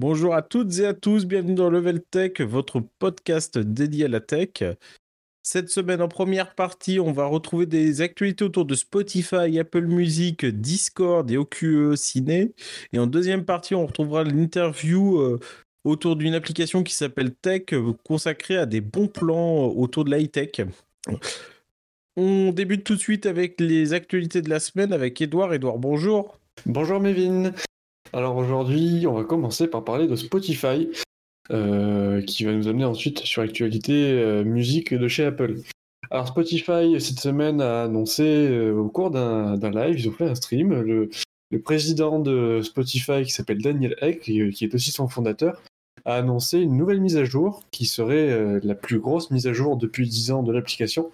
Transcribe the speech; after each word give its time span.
Bonjour 0.00 0.34
à 0.34 0.40
toutes 0.40 0.78
et 0.78 0.86
à 0.86 0.94
tous, 0.94 1.26
bienvenue 1.26 1.54
dans 1.54 1.68
Level 1.68 2.00
Tech, 2.00 2.40
votre 2.40 2.80
podcast 2.80 3.58
dédié 3.58 4.06
à 4.06 4.08
la 4.08 4.20
tech. 4.20 4.62
Cette 5.42 5.68
semaine, 5.68 6.00
en 6.00 6.08
première 6.08 6.54
partie, 6.54 6.98
on 6.98 7.12
va 7.12 7.26
retrouver 7.26 7.66
des 7.66 8.00
actualités 8.00 8.44
autour 8.44 8.64
de 8.64 8.74
Spotify, 8.74 9.58
Apple 9.58 9.84
Music, 9.84 10.46
Discord 10.46 11.30
et 11.30 11.36
OQE 11.36 11.96
Ciné. 11.96 12.54
Et 12.94 12.98
en 12.98 13.06
deuxième 13.06 13.44
partie, 13.44 13.74
on 13.74 13.84
retrouvera 13.84 14.24
l'interview 14.24 15.20
euh, 15.20 15.38
autour 15.84 16.16
d'une 16.16 16.32
application 16.32 16.82
qui 16.82 16.94
s'appelle 16.94 17.34
Tech, 17.34 17.64
euh, 17.74 17.92
consacrée 18.02 18.56
à 18.56 18.64
des 18.64 18.80
bons 18.80 19.08
plans 19.08 19.66
autour 19.66 20.06
de 20.06 20.16
l'high-tech. 20.16 20.62
On 22.16 22.52
débute 22.52 22.84
tout 22.84 22.94
de 22.94 23.00
suite 23.00 23.26
avec 23.26 23.60
les 23.60 23.92
actualités 23.92 24.40
de 24.40 24.48
la 24.48 24.60
semaine 24.60 24.94
avec 24.94 25.20
Edouard. 25.20 25.52
Edouard, 25.52 25.76
bonjour. 25.76 26.38
Bonjour 26.64 27.00
Mévin. 27.00 27.52
Alors 28.12 28.36
aujourd'hui, 28.36 29.06
on 29.06 29.14
va 29.14 29.24
commencer 29.24 29.68
par 29.68 29.84
parler 29.84 30.08
de 30.08 30.16
Spotify, 30.16 30.88
euh, 31.52 32.20
qui 32.22 32.44
va 32.44 32.52
nous 32.52 32.66
amener 32.66 32.84
ensuite 32.84 33.20
sur 33.20 33.42
l'actualité 33.42 33.92
euh, 33.92 34.42
musique 34.42 34.92
de 34.92 35.06
chez 35.06 35.24
Apple. 35.24 35.58
Alors 36.10 36.26
Spotify, 36.26 37.00
cette 37.00 37.20
semaine, 37.20 37.60
a 37.60 37.84
annoncé 37.84 38.24
euh, 38.24 38.72
au 38.72 38.88
cours 38.88 39.12
d'un 39.12 39.70
live, 39.70 40.00
ils 40.00 40.08
ont 40.08 40.12
fait 40.12 40.28
un 40.28 40.34
stream, 40.34 40.80
le, 40.80 41.08
président 41.62 42.18
de 42.18 42.60
Spotify, 42.62 43.22
qui 43.22 43.30
s'appelle 43.30 43.62
Daniel 43.62 43.94
Eck, 44.00 44.20
qui, 44.20 44.40
est 44.40 44.74
aussi 44.74 44.90
son 44.90 45.06
fondateur, 45.06 45.62
a 46.04 46.16
annoncé 46.16 46.58
une 46.58 46.76
nouvelle 46.76 47.00
mise 47.00 47.16
à 47.16 47.24
jour, 47.24 47.62
qui 47.70 47.86
serait 47.86 48.60
la 48.62 48.74
plus 48.74 48.98
grosse 48.98 49.30
mise 49.30 49.46
à 49.46 49.52
jour 49.52 49.76
depuis 49.76 50.08
10 50.08 50.30
ans 50.30 50.42
de 50.44 50.52
l'application, 50.52 51.10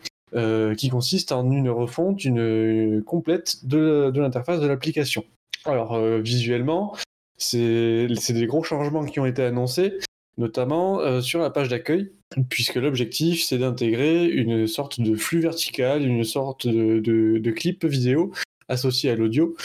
qui 0.76 0.90
consiste 0.90 1.32
en 1.32 1.50
une 1.50 1.70
refonte 1.70 2.24
une, 2.24 3.02
complète 3.02 3.64
de 3.64 4.12
l'interface 4.14 4.60
de 4.60 4.66
l'application. 4.66 5.24
Alors, 5.66 5.94
euh, 5.94 6.20
visuellement, 6.20 6.96
c'est 7.38 8.06
des 8.06 8.46
gros 8.46 8.62
changements 8.62 9.04
qui 9.04 9.20
ont 9.20 9.26
été 9.26 9.42
annoncés, 9.42 9.98
notamment 10.38 11.00
euh, 11.00 11.20
sur 11.20 11.40
la 11.40 11.50
page 11.50 11.68
d'accueil, 11.68 12.12
puisque 12.48 12.76
l'objectif, 12.76 13.42
c'est 13.44 13.58
d'intégrer 13.58 14.26
une 14.26 14.66
sorte 14.66 15.00
de 15.00 15.16
flux 15.16 15.40
vertical, 15.40 16.06
une 16.06 16.24
sorte 16.24 16.66
de, 16.66 17.50
clip 17.50 17.84
vidéo 17.84 18.32
associé 18.68 19.10
à 19.10 19.16
l'audio, 19.16 19.56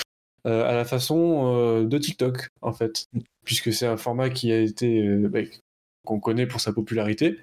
euh, 0.48 0.68
à 0.68 0.74
la 0.74 0.86
façon 0.86 1.84
de 1.84 1.98
TikTok, 1.98 2.48
en 2.62 2.74
fait, 2.74 3.06
puisque 3.46 3.72
c'est 3.72 3.88
un 3.88 3.98
format 3.98 4.30
qui 4.30 4.52
a 4.52 4.60
été, 4.60 5.08
bah, 5.28 5.42
qu'on 6.06 6.20
connaît 6.20 6.48
pour 6.48 6.62
sa 6.62 6.74
popularité. 6.74 7.38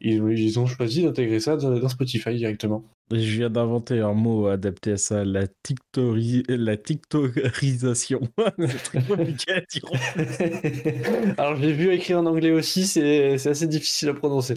Ils, 0.00 0.58
ont 0.58 0.66
choisi 0.66 1.02
d'intégrer 1.02 1.40
ça 1.40 1.56
dans 1.56 1.88
Spotify 1.88 2.36
directement. 2.36 2.84
Je 3.12 3.36
viens 3.36 3.50
d'inventer 3.50 4.00
un 4.00 4.14
mot 4.14 4.48
adapté 4.48 4.92
à 4.92 4.96
ça, 4.96 5.24
la, 5.24 5.46
tictori... 5.46 6.42
la 6.48 6.76
tictorisation. 6.76 8.20
c'est 8.58 8.82
très 8.82 9.02
compliqué 9.02 9.52
à 9.52 9.60
dire. 9.60 11.34
Alors 11.38 11.56
j'ai 11.56 11.72
vu 11.72 11.92
écrit 11.92 12.14
en 12.14 12.26
anglais 12.26 12.50
aussi, 12.50 12.86
c'est 12.86 13.34
assez 13.46 13.68
difficile 13.68 14.08
à 14.08 14.14
prononcer. 14.14 14.54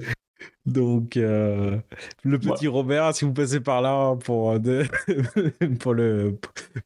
Donc, 0.66 1.18
euh, 1.18 1.78
le 2.24 2.40
petit 2.40 2.68
Robert, 2.68 3.14
si 3.16 3.26
vous 3.26 3.34
passez 3.34 3.60
par 3.60 3.82
là 3.82 4.16
pour, 4.16 4.52
euh, 4.52 4.84
pour, 5.80 5.94
le, 5.94 6.38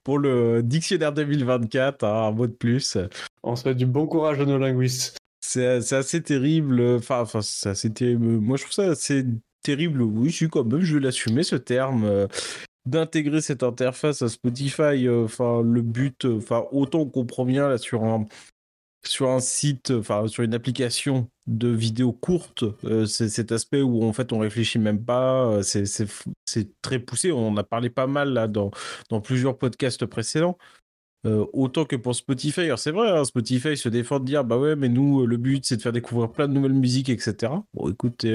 pour 0.04 0.20
le 0.20 0.64
dictionnaire 0.64 1.14
2024, 1.14 2.04
hein, 2.04 2.28
un 2.28 2.32
mot 2.32 2.48
de 2.48 2.54
plus. 2.54 2.98
On 3.44 3.56
souhaite 3.56 3.78
du 3.78 3.86
bon 3.86 4.08
courage 4.08 4.40
à 4.40 4.46
nos 4.46 4.58
linguistes. 4.58 5.18
C'est 5.40 5.66
assez 5.94 6.22
terrible. 6.22 6.82
Enfin, 6.98 7.22
enfin 7.22 7.42
c'est 7.42 7.70
assez 7.70 7.92
terrible. 7.92 8.26
Moi, 8.26 8.58
je 8.58 8.64
trouve 8.64 8.74
ça 8.74 8.84
assez 8.84 9.26
terrible, 9.64 10.02
oui, 10.02 10.30
je 10.30 10.36
suis 10.36 10.50
quand 10.50 10.64
même, 10.66 10.82
je 10.82 10.96
vais 10.96 11.04
l'assumer 11.04 11.44
ce 11.44 11.56
terme. 11.56 12.04
Euh, 12.06 12.28
d'intégrer 12.86 13.40
cette 13.42 13.64
interface 13.64 14.22
à 14.22 14.28
Spotify, 14.28 15.08
euh, 15.08 15.24
enfin 15.24 15.62
le 15.64 15.82
but, 15.82 16.26
euh, 16.26 16.38
enfin 16.38 16.66
autant 16.74 17.00
on 17.00 17.10
comprend 17.10 17.46
bien 17.46 17.70
là 17.70 17.78
sur 17.78 18.04
un 18.04 18.26
sur 19.06 19.30
un 19.30 19.40
site, 19.40 19.92
enfin 19.92 20.28
sur 20.28 20.44
une 20.44 20.54
application 20.54 21.30
de 21.48 21.70
vidéo 21.70 22.14
courte, 22.14 22.66
c'est 23.08 23.30
cet 23.30 23.52
aspect 23.52 23.82
où 23.82 24.04
en 24.04 24.14
fait 24.14 24.32
on 24.34 24.40
réfléchit 24.40 24.80
même 24.80 25.04
pas, 25.04 25.62
c'est 25.64 26.82
très 26.82 27.00
poussé. 27.00 27.32
On 27.32 27.50
en 27.50 27.58
a 27.58 27.64
parlé 27.64 27.90
pas 27.90 28.08
mal 28.08 28.34
là 28.34 28.48
dans 28.48 28.72
dans 29.10 29.22
plusieurs 29.22 29.58
podcasts 29.58 30.06
précédents. 30.06 30.58
autant 31.26 31.86
que 31.86 31.98
pour 31.98 32.16
Spotify. 32.16 32.62
Alors 32.62 32.80
c'est 32.80 32.92
vrai, 32.92 33.10
hein, 33.10 33.26
Spotify 33.26 33.76
se 33.78 33.90
défend 33.90 34.20
de 34.20 34.26
dire 34.26 34.44
bah 34.46 34.58
ouais, 34.58 34.76
mais 34.78 34.90
nous 34.90 35.26
le 35.26 35.38
but 35.38 35.66
c'est 35.66 35.78
de 35.78 35.82
faire 35.82 35.92
découvrir 35.94 36.32
plein 36.32 36.48
de 36.48 36.54
nouvelles 36.54 36.74
musiques, 36.74 37.10
etc. 37.10 37.54
Bon, 37.74 37.90
écoute, 37.90 38.26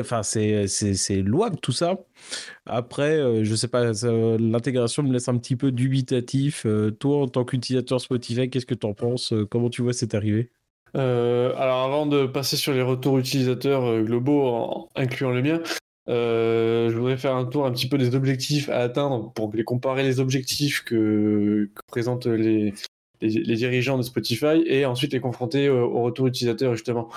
enfin, 0.00 0.22
c'est, 0.22 1.22
louable 1.22 1.56
tout 1.60 1.72
ça. 1.72 1.98
Après, 2.66 3.16
euh, 3.18 3.44
je 3.44 3.54
sais 3.54 3.68
pas, 3.68 3.92
l'intégration 4.38 5.02
me 5.02 5.12
laisse 5.12 5.28
un 5.28 5.38
petit 5.38 5.56
peu 5.56 5.72
dubitatif. 5.72 6.66
Euh, 6.66 6.90
toi, 6.90 7.22
en 7.22 7.28
tant 7.28 7.44
qu'utilisateur 7.44 8.00
Spotify, 8.00 8.50
qu'est-ce 8.50 8.66
que 8.66 8.74
tu 8.74 8.86
en 8.86 8.94
penses? 8.94 9.32
Euh, 9.32 9.46
Comment 9.46 9.70
tu 9.70 9.82
vois 9.82 9.92
cette 9.92 10.14
arrivée? 10.14 10.50
Alors, 10.94 11.82
avant 11.84 12.04
de 12.04 12.26
passer 12.26 12.56
sur 12.56 12.74
les 12.74 12.82
retours 12.82 13.18
utilisateurs 13.18 14.02
globaux, 14.02 14.88
incluant 14.94 15.30
le 15.30 15.40
mien, 15.40 15.62
je 16.06 16.94
voudrais 16.94 17.16
faire 17.16 17.34
un 17.34 17.46
tour 17.46 17.64
un 17.64 17.72
petit 17.72 17.88
peu 17.88 17.96
des 17.96 18.14
objectifs 18.14 18.68
à 18.68 18.80
atteindre 18.80 19.32
pour 19.32 19.50
les 19.54 19.64
comparer 19.64 20.02
les 20.02 20.20
objectifs 20.20 20.84
que, 20.84 21.70
présentent 21.86 22.26
les, 22.26 22.74
les, 23.22 23.56
dirigeants 23.56 23.96
de 23.96 24.02
Spotify 24.02 24.62
et 24.66 24.84
ensuite 24.84 25.14
les 25.14 25.20
confronter 25.20 25.70
au, 25.70 25.78
au 25.78 26.02
retour 26.02 26.26
utilisateur 26.26 26.74
justement. 26.74 27.08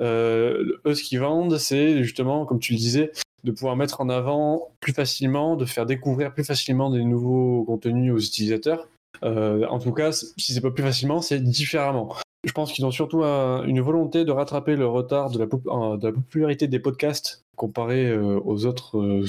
Euh, 0.00 0.78
eux, 0.84 0.94
ce 0.94 1.02
qu'ils 1.02 1.20
vendent, 1.20 1.58
c'est 1.58 2.02
justement, 2.02 2.44
comme 2.44 2.58
tu 2.58 2.72
le 2.72 2.78
disais, 2.78 3.12
de 3.44 3.52
pouvoir 3.52 3.76
mettre 3.76 4.00
en 4.00 4.08
avant 4.08 4.72
plus 4.80 4.92
facilement, 4.92 5.56
de 5.56 5.64
faire 5.64 5.86
découvrir 5.86 6.34
plus 6.34 6.44
facilement 6.44 6.90
des 6.90 7.04
nouveaux 7.04 7.64
contenus 7.64 8.12
aux 8.12 8.18
utilisateurs. 8.18 8.88
Euh, 9.22 9.66
en 9.68 9.78
tout 9.78 9.92
cas, 9.92 10.12
si 10.12 10.52
c'est 10.52 10.60
pas 10.60 10.70
plus 10.70 10.82
facilement, 10.82 11.22
c'est 11.22 11.40
différemment. 11.40 12.14
Je 12.44 12.52
pense 12.52 12.72
qu'ils 12.72 12.84
ont 12.84 12.90
surtout 12.90 13.22
une 13.22 13.80
volonté 13.80 14.24
de 14.24 14.30
rattraper 14.30 14.76
le 14.76 14.86
retard 14.86 15.30
de 15.30 15.38
la, 15.38 16.12
popularité 16.12 16.68
des 16.68 16.78
podcasts 16.78 17.42
comparé 17.56 18.06
euh, 18.06 18.38
aux 18.44 18.66
autres 18.66 19.24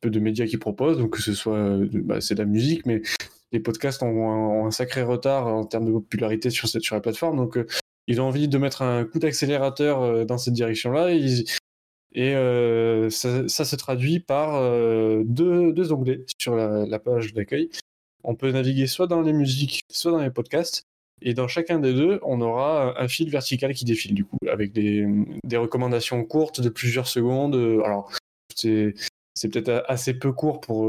peu 0.00 0.10
de 0.10 0.20
médias 0.20 0.46
qu'ils 0.46 0.58
proposent. 0.58 0.98
Donc 0.98 1.10
que 1.10 1.22
ce 1.22 1.34
soit, 1.34 1.78
bah, 2.04 2.20
c'est 2.20 2.34
de 2.34 2.40
la 2.40 2.46
musique, 2.46 2.86
mais 2.86 3.02
les 3.52 3.60
podcasts 3.60 4.02
ont 4.02 4.66
un, 4.66 4.70
sacré 4.70 5.02
retard 5.02 5.46
en 5.46 5.64
termes 5.64 5.86
de 5.86 5.92
popularité 5.92 6.50
sur, 6.50 6.68
sur 6.68 6.94
la 6.94 7.00
plateforme. 7.00 7.36
Donc 7.36 7.58
ils 8.08 8.22
ont 8.22 8.24
envie 8.24 8.48
de 8.48 8.58
mettre 8.58 8.82
un 8.82 9.04
coup 9.04 9.18
d'accélérateur 9.18 10.02
euh, 10.02 10.24
dans 10.24 10.38
cette 10.38 10.54
direction-là. 10.54 11.12
Et, 11.12 12.34
euh, 12.34 13.10
ça, 13.10 13.64
se 13.64 13.76
traduit 13.76 14.18
par 14.18 14.56
euh, 14.56 15.22
deux, 15.24 15.92
onglets 15.92 16.24
sur 16.40 16.56
la, 16.56 16.98
page 16.98 17.34
d'accueil. 17.34 17.68
On 18.24 18.34
peut 18.34 18.50
naviguer 18.50 18.86
soit 18.86 19.06
dans 19.06 19.20
les 19.20 19.34
musiques, 19.34 19.82
soit 19.92 20.10
dans 20.10 20.22
les 20.22 20.30
podcasts. 20.30 20.82
Et 21.20 21.34
dans 21.34 21.48
chacun 21.48 21.80
des 21.80 21.92
deux, 21.92 22.18
on 22.22 22.40
aura 22.40 23.00
un 23.00 23.08
fil 23.08 23.28
vertical 23.28 23.74
qui 23.74 23.84
défile, 23.84 24.14
du 24.14 24.24
coup, 24.24 24.38
avec 24.48 24.72
des, 24.72 25.06
recommandations 25.54 26.24
courtes 26.24 26.60
de 26.60 26.68
plusieurs 26.68 27.08
secondes. 27.08 27.56
Alors, 27.84 28.12
c'est, 28.54 28.94
peut-être 29.42 29.84
assez 29.86 30.14
peu 30.14 30.32
court 30.32 30.60
pour 30.60 30.88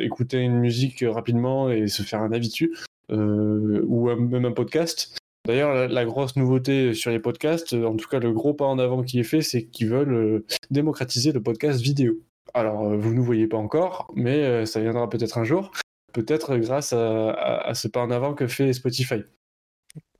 écouter 0.00 0.38
une 0.38 0.58
musique 0.58 1.04
rapidement 1.06 1.70
et 1.70 1.86
se 1.86 2.02
faire 2.02 2.20
un 2.20 2.32
habitu, 2.32 2.74
ou 3.10 4.08
même 4.08 4.44
un 4.46 4.52
podcast. 4.52 5.18
D'ailleurs, 5.48 5.88
la, 5.88 6.04
grosse 6.04 6.36
nouveauté 6.36 6.92
sur 6.92 7.10
les 7.10 7.18
podcasts, 7.18 7.72
en 7.72 7.96
tout 7.96 8.06
cas 8.06 8.18
le 8.18 8.32
gros 8.34 8.52
pas 8.52 8.66
en 8.66 8.78
avant 8.78 9.02
qui 9.02 9.18
est 9.18 9.24
fait, 9.24 9.40
c'est 9.40 9.64
qu'ils 9.64 9.88
veulent 9.88 10.12
euh, 10.12 10.46
démocratiser 10.70 11.32
le 11.32 11.42
podcast 11.42 11.80
vidéo. 11.80 12.20
Alors, 12.52 12.84
euh, 12.84 12.98
vous 12.98 13.12
ne 13.12 13.14
nous 13.14 13.24
voyez 13.24 13.46
pas 13.46 13.56
encore, 13.56 14.12
mais 14.14 14.44
euh, 14.44 14.66
ça 14.66 14.78
viendra 14.78 15.08
peut-être 15.08 15.38
un 15.38 15.44
jour, 15.44 15.72
peut-être 16.12 16.58
grâce 16.58 16.92
à, 16.92 17.72
ce 17.72 17.88
pas 17.88 18.02
en 18.02 18.10
avant 18.10 18.34
que 18.34 18.46
fait 18.46 18.74
Spotify. 18.74 19.22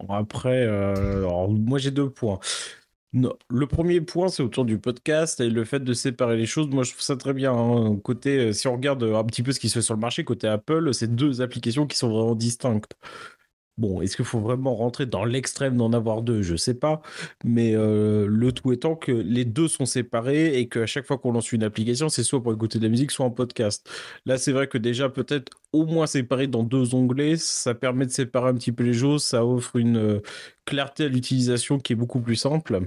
Après, 0.09 0.67
moi 1.51 1.79
j'ai 1.79 1.91
deux 1.91 2.09
points. 2.09 2.41
le 3.13 3.67
premier 3.67 4.01
point, 4.01 4.29
c'est 4.29 4.43
autour 4.43 4.65
du 4.65 4.79
podcast 4.79 5.41
et 5.41 5.51
le 5.51 5.65
fait 5.67 5.81
de 5.81 5.93
séparer 5.93 6.39
les 6.39 6.47
choses. 6.47 6.69
Moi, 6.69 6.85
je 6.85 6.93
trouve 6.93 7.03
ça 7.03 7.17
très 7.17 7.35
bien. 7.35 7.53
Hein. 7.53 7.99
Côté, 8.03 8.55
si 8.55 8.67
on 8.67 8.73
regarde 8.73 9.03
un 9.03 9.25
petit 9.25 9.43
peu 9.43 9.53
ce 9.53 9.61
qui 9.61 9.69
se 9.69 9.75
fait 9.75 9.83
sur 9.83 9.93
le 9.93 10.01
marché, 10.01 10.25
côté 10.25 10.49
Apple, 10.49 10.95
c'est 10.95 11.15
deux 11.15 11.43
applications 11.43 11.87
qui 11.87 11.99
sont 11.99 12.09
vraiment 12.09 12.35
distinctes. 12.35 12.97
Bon, 13.79 14.01
est-ce 14.01 14.17
qu'il 14.17 14.25
faut 14.25 14.41
vraiment 14.41 14.75
rentrer 14.75 15.07
dans 15.07 15.25
l'extrême 15.25 15.77
d'en 15.77 15.93
avoir 15.93 16.23
deux? 16.23 16.43
Je 16.43 16.57
sais 16.57 16.75
pas. 16.75 17.01
Mais 17.45 17.75
euh, 17.77 18.27
le 18.29 18.53
tout 18.53 18.73
étant 18.73 18.97
que 18.97 19.13
les 19.13 19.45
deux 19.45 19.69
sont 19.69 19.87
séparés 19.87 20.59
et 20.59 20.69
qu'à 20.69 20.87
chaque 20.87 21.07
fois 21.07 21.17
qu'on 21.19 21.33
lance 21.33 21.53
une 21.53 21.63
application, 21.63 22.09
c'est 22.09 22.25
soit 22.25 22.43
pour 22.43 22.53
écouter 22.53 22.79
de 22.79 22.85
la 22.85 22.91
musique, 22.91 23.13
soit 23.13 23.25
en 23.25 23.31
podcast. 23.31 23.89
Là, 24.27 24.37
c'est 24.37 24.53
vrai 24.53 24.67
que 24.67 24.79
déjà, 24.79 25.09
peut-être 25.09 25.53
au 25.73 25.87
moins 25.87 26.07
séparé 26.07 26.49
dans 26.49 26.65
deux 26.65 26.95
onglets, 26.95 27.37
ça 27.37 27.75
permet 27.75 28.07
de 28.07 28.11
séparer 28.11 28.49
un 28.49 28.55
petit 28.55 28.73
peu 28.73 28.83
les 28.83 28.95
choses. 28.95 29.23
Ça 29.25 29.47
offre 29.47 29.77
une 29.77 29.97
euh, 29.97 30.21
clarté 30.65 31.05
à 31.05 31.09
l'utilisation 31.09 31.79
qui 31.79 31.93
est 31.93 31.97
beaucoup 31.97 32.21
plus 32.21 32.37
simple. 32.37 32.81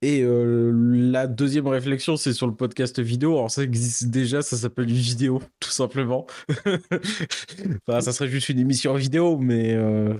Et 0.00 0.22
euh, 0.22 0.70
la 0.72 1.26
deuxième 1.26 1.66
réflexion, 1.66 2.16
c'est 2.16 2.32
sur 2.32 2.46
le 2.46 2.54
podcast 2.54 3.00
vidéo. 3.00 3.32
Alors 3.36 3.50
ça 3.50 3.64
existe 3.64 4.08
déjà, 4.08 4.42
ça 4.42 4.56
s'appelle 4.56 4.88
une 4.88 4.96
vidéo, 4.96 5.42
tout 5.60 5.70
simplement. 5.70 6.26
enfin, 7.88 8.00
ça 8.00 8.12
serait 8.12 8.28
juste 8.28 8.48
une 8.48 8.60
émission 8.60 8.94
vidéo, 8.94 9.38
mais 9.38 9.74
euh, 9.74 10.14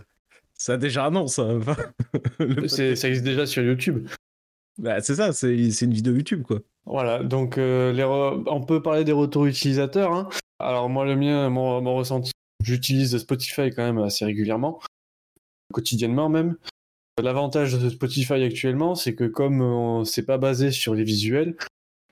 ça 0.55 0.75
a 0.75 0.77
déjà 0.77 1.07
un 1.07 1.11
nom, 1.11 1.29
ça. 1.29 1.49
ça 2.67 2.85
existe 2.85 3.25
déjà 3.25 3.47
sur 3.47 3.63
YouTube. 3.63 4.09
Bah, 4.79 5.01
c'est 5.01 5.15
ça, 5.15 5.33
c'est 5.33 5.55
une 5.55 5.95
vidéo 5.95 6.15
YouTube, 6.15 6.43
quoi. 6.43 6.61
Voilà, 6.87 7.23
donc 7.23 7.59
euh, 7.59 7.93
les 7.93 8.05
on 8.05 8.63
peut 8.63 8.83
parler 8.83 9.05
des 9.05 9.13
retours 9.13 9.47
utilisateurs. 9.47 10.13
Hein. 10.13 10.29
Alors 10.59 10.89
moi, 10.89 11.05
le 11.05 11.17
mien, 11.17 11.49
mon, 11.51 11.95
ressenti 11.95 12.33
j'utilise 12.65 13.17
Spotify 13.19 13.71
quand 13.71 13.85
même 13.85 13.99
assez 13.99 14.25
régulièrement, 14.25 14.81
quotidiennement 15.73 16.29
même. 16.29 16.57
L'avantage 17.23 17.79
de 17.79 17.89
Spotify 17.89 18.35
actuellement, 18.35 18.95
c'est 18.95 19.15
que 19.15 19.25
comme 19.25 20.05
c'est 20.05 20.25
pas 20.25 20.39
basé 20.39 20.71
sur 20.71 20.95
les 20.95 21.03
visuels, 21.03 21.57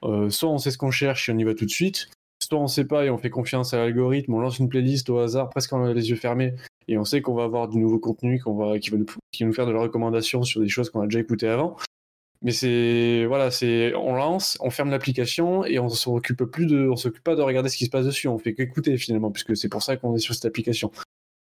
soit 0.03 0.49
on 0.49 0.59
sait 0.59 0.71
ce 0.71 0.79
qu'on 0.79 0.91
cherche 0.91 1.29
et 1.29 1.33
on 1.33 1.39
y 1.39 1.45
va 1.45 1.55
tout 1.55 1.65
de 1.65 1.71
suite, 1.71 2.09
soit 2.43 2.59
on 2.59 2.67
sait 2.67 2.85
pas 2.85 3.05
et 3.05 3.11
on 3.11 3.19
fait 3.19 3.31
confiance 3.31 3.75
à 3.75 3.79
l'algorithme, 3.79 4.35
on 4.35 4.41
lance 4.41 4.59
une 4.59 4.69
playlist 4.69 5.09
au 5.11 5.19
hasard, 5.19 5.51
presque 5.51 5.73
en 5.73 5.85
les 5.93 6.11
yeux 6.11 6.17
fermés, 6.17 6.55
et 6.89 6.99
on 6.99 7.05
sait 7.05 7.23
qu'on 7.23 7.35
va 7.35 7.45
avoir 7.45 7.69
du 7.69 7.79
nouveau 7.79 7.99
contenu, 7.99 8.41
qu'on 8.41 8.55
va, 8.55 8.79
qui 8.79 8.91
va 8.91 8.99
nous, 8.99 9.07
qui 9.33 9.45
nous 9.45 9.53
faire 9.53 9.67
de 9.67 9.73
la 9.73 9.81
recommandation 9.81 10.43
sur 10.43 10.61
des 10.61 10.69
choses 10.69 10.91
qu'on 10.91 11.01
a 11.01 11.07
déjà 11.07 11.21
écoutées 11.21 11.49
avant. 11.49 11.77
Mais 12.43 12.53
c'est 12.53 13.25
voilà, 13.27 13.51
c'est 13.51 13.95
on 13.95 14.15
lance, 14.15 14.59
on 14.61 14.71
ferme 14.71 14.91
l'application 14.91 15.65
et 15.65 15.79
on 15.79 15.89
s'occupe 15.89 16.45
plus 16.45 16.67
de, 16.67 16.89
on 16.89 16.97
s'occupe 16.97 17.25
pas 17.25 17.35
de 17.35 17.43
regarder 17.43 17.69
ce 17.69 17.77
qui 17.77 17.87
se 17.87 17.91
passe 17.91 18.05
dessus. 18.05 18.29
On 18.29 18.39
fait 18.39 18.55
qu'écouter 18.55 18.97
finalement, 18.99 19.31
puisque 19.31 19.57
c'est 19.57 19.69
pour 19.69 19.83
ça 19.83 19.97
qu'on 19.97 20.15
est 20.15 20.19
sur 20.21 20.35
cette 20.35 20.45
application. 20.45 20.93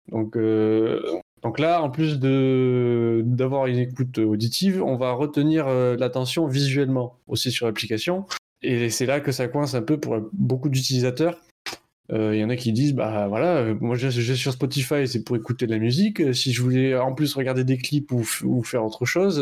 Donc 0.09 0.37
euh, 0.37 1.21
donc 1.43 1.59
là, 1.59 1.83
en 1.83 1.91
plus 1.91 2.19
d'avoir 2.19 3.67
une 3.67 3.79
écoute 3.79 4.19
auditive, 4.19 4.83
on 4.83 4.97
va 4.97 5.13
retenir 5.13 5.69
euh, 5.69 5.97
l'attention 5.97 6.47
visuellement 6.47 7.17
aussi 7.29 7.51
sur 7.51 7.67
l'application. 7.67 8.27
Et 8.63 8.91
c'est 8.91 9.07
là 9.07 9.21
que 9.21 9.33
ça 9.33 9.49
coince 9.49 9.75
un 9.75 9.83
peu 9.83 9.99
pour 9.99 10.19
beaucoup 10.33 10.69
d'utilisateurs 10.69 11.39
il 12.13 12.17
euh, 12.17 12.37
y 12.37 12.43
en 12.43 12.51
a 12.51 12.57
qui 12.57 12.73
disent 12.73 12.95
bah 12.95 13.29
voilà, 13.29 13.59
euh, 13.59 13.75
moi 13.81 13.95
j'ai 13.95 14.11
sur 14.35 14.53
Spotify, 14.53 15.07
c'est 15.07 15.23
pour 15.23 15.37
écouter 15.37 15.67
de 15.67 15.73
la 15.73 15.79
musique. 15.79 16.21
Euh, 16.21 16.33
si 16.33 16.53
je 16.53 16.61
voulais 16.61 16.97
en 16.97 17.15
plus 17.15 17.35
regarder 17.35 17.63
des 17.63 17.79
clips 17.79 18.11
ou, 18.11 18.25
faire 18.65 18.85
autre 18.85 19.05
chose, 19.05 19.39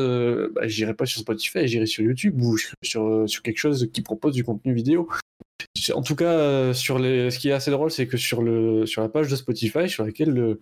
bah, 0.55 0.69
j'irai 0.69 0.93
pas 0.93 1.07
sur 1.07 1.21
Spotify, 1.21 1.67
j'irai 1.67 1.87
sur 1.87 2.05
YouTube 2.05 2.41
ou 2.43 2.59
sur, 2.83 3.25
sur 3.27 3.43
quelque 3.43 3.59
chose 3.59 3.89
qui 3.93 4.03
propose 4.03 4.35
du 4.35 4.45
contenu 4.45 4.75
vidéo. 4.75 5.09
En 5.95 6.03
tout 6.03 6.15
cas, 6.15 6.75
sur 6.75 6.99
les, 6.99 7.31
ce 7.31 7.39
qui 7.39 7.49
est 7.49 7.53
assez 7.53 7.71
drôle, 7.71 7.91
c'est 7.91 8.07
que 8.07 8.19
sur, 8.19 8.43
le, 8.43 8.85
sur 8.85 9.01
la 9.01 9.09
page 9.09 9.29
de 9.29 9.37
Spotify, 9.37 9.89
sur 9.89 10.05
laquelle 10.05 10.59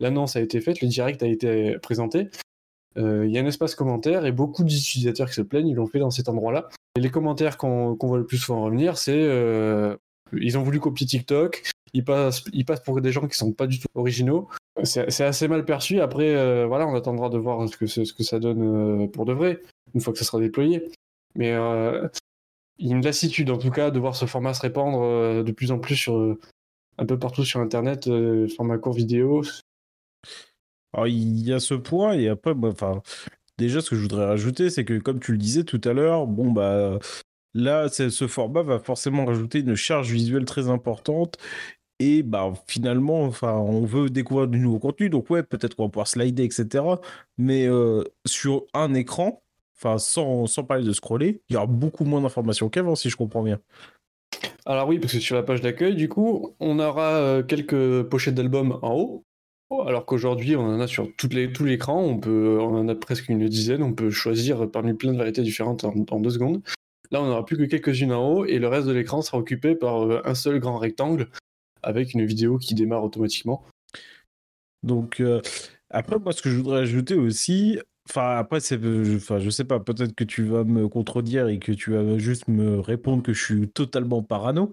l'annonce 0.00 0.36
a 0.36 0.40
été 0.40 0.60
faite, 0.60 0.80
le 0.80 0.88
direct 0.88 1.22
a 1.22 1.26
été 1.26 1.78
présenté, 1.78 2.28
il 2.96 3.30
y 3.30 3.38
a 3.38 3.42
un 3.42 3.46
espace 3.46 3.74
commentaire 3.74 4.24
et 4.24 4.32
beaucoup 4.32 4.64
d'utilisateurs 4.64 5.28
qui 5.28 5.34
se 5.34 5.42
plaignent, 5.42 5.68
ils 5.68 5.74
l'ont 5.74 5.86
fait 5.86 5.98
dans 5.98 6.10
cet 6.10 6.30
endroit-là. 6.30 6.68
Et 6.96 7.00
les 7.00 7.10
commentaires 7.10 7.58
qu'on 7.58 7.96
voit 8.00 8.18
le 8.18 8.24
plus 8.24 8.38
souvent 8.38 8.62
revenir, 8.62 8.96
c'est 8.96 9.20
ils 10.32 10.58
ont 10.58 10.62
voulu 10.62 10.80
copier 10.80 11.06
TikTok. 11.06 11.62
Ils 11.92 12.04
passent, 12.04 12.44
ils 12.52 12.64
passent 12.64 12.82
pour 12.82 13.00
des 13.00 13.12
gens 13.12 13.26
qui 13.26 13.36
sont 13.36 13.52
pas 13.52 13.66
du 13.66 13.78
tout 13.78 13.88
originaux. 13.94 14.48
C'est 14.84 15.24
assez 15.24 15.48
mal 15.48 15.64
perçu. 15.64 16.00
Après, 16.00 16.34
euh, 16.34 16.66
voilà, 16.66 16.86
on 16.86 16.94
attendra 16.94 17.28
de 17.30 17.38
voir 17.38 17.66
ce 17.68 17.76
que, 17.76 18.22
ça 18.22 18.38
donne 18.38 19.04
euh, 19.04 19.06
pour 19.06 19.24
de 19.24 19.32
vrai, 19.32 19.62
une 19.94 20.00
fois 20.00 20.12
que 20.12 20.18
ça 20.18 20.24
sera 20.24 20.40
déployé. 20.40 20.90
Mais 21.34 21.52
euh, 21.52 22.06
il 22.78 22.88
y 22.88 22.92
a 22.92 22.96
une 22.96 23.04
lassitude, 23.04 23.50
en 23.50 23.58
tout 23.58 23.70
cas, 23.70 23.90
de 23.90 23.98
voir 23.98 24.16
ce 24.16 24.26
format 24.26 24.52
se 24.52 24.60
répandre 24.60 25.42
de 25.42 25.52
plus 25.52 25.70
en 25.70 25.78
plus 25.78 25.96
sur, 25.96 26.36
un 26.98 27.06
peu 27.06 27.18
partout 27.18 27.44
sur 27.44 27.60
Internet, 27.60 28.10
format 28.54 28.78
court 28.78 28.94
vidéo. 28.94 29.42
Alors, 30.92 31.06
il 31.08 31.46
y 31.46 31.52
a 31.52 31.60
ce 31.60 31.74
point, 31.74 32.14
et 32.14 32.28
après, 32.28 32.54
déjà, 33.58 33.80
ce 33.80 33.90
que 33.90 33.96
je 33.96 34.02
voudrais 34.02 34.26
rajouter, 34.26 34.70
c'est 34.70 34.84
que, 34.84 34.98
comme 34.98 35.20
tu 35.20 35.32
le 35.32 35.38
disais 35.38 35.64
tout 35.64 35.80
à 35.84 35.92
l'heure, 35.92 36.26
bon, 36.26 36.50
bah, 36.50 36.98
Là, 37.56 37.88
ce 37.88 38.26
format 38.26 38.62
va 38.62 38.78
forcément 38.78 39.24
rajouter 39.24 39.60
une 39.60 39.76
charge 39.76 40.12
visuelle 40.12 40.44
très 40.44 40.68
importante. 40.68 41.38
Et 41.98 42.22
bah, 42.22 42.52
finalement, 42.68 43.22
enfin, 43.22 43.54
on 43.54 43.86
veut 43.86 44.10
découvrir 44.10 44.46
du 44.46 44.58
nouveau 44.58 44.78
contenu. 44.78 45.08
Donc, 45.08 45.30
ouais, 45.30 45.42
peut-être 45.42 45.74
qu'on 45.74 45.84
va 45.84 45.88
pouvoir 45.88 46.06
slider, 46.06 46.44
etc. 46.44 46.84
Mais 47.38 47.66
euh, 47.66 48.04
sur 48.26 48.66
un 48.74 48.92
écran, 48.92 49.42
enfin, 49.78 49.96
sans, 49.96 50.46
sans 50.46 50.64
parler 50.64 50.84
de 50.84 50.92
scroller, 50.92 51.40
il 51.48 51.54
y 51.54 51.56
aura 51.56 51.64
beaucoup 51.66 52.04
moins 52.04 52.20
d'informations 52.20 52.68
qu'avant, 52.68 52.94
si 52.94 53.08
je 53.08 53.16
comprends 53.16 53.42
bien. 53.42 53.58
Alors 54.66 54.86
oui, 54.86 54.98
parce 54.98 55.14
que 55.14 55.20
sur 55.20 55.36
la 55.36 55.42
page 55.42 55.62
d'accueil, 55.62 55.94
du 55.94 56.10
coup, 56.10 56.54
on 56.60 56.78
aura 56.78 57.14
euh, 57.14 57.42
quelques 57.42 58.02
pochettes 58.02 58.34
d'albums 58.34 58.78
en 58.82 58.94
haut, 58.96 59.25
alors 59.70 60.06
qu'aujourd'hui, 60.06 60.56
on 60.56 60.62
en 60.62 60.80
a 60.80 60.86
sur 60.86 61.08
toutes 61.16 61.34
les, 61.34 61.52
tout 61.52 61.64
l'écran, 61.64 62.00
on, 62.00 62.20
on 62.28 62.78
en 62.78 62.88
a 62.88 62.94
presque 62.94 63.28
une 63.28 63.48
dizaine, 63.48 63.82
on 63.82 63.92
peut 63.92 64.10
choisir 64.10 64.70
parmi 64.70 64.94
plein 64.94 65.12
de 65.12 65.18
variétés 65.18 65.42
différentes 65.42 65.84
en 65.84 66.20
deux 66.20 66.30
secondes. 66.30 66.62
Là, 67.10 67.22
on 67.22 67.26
n'aura 67.26 67.44
plus 67.44 67.56
que 67.56 67.64
quelques-unes 67.64 68.12
en 68.12 68.28
haut 68.28 68.44
et 68.44 68.58
le 68.58 68.68
reste 68.68 68.86
de 68.86 68.92
l'écran 68.92 69.22
sera 69.22 69.38
occupé 69.38 69.74
par 69.74 70.02
euh, 70.02 70.20
un 70.24 70.34
seul 70.34 70.58
grand 70.58 70.78
rectangle 70.78 71.28
avec 71.82 72.14
une 72.14 72.24
vidéo 72.24 72.58
qui 72.58 72.74
démarre 72.74 73.04
automatiquement. 73.04 73.64
Donc, 74.82 75.20
euh, 75.20 75.40
après, 75.90 76.18
moi, 76.18 76.32
ce 76.32 76.42
que 76.42 76.50
je 76.50 76.56
voudrais 76.56 76.80
ajouter 76.80 77.14
aussi, 77.14 77.78
enfin, 78.08 78.36
après, 78.36 78.60
c'est, 78.60 78.78
enfin, 79.16 79.38
je 79.38 79.50
sais 79.50 79.64
pas, 79.64 79.78
peut-être 79.78 80.14
que 80.14 80.24
tu 80.24 80.44
vas 80.44 80.64
me 80.64 80.88
contredire 80.88 81.48
et 81.48 81.58
que 81.58 81.72
tu 81.72 81.92
vas 81.92 82.18
juste 82.18 82.48
me 82.48 82.80
répondre 82.80 83.22
que 83.22 83.32
je 83.32 83.44
suis 83.44 83.68
totalement 83.68 84.22
parano. 84.22 84.72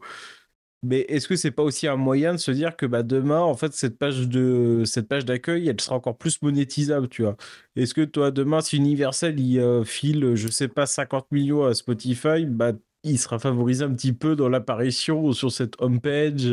Mais 0.83 1.01
est-ce 1.09 1.27
que 1.27 1.35
c'est 1.35 1.51
pas 1.51 1.63
aussi 1.63 1.87
un 1.87 1.95
moyen 1.95 2.33
de 2.33 2.37
se 2.37 2.51
dire 2.51 2.75
que 2.75 2.85
bah, 2.85 3.03
demain, 3.03 3.39
en 3.39 3.55
fait, 3.55 3.73
cette 3.73 3.97
page 3.97 4.27
de 4.27 4.83
cette 4.85 5.07
page 5.07 5.25
d'accueil, 5.25 5.67
elle 5.69 5.79
sera 5.79 5.95
encore 5.95 6.17
plus 6.17 6.41
monétisable, 6.41 7.07
tu 7.07 7.23
vois? 7.23 7.37
Est-ce 7.75 7.93
que 7.93 8.01
toi, 8.01 8.31
demain, 8.31 8.61
si 8.61 8.77
Universal 8.77 9.39
il 9.39 9.59
euh, 9.59 9.83
file, 9.83 10.35
je 10.35 10.47
sais 10.49 10.67
pas, 10.67 10.85
50 10.85 11.31
millions 11.31 11.65
à 11.65 11.73
Spotify, 11.73 12.45
bah 12.45 12.73
il 13.03 13.19
sera 13.19 13.39
favorisé 13.39 13.83
un 13.83 13.93
petit 13.93 14.13
peu 14.13 14.35
dans 14.35 14.49
l'apparition 14.49 15.31
sur 15.33 15.51
cette 15.51 15.81
homepage. 15.81 16.47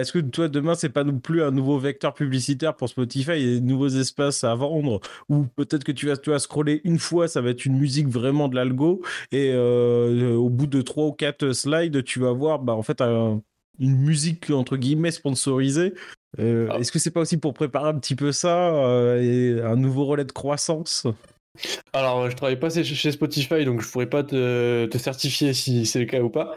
Est-ce 0.00 0.12
que 0.12 0.18
toi, 0.18 0.48
demain, 0.48 0.74
c'est 0.74 0.88
pas 0.88 1.04
non 1.04 1.18
plus 1.18 1.42
un 1.42 1.50
nouveau 1.50 1.78
vecteur 1.78 2.14
publicitaire 2.14 2.74
pour 2.74 2.88
Spotify 2.88 3.32
et 3.32 3.54
des 3.54 3.60
nouveaux 3.60 3.88
espaces 3.88 4.44
à 4.44 4.54
vendre? 4.54 5.00
Ou 5.28 5.44
peut-être 5.44 5.84
que 5.84 5.92
tu 5.92 6.06
vas, 6.06 6.16
tu 6.16 6.30
vas 6.30 6.38
scroller 6.38 6.80
une 6.84 6.98
fois, 6.98 7.28
ça 7.28 7.40
va 7.40 7.50
être 7.50 7.66
une 7.66 7.78
musique 7.78 8.08
vraiment 8.08 8.48
de 8.48 8.56
l'algo, 8.56 9.02
et 9.30 9.50
euh, 9.52 10.34
au 10.34 10.48
bout 10.48 10.66
de 10.66 10.82
trois 10.82 11.06
ou 11.06 11.12
quatre 11.12 11.52
slides, 11.52 12.04
tu 12.04 12.20
vas 12.20 12.32
voir 12.32 12.58
bah, 12.60 12.74
en 12.74 12.82
fait 12.82 13.00
une 13.00 13.96
musique 13.96 14.50
entre 14.50 14.76
guillemets 14.76 15.10
sponsorisée. 15.10 15.94
Euh, 16.38 16.68
ah. 16.70 16.78
Est-ce 16.78 16.92
que 16.92 16.98
c'est 16.98 17.10
pas 17.10 17.20
aussi 17.20 17.36
pour 17.36 17.52
préparer 17.52 17.88
un 17.88 17.98
petit 17.98 18.16
peu 18.16 18.32
ça 18.32 18.74
euh, 18.74 19.20
et 19.20 19.60
un 19.62 19.76
nouveau 19.76 20.04
relais 20.04 20.24
de 20.24 20.32
croissance? 20.32 21.06
Alors, 21.92 22.30
je 22.30 22.36
travaille 22.36 22.58
pas 22.58 22.70
chez 22.70 23.12
Spotify, 23.12 23.64
donc 23.66 23.82
je 23.82 23.90
pourrais 23.90 24.08
pas 24.08 24.22
te 24.22 24.88
certifier 24.96 25.52
si 25.52 25.84
c'est 25.84 25.98
le 25.98 26.06
cas 26.06 26.20
ou 26.20 26.30
pas. 26.30 26.56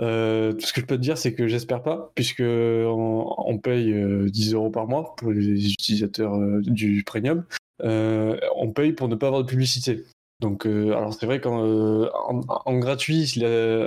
Euh, 0.00 0.52
tout 0.52 0.66
ce 0.66 0.72
que 0.72 0.80
je 0.80 0.86
peux 0.86 0.96
te 0.96 1.02
dire, 1.02 1.18
c'est 1.18 1.34
que 1.34 1.48
j'espère 1.48 1.82
pas, 1.82 2.12
puisque 2.14 2.42
on, 2.42 3.58
paye 3.62 3.92
10 4.30 4.52
euh, 4.52 4.56
euros 4.56 4.70
par 4.70 4.86
mois 4.86 5.14
pour 5.16 5.32
les 5.32 5.72
utilisateurs 5.72 6.34
euh, 6.34 6.60
du 6.62 7.02
premium. 7.04 7.44
on 7.82 8.72
paye 8.74 8.92
pour 8.92 9.08
ne 9.08 9.16
pas 9.16 9.26
avoir 9.26 9.42
de 9.42 9.48
publicité. 9.48 10.04
Donc, 10.40 10.66
alors 10.66 11.12
c'est 11.14 11.26
vrai 11.26 11.40
qu'en 11.40 12.08
en, 12.08 12.78
gratuit, 12.78 13.42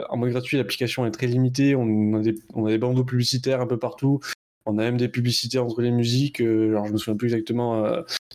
en 0.09 0.17
mode 0.17 0.31
gratuit, 0.31 0.57
l'application 0.57 1.05
est 1.05 1.11
très 1.11 1.27
limitée. 1.27 1.75
On 1.75 2.15
a, 2.15 2.19
des, 2.19 2.35
on 2.53 2.65
a 2.65 2.77
bandeaux 2.77 3.05
publicitaires 3.05 3.61
un 3.61 3.67
peu 3.67 3.79
partout. 3.79 4.19
On 4.65 4.77
a 4.77 4.81
même 4.81 4.97
des 4.97 5.07
publicités 5.07 5.59
entre 5.59 5.81
les 5.81 5.91
musiques. 5.91 6.41
alors, 6.41 6.87
je 6.87 6.91
me 6.91 6.97
souviens 6.97 7.15
plus 7.15 7.33
exactement 7.33 7.85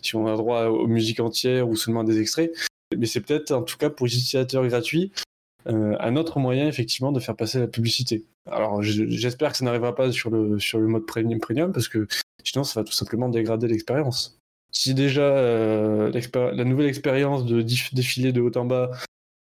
si 0.01 0.15
on 0.15 0.25
a 0.25 0.35
droit 0.35 0.65
aux 0.65 0.87
musiques 0.87 1.19
entières 1.19 1.69
ou 1.69 1.75
seulement 1.75 2.03
des 2.03 2.19
extraits. 2.19 2.51
Mais 2.97 3.05
c'est 3.05 3.21
peut-être, 3.21 3.51
en 3.51 3.61
tout 3.61 3.77
cas, 3.77 3.91
pour 3.91 4.07
les 4.07 4.13
utilisateurs 4.13 4.65
gratuits, 4.67 5.11
euh, 5.13 5.19
un 5.67 6.15
autre 6.15 6.39
moyen 6.39 6.67
effectivement 6.67 7.11
de 7.11 7.19
faire 7.19 7.35
passer 7.35 7.59
la 7.59 7.67
publicité. 7.67 8.25
Alors 8.49 8.81
j'espère 8.81 9.51
que 9.51 9.57
ça 9.57 9.65
n'arrivera 9.65 9.93
pas 9.95 10.11
sur 10.11 10.29
le, 10.29 10.59
sur 10.59 10.79
le 10.79 10.87
mode 10.87 11.05
premium, 11.05 11.39
premium 11.39 11.71
parce 11.73 11.87
que 11.87 12.07
sinon 12.43 12.63
ça 12.63 12.79
va 12.79 12.83
tout 12.85 12.93
simplement 12.93 13.29
dégrader 13.29 13.67
l'expérience. 13.67 14.39
Si 14.71 14.93
déjà 14.93 15.21
euh, 15.21 16.11
la 16.33 16.63
nouvelle 16.63 16.87
expérience 16.87 17.45
de 17.45 17.61
défiler 17.93 18.31
de 18.31 18.41
haut 18.41 18.55
en 18.57 18.65
bas 18.65 18.91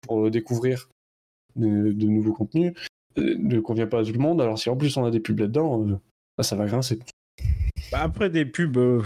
pour 0.01 0.29
découvrir 0.29 0.89
de, 1.55 1.65
nouveaux 2.05 2.33
contenus 2.33 2.73
euh, 3.17 3.35
ne 3.37 3.59
convient 3.59 3.87
pas 3.87 3.99
à 3.99 4.03
tout 4.03 4.13
le 4.13 4.19
monde, 4.19 4.41
alors 4.41 4.57
si 4.59 4.69
en 4.69 4.77
plus 4.77 4.97
on 4.97 5.05
a 5.05 5.11
des 5.11 5.19
pubs 5.19 5.39
là-dedans, 5.39 5.85
bah, 6.37 6.43
ça 6.43 6.55
va 6.55 6.65
grincer. 6.65 6.99
Bah, 7.91 8.01
après 8.01 8.29
des 8.29 8.45
pubs, 8.45 9.03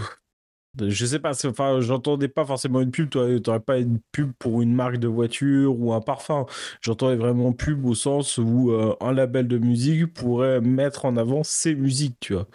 je 0.80 1.06
sais 1.06 1.18
pas, 1.18 1.32
enfin, 1.46 1.80
j'entendais 1.80 2.28
pas 2.28 2.44
forcément 2.44 2.80
une 2.80 2.90
pub, 2.90 3.10
tu 3.10 3.18
n'aurais 3.18 3.60
pas 3.60 3.78
une 3.78 4.00
pub 4.12 4.32
pour 4.38 4.62
une 4.62 4.74
marque 4.74 4.98
de 4.98 5.08
voiture 5.08 5.78
ou 5.78 5.92
un 5.92 6.00
parfum. 6.00 6.46
J'entendais 6.82 7.16
vraiment 7.16 7.52
pub 7.52 7.84
au 7.86 7.94
sens 7.94 8.38
où 8.38 8.70
euh, 8.72 8.94
un 9.00 9.12
label 9.12 9.48
de 9.48 9.58
musique 9.58 10.12
pourrait 10.14 10.60
mettre 10.60 11.04
en 11.04 11.16
avant 11.16 11.42
ses 11.44 11.74
musiques, 11.74 12.16
tu 12.20 12.34
vois. 12.34 12.48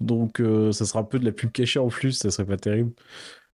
Donc, 0.00 0.40
euh, 0.40 0.72
ça 0.72 0.84
sera 0.86 1.00
un 1.00 1.04
peu 1.04 1.18
de 1.18 1.24
la 1.24 1.32
pub 1.32 1.52
cachée 1.52 1.78
en 1.78 1.88
plus, 1.88 2.12
ça 2.12 2.30
serait 2.30 2.46
pas 2.46 2.56
terrible. 2.58 2.92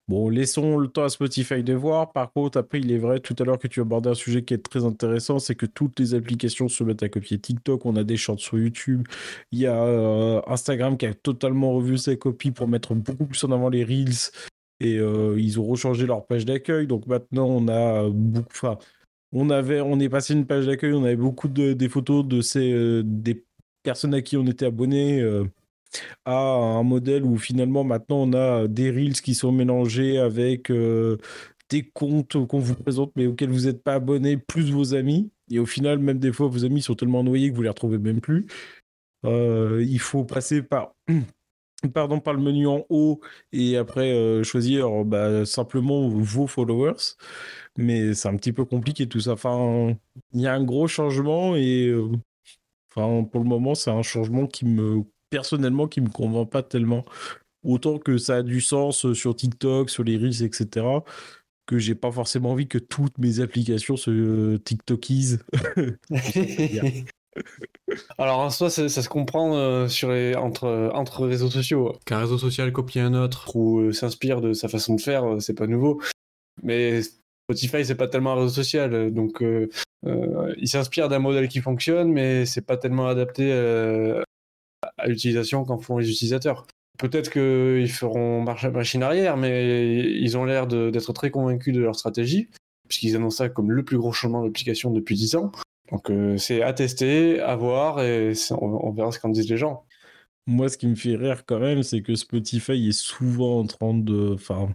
Bon, 0.09 0.29
laissons 0.29 0.79
le 0.79 0.89
temps 0.89 1.05
à 1.05 1.09
Spotify 1.09 1.63
de 1.63 1.75
voir. 1.75 2.13
Par 2.13 2.33
contre, 2.33 2.59
après, 2.59 2.81
il 2.81 2.91
est 2.91 2.99
vrai 2.99 3.21
tout 3.21 3.37
à 3.39 3.45
l'heure 3.45 3.59
que 3.59 3.69
tu 3.69 3.81
abordais 3.81 4.11
un 4.11 4.15
sujet 4.15 4.43
qui 4.43 4.53
est 4.53 4.59
très 4.59 4.85
intéressant, 4.85 5.39
c'est 5.39 5.55
que 5.55 5.67
toutes 5.67 5.99
les 6.01 6.15
applications 6.15 6.69
se 6.69 6.83
mettent 6.83 7.05
à 7.05 7.09
copier 7.09 7.39
TikTok. 7.39 7.87
On 7.87 7.95
a 7.95 8.03
des 8.03 8.17
shorts 8.17 8.41
sur 8.41 8.59
YouTube. 8.59 9.07
Il 9.53 9.61
y 9.61 9.67
a 9.67 9.81
euh, 9.85 10.41
Instagram 10.49 10.97
qui 10.99 11.07
a 11.07 11.15
totalement 11.15 11.73
revu 11.73 11.99
ses 11.99 12.19
copies 12.19 12.51
pour 12.51 12.67
mettre 12.67 12.95
beaucoup 12.95 13.27
plus 13.27 13.43
en 13.45 13.53
avant 13.53 13.69
les 13.69 13.85
Reels. 13.85 14.33
Et 14.81 14.99
euh, 14.99 15.37
ils 15.39 15.61
ont 15.61 15.65
rechangé 15.67 16.05
leur 16.07 16.27
page 16.27 16.45
d'accueil. 16.45 16.89
Donc 16.89 17.07
maintenant, 17.07 17.47
on 17.47 17.69
a 17.69 18.09
beaucoup. 18.11 18.49
Enfin, 18.51 18.79
on 19.33 19.51
avait, 19.51 19.81
on 19.81 20.01
est 20.01 20.09
passé 20.09 20.35
une 20.35 20.47
page 20.47 20.67
d'accueil. 20.67 20.95
On 20.95 21.05
avait 21.05 21.17
beaucoup 21.17 21.49
de 21.49 21.75
des 21.75 21.89
photos 21.89 22.27
de 22.27 22.41
ces 22.41 22.73
euh, 22.73 23.03
des 23.05 23.45
personnes 23.85 24.15
à 24.15 24.23
qui 24.23 24.37
on 24.37 24.47
était 24.47 24.67
abonné 24.67 25.23
à 26.25 26.35
un 26.35 26.83
modèle 26.83 27.25
où 27.25 27.37
finalement 27.39 27.85
maintenant 27.85 28.23
on 28.23 28.33
a 28.33 28.69
des 28.69 28.91
reels 28.91 29.21
qui 29.21 29.35
sont 29.35 29.53
mélangés 29.53 30.19
avec 30.19 30.71
euh, 30.71 31.19
des 31.71 31.83
comptes 31.85 32.47
qu'on 32.47 32.59
vous 32.59 32.75
présente 32.75 33.13
mais 33.17 33.27
auxquels 33.27 33.51
vous 33.51 33.67
n'êtes 33.67 33.83
pas 33.83 33.95
abonné, 33.95 34.37
plus 34.37 34.71
vos 34.71 34.95
amis. 34.95 35.31
Et 35.51 35.59
au 35.59 35.67
final, 35.67 35.99
même 35.99 36.19
des 36.19 36.33
fois, 36.33 36.49
vos 36.49 36.65
amis 36.65 36.83
sont 36.83 36.95
tellement 36.95 37.25
noyés 37.25 37.51
que 37.51 37.57
vous 37.57 37.63
les 37.63 37.69
retrouvez 37.69 37.99
même 37.99 38.21
plus. 38.21 38.47
il 39.25 39.99
faut 40.01 40.25
passer 40.25 40.63
par 40.63 40.95
pardon, 41.95 42.21
par 42.21 42.35
le 42.35 42.41
menu 42.41 42.67
en 42.67 42.85
haut 42.91 43.21
et 43.53 43.77
après 43.77 44.43
choisir 44.45 45.05
bah, 45.05 45.45
simplement 45.47 46.09
vos 46.09 46.47
followers. 46.47 47.17
Mais 47.79 48.15
c'est 48.15 48.29
un 48.29 48.37
petit 48.37 48.53
peu 48.53 48.65
compliqué 48.65 49.09
tout 49.09 49.21
ça. 49.21 49.35
Il 50.33 50.41
y 50.41 50.47
a 50.47 50.55
un 50.55 50.65
gros 50.65 50.87
changement 50.89 51.57
et 51.57 51.93
enfin, 52.95 53.25
pour 53.25 53.43
le 53.43 53.49
moment, 53.49 53.75
c'est 53.75 53.91
un 53.91 54.03
changement 54.03 54.47
qui 54.47 54.67
me, 54.67 55.05
personnellement, 55.33 55.89
qui 55.89 56.01
me 56.01 56.11
convainc 56.11 56.49
pas 56.49 56.63
tellement. 56.63 57.05
Autant 57.65 57.99
que 57.99 58.19
ça 58.19 58.37
a 58.37 58.43
du 58.43 58.61
sens 58.61 59.13
sur 59.13 59.35
TikTok, 59.35 59.91
sur 59.91 60.05
les 60.05 60.17
Reels, 60.17 60.45
etc 60.45 61.01
que 61.67 61.79
j'ai 61.79 61.95
pas 61.95 62.11
forcément 62.11 62.51
envie 62.51 62.67
que 62.69 62.79
toutes 62.79 63.17
mes 63.19 63.41
applications 63.41 63.97
se 63.97 64.57
TikTokisent. 64.59 65.45
Alors 68.19 68.41
en 68.41 68.51
soi, 68.51 68.71
ça, 68.71 68.89
se 68.89 69.09
comprend 69.09 69.57
euh, 69.57 69.89
sur 69.89 70.11
les, 70.11 70.35
entre, 70.35 70.91
entre 70.95 71.27
réseaux 71.27 71.51
sociaux. 71.51 71.95
Qu'un 72.05 72.19
réseau 72.19 72.39
social 72.39 72.73
copie 72.73 73.01
un 73.01 73.15
autre 73.15 73.57
ou 73.57 73.81
euh, 73.81 73.93
s'inspire 73.93 74.41
de 74.41 74.53
sa 74.53 74.69
façon 74.69 74.95
de 74.97 75.01
faire, 75.01 75.25
euh, 75.25 75.41
c'est 75.41 75.55
pas 75.55 75.67
nouveau. 75.67 76.01
Mais 76.63 77.01
Spotify, 77.03 77.85
c'est 77.85 77.95
pas 77.95 78.09
tellement 78.09 78.33
un 78.33 78.43
réseau 78.43 78.55
social. 78.55 79.13
Donc 79.13 79.43
il 79.43 80.69
s'inspire 80.69 81.09
d'un 81.09 81.19
modèle 81.19 81.49
qui 81.49 81.61
fonctionne, 81.61 82.13
mais 82.13 82.45
c'est 82.47 82.67
pas 82.67 82.77
tellement 82.77 83.07
adapté 83.07 83.51
à 85.03 85.09
l'utilisation 85.09 85.65
qu'en 85.65 85.79
font 85.79 85.99
les 85.99 86.11
utilisateurs. 86.11 86.67
Peut-être 86.99 87.31
qu'ils 87.31 87.91
feront 87.91 88.43
marche 88.43 88.65
machine 88.67 89.03
arrière, 89.03 89.37
mais 89.37 90.01
ils 90.01 90.37
ont 90.37 90.45
l'air 90.45 90.67
d'être 90.67 91.13
très 91.13 91.31
convaincus 91.31 91.75
de 91.75 91.81
leur 91.81 91.97
stratégie, 91.97 92.49
puisqu'ils 92.89 93.17
annoncent 93.17 93.39
ça 93.39 93.49
comme 93.49 93.73
le 93.73 93.85
plus 93.85 93.99
gros 93.99 94.13
changement 94.13 94.45
d'application 94.45 94.91
depuis 94.91 95.17
10 95.17 95.37
ans. 95.37 95.53
Donc 95.91 96.11
euh, 96.11 96.37
c'est 96.39 96.63
à 96.63 96.73
tester, 96.73 97.41
à 97.41 97.57
voir, 97.57 98.03
et 98.03 98.33
on, 98.53 98.91
verra 98.93 99.13
ce 99.13 99.19
qu'en 99.19 99.31
disent 99.31 99.51
les 99.51 99.57
gens. 99.57 99.85
Moi, 100.47 100.69
ce 100.69 100.79
qui 100.79 100.87
me 100.87 100.95
fait 100.95 101.17
rire 101.17 101.45
quand 101.47 101.61
même, 101.61 101.83
c'est 101.83 102.03
que 102.03 102.15
Spotify 102.15 102.89
est 102.89 102.93
souvent 102.93 103.61
en 103.61 103.67
train 103.67 103.95
de, 103.95 104.33
enfin, 104.35 104.71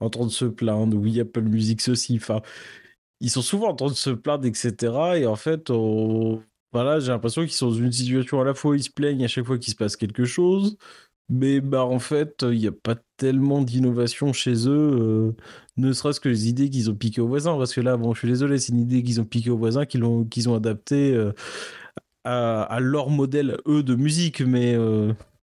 en 0.00 0.10
train 0.10 0.26
de 0.26 0.30
se 0.30 0.44
plaindre. 0.44 0.96
Oui, 0.96 1.20
Apple 1.20 1.42
Music 1.42 1.80
ceci. 1.80 2.16
Enfin, 2.16 2.42
ils 3.20 3.30
sont 3.30 3.42
souvent 3.42 3.70
en 3.70 3.74
train 3.74 3.88
de 3.88 3.92
se 3.92 4.10
plaindre, 4.10 4.46
etc. 4.46 4.74
Et 5.16 5.26
en 5.26 5.36
fait, 5.36 5.70
voilà, 6.76 7.00
j'ai 7.00 7.10
l'impression 7.10 7.42
qu'ils 7.42 7.52
sont 7.52 7.70
dans 7.70 7.74
une 7.74 7.90
situation 7.90 8.40
à 8.40 8.44
la 8.44 8.52
fois 8.52 8.76
ils 8.76 8.82
se 8.82 8.90
plaignent 8.90 9.24
à 9.24 9.28
chaque 9.28 9.46
fois 9.46 9.56
qu'il 9.58 9.72
se 9.72 9.76
passe 9.76 9.96
quelque 9.96 10.26
chose, 10.26 10.76
mais 11.28 11.60
bah 11.60 11.84
en 11.84 11.98
fait, 11.98 12.42
il 12.42 12.58
n'y 12.58 12.68
a 12.68 12.72
pas 12.72 12.94
tellement 13.16 13.62
d'innovation 13.62 14.32
chez 14.32 14.68
eux, 14.68 14.98
euh, 15.00 15.32
ne 15.76 15.92
serait-ce 15.92 16.20
que 16.20 16.28
les 16.28 16.48
idées 16.48 16.70
qu'ils 16.70 16.88
ont 16.90 16.94
piquées 16.94 17.20
aux 17.20 17.26
voisins. 17.26 17.56
Parce 17.58 17.74
que 17.74 17.80
là, 17.80 17.96
bon, 17.96 18.14
je 18.14 18.20
suis 18.20 18.28
désolé, 18.28 18.58
c'est 18.58 18.72
une 18.72 18.80
idée 18.80 19.02
qu'ils 19.02 19.20
ont 19.20 19.24
piquée 19.24 19.50
aux 19.50 19.58
voisins, 19.58 19.86
qu'ils 19.86 20.04
ont, 20.04 20.24
qu'ils 20.24 20.48
ont 20.48 20.54
adaptée 20.54 21.14
euh, 21.14 21.32
à, 22.24 22.78
leur 22.80 23.10
modèle, 23.10 23.56
eux, 23.66 23.82
de 23.82 23.94
musique. 23.96 24.40
Mais 24.40 24.74
euh, 24.76 25.12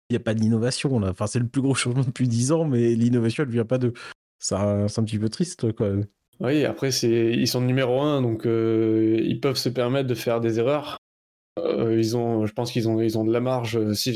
il 0.10 0.14
n'y 0.14 0.18
a 0.18 0.22
pas 0.22 0.34
d'innovation 0.34 1.00
là. 1.00 1.10
Enfin, 1.12 1.28
c'est 1.28 1.40
le 1.40 1.48
plus 1.48 1.62
gros 1.62 1.76
changement 1.76 2.04
depuis 2.04 2.28
10 2.28 2.52
ans, 2.52 2.66
mais 2.66 2.96
l'innovation, 2.96 3.44
elle 3.44 3.50
ne 3.50 3.54
vient 3.54 3.66
pas 3.66 3.78
de. 3.78 3.94
C'est 4.40 4.56
un, 4.56 4.86
un, 4.86 5.04
petit 5.04 5.20
peu 5.20 5.30
triste, 5.30 5.72
quoi. 5.74 5.92
Oui, 6.40 6.64
après, 6.66 6.92
c'est... 6.92 7.34
ils 7.34 7.48
sont 7.48 7.62
numéro 7.62 8.02
un, 8.02 8.22
donc 8.22 8.44
ils 8.46 9.40
peuvent 9.42 9.58
se 9.58 9.70
permettre 9.70 10.08
de 10.08 10.16
faire 10.16 10.40
des 10.40 10.58
erreurs. 10.58 10.98
Ils 11.92 12.18
ont, 12.18 12.46
je 12.46 12.54
pense 12.54 12.72
qu'ils 12.72 12.88
ont, 12.88 13.02
ils 13.02 13.18
ont 13.18 13.24
de 13.24 13.32
la 13.32 13.40
marge. 13.40 13.94
Si, 13.94 14.16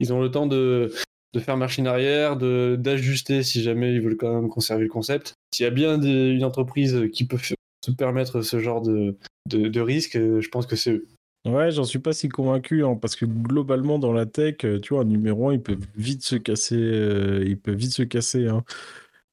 ils 0.00 0.12
ont 0.12 0.20
le 0.20 0.30
temps 0.30 0.46
de, 0.46 0.92
de 1.32 1.40
faire 1.40 1.56
machine 1.56 1.86
arrière, 1.86 2.36
de, 2.36 2.76
d'ajuster 2.78 3.42
si 3.42 3.62
jamais 3.62 3.94
ils 3.94 4.00
veulent 4.00 4.16
quand 4.16 4.34
même 4.34 4.48
conserver 4.48 4.84
le 4.84 4.88
concept. 4.88 5.34
S'il 5.54 5.64
y 5.64 5.66
a 5.66 5.70
bien 5.70 6.00
une 6.00 6.44
entreprise 6.44 7.08
qui 7.12 7.26
peut 7.26 7.38
se 7.38 7.90
permettre 7.92 8.42
ce 8.42 8.58
genre 8.58 8.82
de, 8.82 9.16
de, 9.46 9.80
risque, 9.80 10.14
je 10.14 10.48
pense 10.48 10.66
que 10.66 10.76
c'est 10.76 10.92
eux. 10.92 11.06
Ouais, 11.46 11.70
j'en 11.70 11.84
suis 11.84 11.98
pas 11.98 12.12
si 12.12 12.28
convaincu, 12.28 12.84
hein, 12.84 12.98
parce 13.00 13.16
que 13.16 13.24
globalement 13.24 13.98
dans 13.98 14.12
la 14.12 14.26
tech, 14.26 14.56
tu 14.58 14.94
vois, 14.94 15.02
un 15.02 15.06
numéro 15.06 15.48
1, 15.48 15.54
il 15.54 15.62
peut 15.62 15.78
vite 15.96 16.22
se 16.22 16.36
casser, 16.36 16.76
euh, 16.76 17.42
il 17.46 17.58
peut 17.58 17.72
vite 17.72 17.92
se 17.92 18.02
casser. 18.02 18.46
Hein 18.46 18.62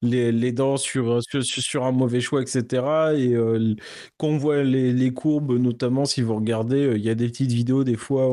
les, 0.01 0.31
les 0.31 0.51
dents 0.51 0.77
sur, 0.77 1.11
euh, 1.11 1.21
sur, 1.21 1.43
sur, 1.43 1.83
un 1.85 1.91
mauvais 1.91 2.21
choix, 2.21 2.41
etc. 2.41 2.83
Et 3.15 3.33
euh, 3.35 3.75
voit 4.19 4.63
les, 4.63 4.93
les, 4.93 5.13
courbes, 5.13 5.57
notamment 5.57 6.05
si 6.05 6.21
vous 6.21 6.35
regardez, 6.35 6.85
euh, 6.85 6.97
il 6.97 7.03
y 7.03 7.09
a 7.09 7.15
des 7.15 7.27
petites 7.27 7.51
vidéos, 7.51 7.83
des 7.83 7.95
fois, 7.95 8.27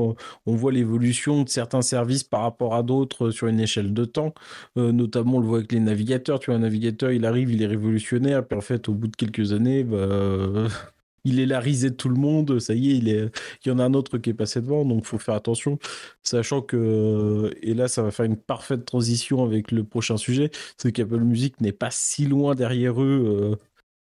on, 0.46 0.56
voit 0.56 0.72
l'évolution 0.72 1.42
de 1.42 1.48
certains 1.48 1.82
services 1.82 2.24
par 2.24 2.42
rapport 2.42 2.74
à 2.74 2.82
d'autres 2.82 3.30
sur 3.30 3.48
une 3.48 3.60
échelle 3.60 3.94
de 3.94 4.04
temps. 4.04 4.34
notamment, 4.76 5.36
on 5.36 5.40
le 5.40 5.46
voit 5.46 5.58
avec 5.58 5.72
les 5.72 5.80
navigateurs. 5.80 6.38
Tu 6.38 6.50
vois, 6.50 6.56
un 6.56 6.60
navigateur, 6.60 7.10
il 7.12 7.24
arrive, 7.26 7.50
il 7.52 7.62
est 7.62 7.66
révolutionnaire, 7.66 8.46
puis 8.46 8.58
en 8.58 8.60
fait, 8.60 8.88
au 8.88 8.94
bout 8.94 9.08
de 9.08 9.16
quelques 9.16 9.52
années, 9.52 9.84
bah, 9.84 9.98
il 11.24 11.40
est 11.40 11.46
la 11.46 11.60
risée 11.60 11.90
de 11.90 11.94
tout 11.94 12.08
le 12.08 12.16
monde, 12.16 12.58
ça 12.60 12.74
y 12.74 12.90
est, 12.90 12.96
il, 12.96 13.08
est, 13.08 13.30
il 13.64 13.68
y 13.68 13.70
en 13.72 13.78
a 13.78 13.84
un 13.84 13.94
autre 13.94 14.18
qui 14.18 14.30
est 14.30 14.34
passé 14.34 14.60
devant, 14.60 14.84
donc 14.84 15.00
il 15.04 15.06
faut 15.06 15.18
faire 15.18 15.34
attention, 15.34 15.78
sachant 16.22 16.62
que, 16.62 17.52
et 17.62 17.74
là 17.74 17.88
ça 17.88 18.02
va 18.02 18.10
faire 18.10 18.26
une 18.26 18.36
parfaite 18.36 18.84
transition 18.84 19.44
avec 19.44 19.72
le 19.72 19.84
prochain 19.84 20.16
sujet, 20.16 20.50
c'est 20.76 20.92
qu'Apple 20.92 21.20
Music 21.20 21.60
n'est 21.60 21.72
pas 21.72 21.90
si 21.90 22.26
loin 22.26 22.54
derrière 22.54 23.02
eux, 23.02 23.24
euh, 23.52 23.56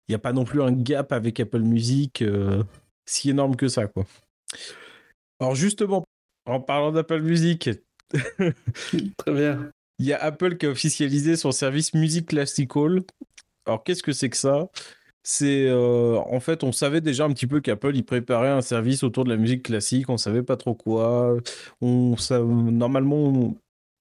il 0.08 0.12
n'y 0.12 0.16
a 0.16 0.20
pas 0.20 0.34
non 0.34 0.46
plus 0.46 0.62
un 0.62 0.72
gap 0.72 1.12
avec 1.12 1.40
Apple 1.40 1.62
Music 1.62 2.22
euh, 2.22 2.64
si 3.06 3.30
énorme 3.30 3.56
que 3.56 3.68
ça, 3.68 3.88
quoi. 3.88 4.06
Alors 5.40 5.56
justement, 5.56 6.04
en 6.46 6.60
parlant 6.60 6.92
d'Apple 6.92 7.22
Music, 7.22 7.70
très 9.18 9.34
bien. 9.34 9.72
Il 10.00 10.06
y 10.06 10.14
a 10.14 10.24
Apple 10.24 10.58
qui 10.58 10.68
a 10.68 10.70
officialisé 10.70 11.36
son 11.36 11.52
service 11.52 11.94
Music 11.94 12.28
Classical. 12.28 13.04
Alors 13.66 13.84
qu'est-ce 13.84 14.04
que 14.04 14.14
c'est 14.14 14.30
que 14.30 14.38
ça? 14.38 14.70
C'est 15.30 15.66
euh, 15.68 16.20
en 16.32 16.40
fait, 16.40 16.64
on 16.64 16.72
savait 16.72 17.02
déjà 17.02 17.26
un 17.26 17.34
petit 17.34 17.48
peu 17.48 17.60
qu'Apple 17.60 17.94
il 17.98 18.06
préparait 18.06 18.48
un 18.48 18.62
service 18.62 19.04
autour 19.04 19.26
de 19.26 19.30
la 19.30 19.36
musique 19.36 19.64
classique. 19.64 20.08
On 20.10 20.16
savait 20.16 20.42
pas 20.42 20.56
trop 20.56 20.74
quoi. 20.74 21.36
On, 21.82 22.16
normalement, 22.32 23.54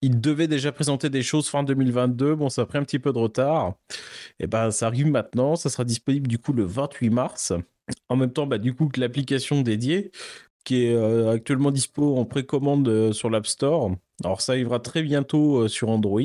il 0.02 0.20
devait 0.20 0.46
déjà 0.46 0.70
présenter 0.70 1.10
des 1.10 1.24
choses 1.24 1.48
fin 1.48 1.64
2022. 1.64 2.36
Bon, 2.36 2.48
ça 2.48 2.62
a 2.62 2.66
pris 2.66 2.78
un 2.78 2.84
petit 2.84 3.00
peu 3.00 3.12
de 3.12 3.18
retard. 3.18 3.74
Et 4.38 4.46
ben, 4.46 4.70
ça 4.70 4.86
arrive 4.86 5.08
maintenant. 5.08 5.56
Ça 5.56 5.68
sera 5.68 5.82
disponible 5.82 6.28
du 6.28 6.38
coup 6.38 6.52
le 6.52 6.64
28 6.64 7.10
mars. 7.10 7.52
En 8.08 8.14
même 8.16 8.32
temps, 8.32 8.46
bah, 8.46 8.58
du 8.58 8.74
coup, 8.74 8.88
que 8.88 9.00
l'application 9.00 9.62
dédiée 9.62 10.12
qui 10.64 10.84
est 10.84 10.94
euh, 10.94 11.32
actuellement 11.32 11.72
dispo 11.72 12.18
en 12.18 12.24
précommande 12.24 12.88
euh, 12.88 13.12
sur 13.12 13.30
l'App 13.30 13.46
Store. 13.48 13.90
Alors, 14.24 14.40
ça 14.42 14.52
arrivera 14.52 14.78
très 14.78 15.02
bientôt 15.02 15.66
sur 15.68 15.88
Android. 15.90 16.20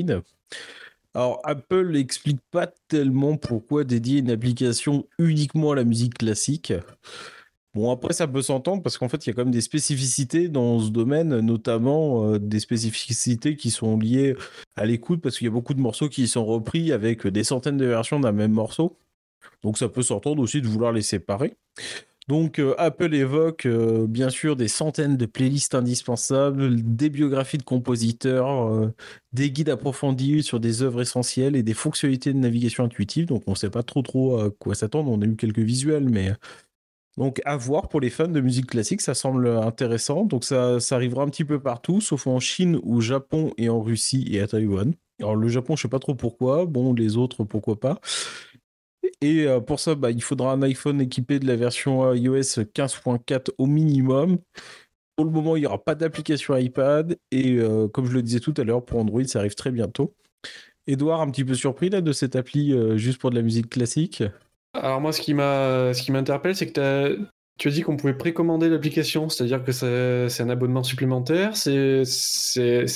Alors, 1.14 1.40
Apple 1.44 1.90
n'explique 1.90 2.40
pas 2.50 2.68
tellement 2.88 3.36
pourquoi 3.36 3.84
dédier 3.84 4.20
une 4.20 4.30
application 4.30 5.06
uniquement 5.18 5.72
à 5.72 5.76
la 5.76 5.84
musique 5.84 6.14
classique. 6.14 6.72
Bon, 7.74 7.90
après, 7.90 8.12
ça 8.12 8.26
peut 8.26 8.42
s'entendre 8.42 8.82
parce 8.82 8.98
qu'en 8.98 9.08
fait, 9.08 9.24
il 9.24 9.30
y 9.30 9.32
a 9.32 9.34
quand 9.34 9.44
même 9.44 9.52
des 9.52 9.62
spécificités 9.62 10.48
dans 10.48 10.78
ce 10.78 10.90
domaine, 10.90 11.40
notamment 11.40 12.32
euh, 12.32 12.38
des 12.38 12.60
spécificités 12.60 13.56
qui 13.56 13.70
sont 13.70 13.98
liées 13.98 14.36
à 14.76 14.84
l'écoute 14.86 15.22
parce 15.22 15.38
qu'il 15.38 15.46
y 15.46 15.48
a 15.48 15.52
beaucoup 15.52 15.74
de 15.74 15.80
morceaux 15.80 16.08
qui 16.08 16.28
sont 16.28 16.44
repris 16.44 16.92
avec 16.92 17.26
des 17.26 17.44
centaines 17.44 17.78
de 17.78 17.86
versions 17.86 18.20
d'un 18.20 18.32
même 18.32 18.52
morceau. 18.52 18.98
Donc, 19.62 19.78
ça 19.78 19.88
peut 19.88 20.02
s'entendre 20.02 20.42
aussi 20.42 20.60
de 20.62 20.68
vouloir 20.68 20.92
les 20.92 21.02
séparer. 21.02 21.56
Donc 22.28 22.60
euh, 22.60 22.74
Apple 22.78 23.14
évoque 23.14 23.66
euh, 23.66 24.06
bien 24.06 24.30
sûr 24.30 24.54
des 24.54 24.68
centaines 24.68 25.16
de 25.16 25.26
playlists 25.26 25.74
indispensables, 25.74 26.80
des 26.80 27.10
biographies 27.10 27.58
de 27.58 27.64
compositeurs, 27.64 28.72
euh, 28.72 28.94
des 29.32 29.50
guides 29.50 29.70
approfondis 29.70 30.44
sur 30.44 30.60
des 30.60 30.82
œuvres 30.82 31.02
essentielles 31.02 31.56
et 31.56 31.64
des 31.64 31.74
fonctionnalités 31.74 32.32
de 32.32 32.38
navigation 32.38 32.84
intuitive. 32.84 33.26
Donc 33.26 33.42
on 33.48 33.52
ne 33.52 33.56
sait 33.56 33.70
pas 33.70 33.82
trop 33.82 34.02
trop 34.02 34.38
à 34.38 34.50
quoi 34.50 34.74
s'attendre. 34.76 35.10
On 35.10 35.20
a 35.20 35.24
eu 35.26 35.34
quelques 35.36 35.58
visuels, 35.58 36.08
mais 36.08 36.32
donc 37.18 37.42
à 37.44 37.56
voir 37.56 37.88
pour 37.88 38.00
les 38.00 38.10
fans 38.10 38.28
de 38.28 38.40
musique 38.40 38.66
classique, 38.66 39.00
ça 39.00 39.14
semble 39.14 39.48
intéressant. 39.48 40.24
Donc 40.24 40.44
ça, 40.44 40.80
ça 40.80 40.94
arrivera 40.94 41.24
un 41.24 41.28
petit 41.28 41.44
peu 41.44 41.60
partout, 41.60 42.00
sauf 42.00 42.26
en 42.28 42.40
Chine, 42.40 42.78
au 42.84 43.00
Japon 43.00 43.52
et 43.58 43.68
en 43.68 43.82
Russie 43.82 44.28
et 44.30 44.40
à 44.40 44.46
Taïwan. 44.46 44.94
Alors 45.18 45.36
le 45.36 45.48
Japon, 45.48 45.76
je 45.76 45.82
sais 45.82 45.88
pas 45.88 45.98
trop 45.98 46.14
pourquoi. 46.14 46.66
Bon, 46.66 46.94
les 46.94 47.16
autres, 47.16 47.44
pourquoi 47.44 47.78
pas. 47.78 48.00
Et 49.22 49.46
euh, 49.46 49.60
pour 49.60 49.78
ça, 49.78 49.94
bah, 49.94 50.10
il 50.10 50.22
faudra 50.22 50.52
un 50.52 50.62
iPhone 50.62 51.00
équipé 51.00 51.38
de 51.38 51.46
la 51.46 51.54
version 51.54 52.12
iOS 52.12 52.64
15.4 52.74 53.50
au 53.56 53.66
minimum. 53.66 54.38
Pour 55.14 55.24
le 55.24 55.30
moment, 55.30 55.56
il 55.56 55.60
n'y 55.60 55.66
aura 55.66 55.82
pas 55.82 55.94
d'application 55.94 56.56
iPad. 56.56 57.16
Et 57.30 57.56
euh, 57.58 57.86
comme 57.86 58.06
je 58.06 58.12
le 58.12 58.22
disais 58.22 58.40
tout 58.40 58.54
à 58.56 58.64
l'heure, 58.64 58.84
pour 58.84 58.98
Android, 58.98 59.22
ça 59.24 59.38
arrive 59.38 59.54
très 59.54 59.70
bientôt. 59.70 60.12
Edouard, 60.88 61.20
un 61.20 61.30
petit 61.30 61.44
peu 61.44 61.54
surpris 61.54 61.88
là, 61.88 62.00
de 62.00 62.10
cette 62.10 62.34
appli 62.34 62.72
euh, 62.72 62.96
juste 62.96 63.20
pour 63.20 63.30
de 63.30 63.36
la 63.36 63.42
musique 63.42 63.70
classique? 63.70 64.24
Alors 64.74 65.00
moi, 65.00 65.12
ce 65.12 65.20
qui 65.20 65.32
m'interpelle, 65.34 66.56
c'est 66.56 66.72
que 66.72 67.20
tu 67.58 67.68
as 67.68 67.70
dit 67.70 67.82
qu'on 67.82 67.96
pouvait 67.96 68.14
précommander 68.14 68.68
l'application, 68.68 69.28
c'est-à-dire 69.28 69.62
que 69.62 69.70
c'est 69.70 70.42
un 70.42 70.48
abonnement 70.48 70.82
supplémentaire, 70.82 71.56
c'est 71.56 72.02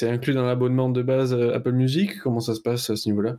inclus 0.02 0.35
dans 0.35 0.47
l'abonnement 0.47 0.88
de 0.88 1.02
base 1.02 1.35
Apple 1.35 1.73
Music. 1.73 2.18
Comment 2.18 2.40
ça 2.40 2.54
se 2.54 2.61
passe 2.61 2.90
à 2.90 2.97
ce 2.97 3.09
niveau-là? 3.09 3.37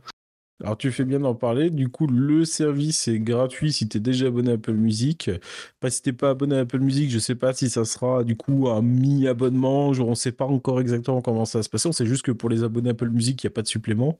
Alors 0.62 0.76
tu 0.76 0.90
fais 0.90 1.04
bien 1.04 1.20
d'en 1.20 1.34
parler. 1.36 1.70
Du 1.70 1.88
coup, 1.88 2.08
le 2.08 2.44
service 2.44 3.06
est 3.06 3.20
gratuit 3.20 3.72
si 3.72 3.88
tu 3.88 3.98
es 3.98 4.00
déjà 4.00 4.26
abonné 4.26 4.50
à 4.50 4.54
Apple 4.54 4.72
Music. 4.72 5.30
Pas 5.78 5.88
si 5.90 6.02
t'es 6.02 6.12
pas 6.12 6.30
abonné 6.30 6.56
à 6.56 6.60
Apple 6.60 6.80
Music, 6.80 7.10
je 7.10 7.18
sais 7.20 7.36
pas 7.36 7.52
si 7.52 7.70
ça 7.70 7.84
sera 7.84 8.24
du 8.24 8.36
coup 8.36 8.68
un 8.68 8.82
mi-abonnement. 8.82 9.88
On 9.90 10.10
ne 10.10 10.14
sait 10.14 10.32
pas 10.32 10.46
encore 10.46 10.80
exactement 10.80 11.22
comment 11.22 11.44
ça 11.44 11.60
va 11.60 11.62
se 11.62 11.68
passer. 11.68 11.88
On 11.88 11.92
sait 11.92 12.06
juste 12.06 12.24
que 12.24 12.32
pour 12.32 12.48
les 12.48 12.64
abonnés 12.64 12.90
à 12.90 12.92
Apple 12.92 13.10
Music, 13.10 13.42
il 13.42 13.46
n'y 13.46 13.52
a 13.52 13.54
pas 13.54 13.62
de 13.62 13.68
supplément. 13.68 14.18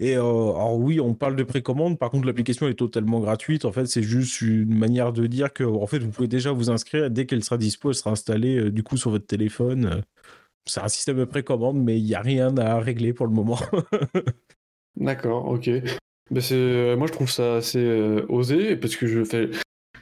Et 0.00 0.14
alors 0.14 0.78
oui, 0.78 1.00
on 1.00 1.14
parle 1.14 1.36
de 1.36 1.44
précommande. 1.44 1.98
Par 1.98 2.10
contre, 2.10 2.26
l'application 2.26 2.68
est 2.68 2.74
totalement 2.74 3.20
gratuite. 3.20 3.64
En 3.66 3.72
fait, 3.72 3.86
c'est 3.86 4.02
juste 4.02 4.40
une 4.40 4.74
manière 4.76 5.12
de 5.12 5.26
dire 5.26 5.52
que, 5.52 5.64
en 5.64 5.86
fait, 5.86 5.98
vous 6.00 6.10
pouvez 6.10 6.28
déjà 6.28 6.52
vous 6.52 6.70
inscrire. 6.70 7.10
Dès 7.10 7.26
qu'elle 7.26 7.44
sera 7.44 7.58
dispo, 7.58 7.90
elle 7.90 7.94
sera 7.96 8.10
installée 8.10 8.70
du 8.70 8.82
coup 8.82 8.96
sur 8.96 9.10
votre 9.10 9.26
téléphone. 9.26 10.02
C'est 10.66 10.80
un 10.80 10.88
système 10.88 11.18
de 11.18 11.24
précommande, 11.24 11.78
mais 11.82 11.98
il 11.98 12.04
n'y 12.04 12.14
a 12.14 12.20
rien 12.20 12.56
à 12.58 12.78
régler 12.80 13.12
pour 13.12 13.26
le 13.26 13.32
moment. 13.32 13.58
D'accord, 14.96 15.48
ok. 15.48 15.70
Ben 16.30 16.40
c'est, 16.40 16.96
moi, 16.96 17.06
je 17.06 17.12
trouve 17.12 17.30
ça 17.30 17.56
assez 17.56 17.84
osé 18.28 18.76
parce 18.76 18.96
que 18.96 19.06
je 19.06 19.24
fais. 19.24 19.50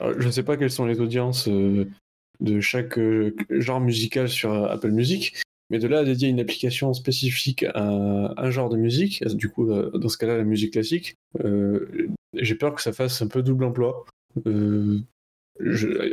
Je 0.01 0.27
ne 0.27 0.31
sais 0.31 0.43
pas 0.43 0.57
quelles 0.57 0.71
sont 0.71 0.87
les 0.87 1.01
audiences 1.01 1.49
de 1.49 2.61
chaque 2.61 2.99
genre 3.51 3.81
musical 3.81 4.29
sur 4.29 4.53
Apple 4.53 4.91
Music, 4.91 5.35
mais 5.71 5.79
de 5.79 5.87
là 5.87 6.01
à 6.01 6.05
dédier 6.05 6.29
une 6.29 6.41
application 6.41 6.93
spécifique 6.93 7.65
à 7.75 8.35
un 8.37 8.51
genre 8.51 8.69
de 8.69 8.77
musique, 8.77 9.25
du 9.29 9.49
coup, 9.49 9.71
euh, 9.71 9.91
dans 9.95 10.09
ce 10.09 10.19
cas-là, 10.19 10.37
la 10.37 10.45
musique 10.45 10.73
classique, 10.73 11.17
euh, 11.45 12.09
j'ai 12.35 12.57
peur 12.57 12.75
que 12.75 12.83
ça 12.83 12.93
fasse 12.93 13.23
un 13.23 13.29
peu 13.29 13.43
double 13.43 13.65
emploi. 13.65 14.05
Euh, 14.47 14.99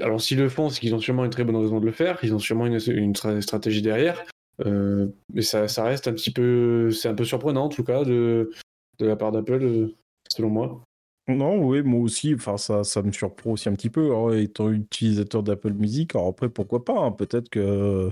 alors, 0.02 0.22
s'ils 0.22 0.38
le 0.38 0.50
font, 0.50 0.70
c'est 0.70 0.80
qu'ils 0.80 0.94
ont 0.94 1.00
sûrement 1.00 1.26
une 1.26 1.32
très 1.32 1.44
bonne 1.44 1.56
raison 1.56 1.80
de 1.80 1.86
le 1.86 1.92
faire, 1.92 2.20
ils 2.22 2.36
ont 2.36 2.40
sûrement 2.40 2.68
une, 2.68 3.16
stratégie 3.42 3.82
derrière, 3.82 4.24
mais 4.64 5.42
ça, 5.42 5.66
reste 5.84 6.08
un 6.08 6.14
petit 6.14 6.32
peu. 6.32 6.92
C'est 6.92 7.08
un 7.08 7.16
peu 7.16 7.26
surprenant, 7.26 7.66
en 7.66 7.70
tout 7.70 7.84
cas, 7.84 8.04
de, 8.04 8.52
de 9.00 9.06
la 9.06 9.16
part 9.16 9.32
d'Apple, 9.32 9.92
selon 10.30 10.50
moi. 10.50 10.82
Non, 11.30 11.62
oui, 11.62 11.82
moi 11.84 12.00
aussi, 12.00 12.34
enfin, 12.36 12.56
ça, 12.56 12.86
ça 12.86 13.02
me 13.02 13.12
surprend 13.12 13.52
aussi 13.52 13.68
un 13.68 13.74
petit 13.74 13.90
peu, 13.90 14.16
hein, 14.16 14.32
étant 14.38 14.70
utilisateur 14.72 15.44
d'Apple 15.44 15.74
Music. 15.74 16.16
Alors 16.16 16.30
après, 16.30 16.48
pourquoi 16.48 16.86
pas, 16.86 16.98
hein, 16.98 17.12
peut-être 17.12 17.50
que 17.50 17.60
euh, 17.60 18.12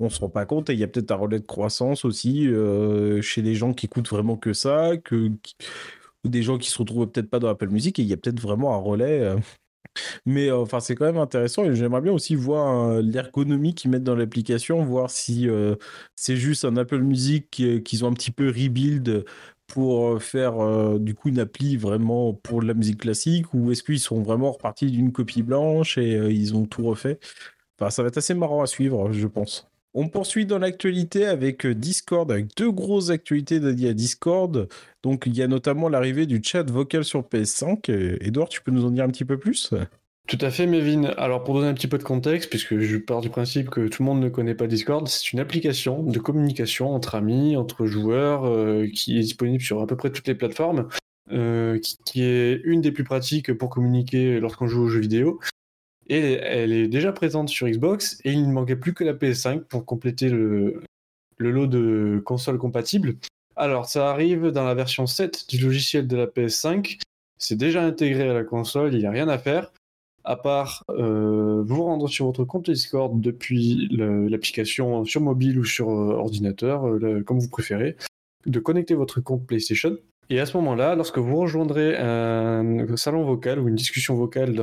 on 0.00 0.08
se 0.10 0.18
rend 0.18 0.30
pas 0.30 0.46
compte 0.46 0.68
et 0.68 0.72
il 0.72 0.80
y 0.80 0.82
a 0.82 0.88
peut-être 0.88 1.12
un 1.12 1.14
relais 1.16 1.38
de 1.38 1.46
croissance 1.46 2.04
aussi 2.04 2.48
euh, 2.48 3.22
chez 3.22 3.40
les 3.40 3.54
gens 3.54 3.72
qui 3.72 3.86
écoutent 3.86 4.08
vraiment 4.08 4.36
que 4.36 4.52
ça, 4.52 4.96
que, 4.96 5.30
des 6.24 6.42
gens 6.42 6.58
qui 6.58 6.70
se 6.70 6.78
retrouvent 6.78 7.06
peut-être 7.08 7.30
pas 7.30 7.38
dans 7.38 7.48
Apple 7.48 7.68
Music 7.68 8.00
et 8.00 8.02
il 8.02 8.08
y 8.08 8.12
a 8.12 8.16
peut-être 8.16 8.40
vraiment 8.40 8.74
un 8.74 8.78
relais. 8.78 9.20
Euh. 9.20 9.36
Mais 10.26 10.50
enfin, 10.50 10.80
c'est 10.80 10.94
quand 10.96 11.06
même 11.06 11.18
intéressant 11.18 11.64
et 11.64 11.74
j'aimerais 11.74 12.02
bien 12.02 12.12
aussi 12.12 12.34
voir 12.34 13.00
l'ergonomie 13.00 13.74
qu'ils 13.74 13.90
mettent 13.90 14.04
dans 14.04 14.16
l'application, 14.16 14.84
voir 14.84 15.10
si 15.10 15.48
c'est 16.16 16.36
juste 16.36 16.66
un 16.66 16.76
Apple 16.76 17.00
Music 17.00 17.48
qu'ils 17.50 18.04
ont 18.04 18.08
un 18.08 18.12
petit 18.12 18.30
peu 18.30 18.48
rebuild 18.48 19.24
pour 19.66 20.08
euh, 20.08 20.18
faire 20.18 20.60
euh, 20.60 20.98
du 20.98 21.14
coup 21.14 21.28
une 21.28 21.38
appli 21.38 21.76
vraiment 21.76 22.32
pour 22.34 22.62
la 22.62 22.74
musique 22.74 23.00
classique 23.00 23.52
ou 23.54 23.72
est-ce 23.72 23.82
qu'ils 23.82 24.00
sont 24.00 24.22
vraiment 24.22 24.52
repartis 24.52 24.90
d'une 24.90 25.12
copie 25.12 25.42
blanche 25.42 25.98
et 25.98 26.16
euh, 26.16 26.30
ils 26.30 26.54
ont 26.54 26.66
tout 26.66 26.84
refait? 26.84 27.18
Enfin, 27.78 27.90
ça 27.90 28.02
va 28.02 28.08
être 28.08 28.18
assez 28.18 28.34
marrant 28.34 28.62
à 28.62 28.66
suivre, 28.66 29.12
je 29.12 29.26
pense. 29.26 29.68
On 29.94 30.08
poursuit 30.08 30.46
dans 30.46 30.58
l'actualité 30.58 31.26
avec 31.26 31.66
Discord, 31.66 32.30
avec 32.30 32.54
deux 32.56 32.70
grosses 32.70 33.10
actualités 33.10 33.60
dédiées 33.60 33.90
à 33.90 33.94
Discord. 33.94 34.68
Donc, 35.02 35.24
il 35.26 35.36
y 35.36 35.42
a 35.42 35.48
notamment 35.48 35.88
l'arrivée 35.88 36.26
du 36.26 36.40
chat 36.42 36.70
vocal 36.70 37.04
sur 37.04 37.22
PS5. 37.22 37.90
Edouard, 38.20 38.48
tu 38.48 38.60
peux 38.62 38.70
nous 38.70 38.84
en 38.84 38.90
dire 38.90 39.04
un 39.04 39.08
petit 39.08 39.24
peu 39.24 39.38
plus? 39.38 39.72
Tout 40.26 40.38
à 40.40 40.50
fait, 40.50 40.66
Mévin. 40.66 41.04
Alors, 41.16 41.44
pour 41.44 41.54
donner 41.54 41.68
un 41.68 41.74
petit 41.74 41.86
peu 41.86 41.98
de 41.98 42.02
contexte, 42.02 42.50
puisque 42.50 42.78
je 42.78 42.96
pars 42.96 43.20
du 43.20 43.30
principe 43.30 43.70
que 43.70 43.86
tout 43.86 44.02
le 44.02 44.06
monde 44.06 44.20
ne 44.20 44.28
connaît 44.28 44.54
pas 44.56 44.66
Discord, 44.66 45.06
c'est 45.06 45.32
une 45.32 45.38
application 45.38 46.02
de 46.02 46.18
communication 46.18 46.92
entre 46.94 47.14
amis, 47.14 47.56
entre 47.56 47.86
joueurs, 47.86 48.44
euh, 48.44 48.88
qui 48.92 49.18
est 49.18 49.22
disponible 49.22 49.62
sur 49.62 49.80
à 49.80 49.86
peu 49.86 49.96
près 49.96 50.10
toutes 50.10 50.26
les 50.26 50.34
plateformes, 50.34 50.88
euh, 51.30 51.78
qui, 52.04 52.22
est 52.22 52.60
une 52.64 52.80
des 52.80 52.90
plus 52.90 53.04
pratiques 53.04 53.52
pour 53.56 53.70
communiquer 53.70 54.40
lorsqu'on 54.40 54.66
joue 54.66 54.82
aux 54.82 54.88
jeux 54.88 55.00
vidéo. 55.00 55.38
Et 56.08 56.34
elle 56.34 56.72
est 56.72 56.88
déjà 56.88 57.12
présente 57.12 57.48
sur 57.48 57.68
Xbox, 57.68 58.20
et 58.24 58.32
il 58.32 58.48
ne 58.48 58.52
manquait 58.52 58.76
plus 58.76 58.94
que 58.94 59.04
la 59.04 59.14
PS5 59.14 59.60
pour 59.60 59.86
compléter 59.86 60.28
le, 60.28 60.82
le 61.38 61.50
lot 61.52 61.68
de 61.68 62.20
consoles 62.24 62.58
compatibles. 62.58 63.14
Alors, 63.54 63.86
ça 63.86 64.10
arrive 64.10 64.48
dans 64.48 64.64
la 64.64 64.74
version 64.74 65.06
7 65.06 65.48
du 65.48 65.58
logiciel 65.58 66.08
de 66.08 66.16
la 66.16 66.26
PS5. 66.26 66.98
C'est 67.38 67.56
déjà 67.56 67.84
intégré 67.84 68.28
à 68.28 68.34
la 68.34 68.44
console, 68.44 68.92
il 68.92 68.98
n'y 68.98 69.06
a 69.06 69.10
rien 69.10 69.28
à 69.28 69.38
faire 69.38 69.70
à 70.26 70.36
part 70.36 70.82
euh, 70.90 71.62
vous 71.64 71.84
rendre 71.84 72.08
sur 72.08 72.26
votre 72.26 72.44
compte 72.44 72.68
Discord 72.68 73.20
depuis 73.20 73.88
l'application 73.92 75.04
sur 75.04 75.20
mobile 75.20 75.58
ou 75.58 75.64
sur 75.64 75.88
euh, 75.88 76.14
ordinateur, 76.14 76.86
euh, 76.86 77.22
comme 77.22 77.38
vous 77.38 77.48
préférez, 77.48 77.96
de 78.44 78.58
connecter 78.58 78.94
votre 78.94 79.20
compte 79.20 79.46
PlayStation. 79.46 79.96
Et 80.28 80.40
à 80.40 80.46
ce 80.46 80.56
moment-là, 80.56 80.96
lorsque 80.96 81.18
vous 81.18 81.36
rejoindrez 81.36 81.96
un 81.96 82.96
salon 82.96 83.24
vocal 83.24 83.60
ou 83.60 83.68
une 83.68 83.76
discussion 83.76 84.16
vocale 84.16 84.60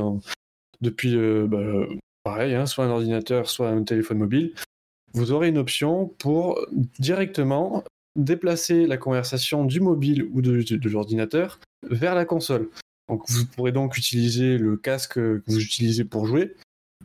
depuis, 0.81 1.15
bah, 1.47 1.87
pareil, 2.23 2.53
hein, 2.53 2.65
soit 2.65 2.83
un 2.83 2.89
ordinateur, 2.89 3.49
soit 3.49 3.69
un 3.69 3.83
téléphone 3.83 4.17
mobile, 4.17 4.53
vous 5.13 5.31
aurez 5.31 5.47
une 5.47 5.57
option 5.57 6.07
pour 6.19 6.59
directement 6.99 7.85
déplacer 8.17 8.87
la 8.87 8.97
conversation 8.97 9.63
du 9.63 9.79
mobile 9.79 10.27
ou 10.33 10.41
de 10.41 10.89
l'ordinateur 10.89 11.61
vers 11.89 12.13
la 12.13 12.25
console. 12.25 12.67
Donc 13.09 13.29
vous 13.29 13.45
pourrez 13.45 13.71
donc 13.71 13.97
utiliser 13.97 14.57
le 14.57 14.77
casque 14.77 15.15
que 15.15 15.43
vous 15.47 15.59
utilisez 15.59 16.05
pour 16.05 16.25
jouer 16.25 16.55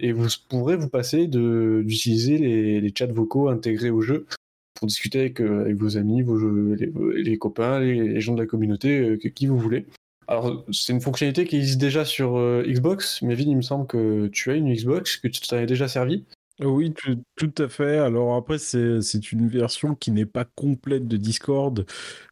et 0.00 0.12
vous 0.12 0.28
pourrez 0.48 0.76
vous 0.76 0.88
passer 0.88 1.26
d'utiliser 1.26 2.38
les, 2.38 2.92
chats 2.96 3.06
vocaux 3.06 3.48
intégrés 3.48 3.90
au 3.90 4.00
jeu 4.00 4.26
pour 4.74 4.86
discuter 4.86 5.20
avec, 5.20 5.40
euh, 5.40 5.74
vos 5.76 5.96
amis, 5.96 6.22
vos, 6.22 6.38
les, 6.74 7.38
copains, 7.38 7.80
les, 7.80 8.20
gens 8.20 8.34
de 8.34 8.40
la 8.40 8.46
communauté, 8.46 9.00
euh, 9.00 9.16
qui 9.16 9.46
vous 9.46 9.58
voulez. 9.58 9.86
Alors 10.28 10.64
c'est 10.72 10.92
une 10.92 11.00
fonctionnalité 11.00 11.46
qui 11.46 11.56
existe 11.56 11.80
déjà 11.80 12.04
sur 12.04 12.36
euh, 12.36 12.62
Xbox, 12.66 13.22
mais 13.22 13.34
Vin, 13.34 13.44
il 13.48 13.56
me 13.56 13.62
semble 13.62 13.86
que 13.86 14.28
tu 14.28 14.50
as 14.50 14.54
une 14.54 14.72
Xbox, 14.72 15.16
que 15.16 15.26
tu 15.26 15.40
t'en 15.40 15.56
as 15.56 15.66
déjà 15.66 15.88
servi. 15.88 16.24
Oui, 16.60 16.92
tout, 17.36 17.54
à 17.58 17.68
fait. 17.68 17.98
Alors 17.98 18.34
après, 18.34 18.58
c'est 18.58 19.32
une 19.32 19.46
version 19.46 19.94
qui 19.94 20.10
n'est 20.10 20.26
pas 20.26 20.44
complète 20.44 21.06
de 21.06 21.16
Discord. 21.16 21.86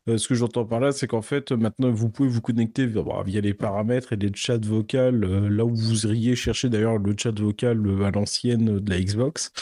Euh, 0.09 0.19
ce 0.19 0.27
que 0.27 0.35
j'entends 0.35 0.65
par 0.65 0.81
là, 0.81 0.91
c'est 0.91 1.07
qu'en 1.07 1.23
fait, 1.23 1.53
maintenant, 1.53 1.93
vous 1.93 2.11
pouvez 2.11 2.29
vous 2.29 2.41
connecter 2.41 2.87
via, 2.87 3.41
les 3.41 3.55
paramètres 3.55 4.13
et 4.15 4.17
les 4.17 4.33
chats 4.35 4.59
vocaux, 4.59 4.97
euh, 4.99 5.49
là 5.49 5.65
où 5.65 5.75
vous 5.77 6.07
iriez 6.07 6.35
chercher 6.35 6.69
d'ailleurs 6.69 6.99
le 6.99 7.15
chat 7.17 7.39
vocal 7.39 7.87
euh, 7.87 8.03
à 8.03 8.11
l'ancienne 8.11 8.81
de 8.81 8.91
la 8.91 9.01
Xbox. 9.01 9.53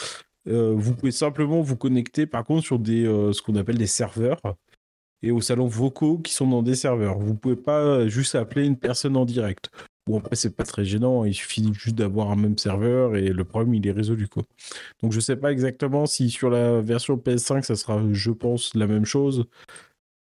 vous 0.45 0.95
pouvez 0.95 1.11
simplement 1.11 1.61
vous 1.61 1.77
connecter, 1.77 2.25
par 2.25 2.43
contre, 2.43 2.63
sur 2.65 2.79
des, 2.79 3.03
ce 3.05 3.41
qu'on 3.43 3.55
appelle 3.55 3.77
des 3.77 3.87
serveurs 3.87 4.41
et 5.21 5.31
aux 5.31 5.41
salons 5.41 5.67
vocaux 5.67 6.17
qui 6.19 6.33
sont 6.33 6.47
dans 6.47 6.63
des 6.63 6.75
serveurs. 6.75 7.19
Vous 7.19 7.35
pouvez 7.35 7.55
pas 7.55 8.07
juste 8.07 8.35
appeler 8.35 8.65
une 8.65 8.77
personne 8.77 9.17
en 9.17 9.25
direct. 9.25 9.69
Bon, 10.07 10.19
après, 10.19 10.35
c'est 10.35 10.55
pas 10.55 10.63
très 10.63 10.85
gênant, 10.85 11.25
il 11.25 11.33
suffit 11.33 11.67
juste 11.73 11.95
d'avoir 11.95 12.29
un 12.29 12.35
même 12.35 12.59
serveur 12.59 13.15
et 13.15 13.29
le 13.29 13.43
problème, 13.43 13.73
il 13.73 13.87
est 13.87 13.91
résolu. 13.91 14.27
Quoi. 14.27 14.43
Donc, 15.01 15.11
je 15.11 15.19
sais 15.19 15.35
pas 15.35 15.51
exactement 15.51 16.05
si 16.05 16.29
sur 16.29 16.51
la 16.51 16.79
version 16.79 17.17
PS5, 17.17 17.63
ça 17.63 17.75
sera, 17.75 17.99
je 18.11 18.31
pense, 18.31 18.75
la 18.75 18.85
même 18.85 19.05
chose. 19.05 19.45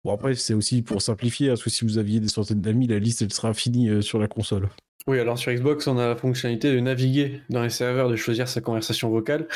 Bon, 0.05 0.13
après, 0.13 0.35
c'est 0.35 0.53
aussi 0.53 0.83
pour 0.83 1.01
simplifier, 1.01 1.49
parce 1.49 1.63
que 1.63 1.69
si 1.69 1.83
vous 1.83 1.97
aviez 1.97 2.21
des 2.21 2.29
centaines 2.29 2.61
d'amis, 2.61 2.87
la 2.87 2.99
liste, 2.99 3.21
elle 3.21 3.33
sera 3.33 3.53
finie 3.53 3.89
euh, 3.89 4.01
sur 4.01 4.19
la 4.19 4.27
console. 4.27 4.69
Oui, 5.05 5.19
alors 5.19 5.37
sur 5.37 5.51
Xbox, 5.51 5.85
on 5.87 5.97
a 5.97 6.07
la 6.07 6.15
fonctionnalité 6.15 6.73
de 6.73 6.79
naviguer 6.79 7.41
dans 7.49 7.61
les 7.61 7.69
serveurs, 7.69 8.07
de 8.07 8.15
choisir 8.15 8.47
sa 8.47 8.61
conversation 8.61 9.09
vocale. 9.09 9.49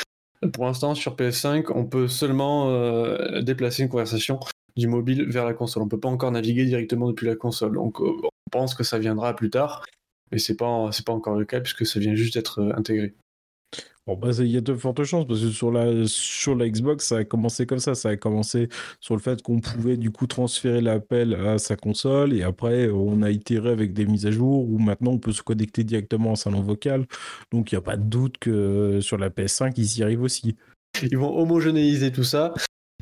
Pour 0.52 0.66
l'instant, 0.66 0.94
sur 0.94 1.16
PS5, 1.16 1.72
on 1.74 1.86
peut 1.86 2.06
seulement 2.06 2.70
euh, 2.70 3.40
déplacer 3.40 3.82
une 3.82 3.88
conversation 3.88 4.40
du 4.76 4.88
mobile 4.88 5.24
vers 5.24 5.46
la 5.46 5.54
console. 5.54 5.82
On 5.82 5.86
ne 5.86 5.90
peut 5.90 6.00
pas 6.00 6.08
encore 6.08 6.32
naviguer 6.32 6.66
directement 6.66 7.08
depuis 7.08 7.26
la 7.26 7.34
console. 7.34 7.74
Donc, 7.74 7.98
euh, 8.00 8.12
on 8.22 8.50
pense 8.50 8.74
que 8.74 8.84
ça 8.84 8.98
viendra 8.98 9.34
plus 9.34 9.48
tard 9.48 9.82
mais 10.32 10.38
c'est 10.38 10.56
pas 10.56 10.90
c'est 10.92 11.06
pas 11.06 11.12
encore 11.12 11.36
le 11.38 11.44
cas 11.44 11.60
puisque 11.60 11.86
ça 11.86 12.00
vient 12.00 12.14
juste 12.14 12.34
d'être 12.34 12.60
euh, 12.60 12.72
intégré. 12.76 13.14
Bon, 14.08 14.16
bah, 14.16 14.30
il 14.38 14.46
y 14.46 14.56
a 14.56 14.62
de 14.62 14.74
fortes 14.74 15.04
chances 15.04 15.26
parce 15.26 15.42
que 15.42 15.50
sur 15.50 15.70
la, 15.70 16.06
sur 16.06 16.54
la 16.54 16.66
Xbox, 16.66 17.08
ça 17.08 17.18
a 17.18 17.24
commencé 17.24 17.66
comme 17.66 17.78
ça. 17.78 17.94
Ça 17.94 18.08
a 18.08 18.16
commencé 18.16 18.70
sur 19.00 19.14
le 19.14 19.20
fait 19.20 19.42
qu'on 19.42 19.60
pouvait 19.60 19.98
du 19.98 20.10
coup 20.10 20.26
transférer 20.26 20.80
l'appel 20.80 21.34
à 21.34 21.58
sa 21.58 21.76
console 21.76 22.32
et 22.32 22.42
après 22.42 22.88
on 22.88 23.20
a 23.20 23.30
itéré 23.30 23.68
avec 23.68 23.92
des 23.92 24.06
mises 24.06 24.24
à 24.24 24.30
jour 24.30 24.66
où 24.66 24.78
maintenant 24.78 25.10
on 25.10 25.18
peut 25.18 25.32
se 25.32 25.42
connecter 25.42 25.84
directement 25.84 26.30
en 26.30 26.36
salon 26.36 26.62
vocal. 26.62 27.04
Donc 27.52 27.70
il 27.70 27.74
n'y 27.74 27.80
a 27.80 27.82
pas 27.82 27.98
de 27.98 28.02
doute 28.02 28.38
que 28.38 29.00
sur 29.02 29.18
la 29.18 29.28
PS5, 29.28 29.74
ils 29.76 29.98
y 29.98 30.02
arrivent 30.02 30.22
aussi. 30.22 30.56
Ils 31.02 31.18
vont 31.18 31.38
homogénéiser 31.38 32.10
tout 32.10 32.24
ça. 32.24 32.54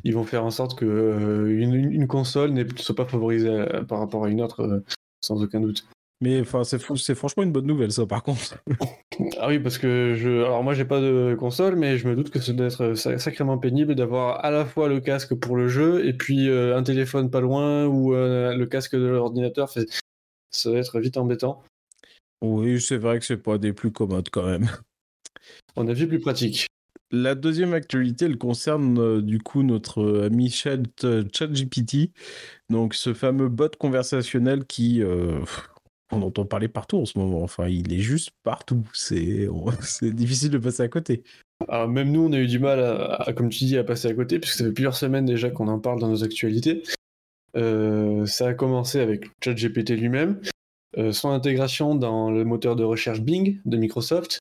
Ils 0.03 0.13
vont 0.13 0.25
faire 0.25 0.43
en 0.43 0.51
sorte 0.51 0.77
que 0.77 0.85
euh, 0.85 1.47
une, 1.47 2.05
console 2.07 2.51
ne 2.51 2.65
soit 2.75 2.95
pas 2.95 3.05
favorisée 3.05 3.47
euh, 3.47 3.83
par 3.83 3.99
rapport 3.99 4.25
à 4.25 4.29
une 4.29 4.41
autre, 4.41 4.83
sans 5.21 5.41
aucun 5.41 5.61
doute. 5.61 5.87
Mais 6.19 6.41
enfin, 6.41 6.63
c'est, 6.63 6.81
c'est 6.95 7.15
franchement 7.15 7.43
une 7.43 7.51
bonne 7.51 7.67
nouvelle, 7.67 7.91
ça, 7.91 8.05
par 8.07 8.23
contre. 8.23 8.57
ah 9.39 9.47
oui, 9.47 9.59
parce 9.59 9.77
que 9.77 10.15
je. 10.15 10.43
Alors, 10.43 10.63
moi, 10.63 10.73
j'ai 10.73 10.85
pas 10.85 10.99
de 10.99 11.35
console, 11.39 11.75
mais 11.75 11.97
je 11.97 12.07
me 12.07 12.15
doute 12.15 12.31
que 12.31 12.39
ça 12.39 12.53
doit 12.53 12.67
être 12.67 12.95
sacrément 12.95 13.57
pénible 13.59 13.93
d'avoir 13.93 14.43
à 14.43 14.49
la 14.49 14.65
fois 14.65 14.89
le 14.89 14.99
casque 14.99 15.35
pour 15.35 15.55
le 15.55 15.67
jeu 15.67 16.05
et 16.07 16.13
puis 16.13 16.49
euh, 16.49 16.75
un 16.75 16.81
téléphone 16.81 17.29
pas 17.29 17.41
loin 17.41 17.85
ou 17.85 18.15
euh, 18.15 18.55
le 18.55 18.65
casque 18.65 18.95
de 18.95 19.05
l'ordinateur. 19.05 19.69
Ça 19.69 20.69
doit 20.69 20.79
être 20.79 20.99
vite 20.99 21.17
embêtant. 21.17 21.63
Oui, 22.41 22.81
c'est 22.81 22.97
vrai 22.97 23.19
que 23.19 23.25
c'est 23.25 23.37
pas 23.37 23.59
des 23.59 23.73
plus 23.73 23.91
commodes 23.91 24.29
quand 24.31 24.45
même. 24.45 24.69
On 25.75 25.87
a 25.87 25.93
vu 25.93 26.07
plus 26.07 26.19
pratique. 26.19 26.67
La 27.11 27.35
deuxième 27.35 27.73
actualité, 27.73 28.25
elle 28.25 28.37
concerne 28.39 28.99
euh, 28.99 29.21
du 29.21 29.39
coup 29.39 29.61
notre 29.61 30.23
ami 30.25 30.49
Chat, 30.49 31.05
ChatGPT, 31.31 32.11
donc 32.69 32.95
ce 32.95 33.13
fameux 33.13 33.49
bot 33.49 33.69
conversationnel 33.77 34.65
qui, 34.65 35.03
on 36.11 36.21
entend 36.21 36.45
parler 36.45 36.67
partout 36.67 36.97
en 36.97 37.05
ce 37.05 37.17
moment. 37.17 37.43
Enfin, 37.43 37.67
il 37.67 37.93
est 37.93 37.99
juste 37.99 38.31
partout. 38.43 38.83
C'est 38.93 39.47
difficile 40.01 40.49
de 40.49 40.57
passer 40.57 40.83
à 40.83 40.87
côté. 40.87 41.23
Alors, 41.67 41.87
même 41.87 42.11
nous, 42.11 42.25
on 42.25 42.33
a 42.33 42.37
eu 42.37 42.47
du 42.47 42.59
mal, 42.59 42.79
à, 42.79 43.33
comme 43.33 43.49
tu 43.49 43.65
dis, 43.65 43.77
à 43.77 43.83
passer 43.83 44.07
à 44.07 44.13
côté, 44.13 44.39
puisque 44.39 44.57
ça 44.57 44.65
fait 44.65 44.71
plusieurs 44.71 44.95
semaines 44.95 45.25
déjà 45.25 45.49
qu'on 45.49 45.67
en 45.67 45.79
parle 45.79 45.99
dans 45.99 46.09
nos 46.09 46.23
actualités. 46.23 46.83
ça 47.55 48.47
a 48.47 48.53
commencé 48.53 48.99
avec 48.99 49.25
ChatGPT 49.43 49.91
lui-même, 49.91 50.39
son 51.11 51.29
intégration 51.31 51.95
dans 51.95 52.29
le 52.31 52.43
moteur 52.45 52.75
de 52.75 52.83
recherche 52.83 53.21
Bing 53.21 53.59
de 53.65 53.77
Microsoft, 53.77 54.39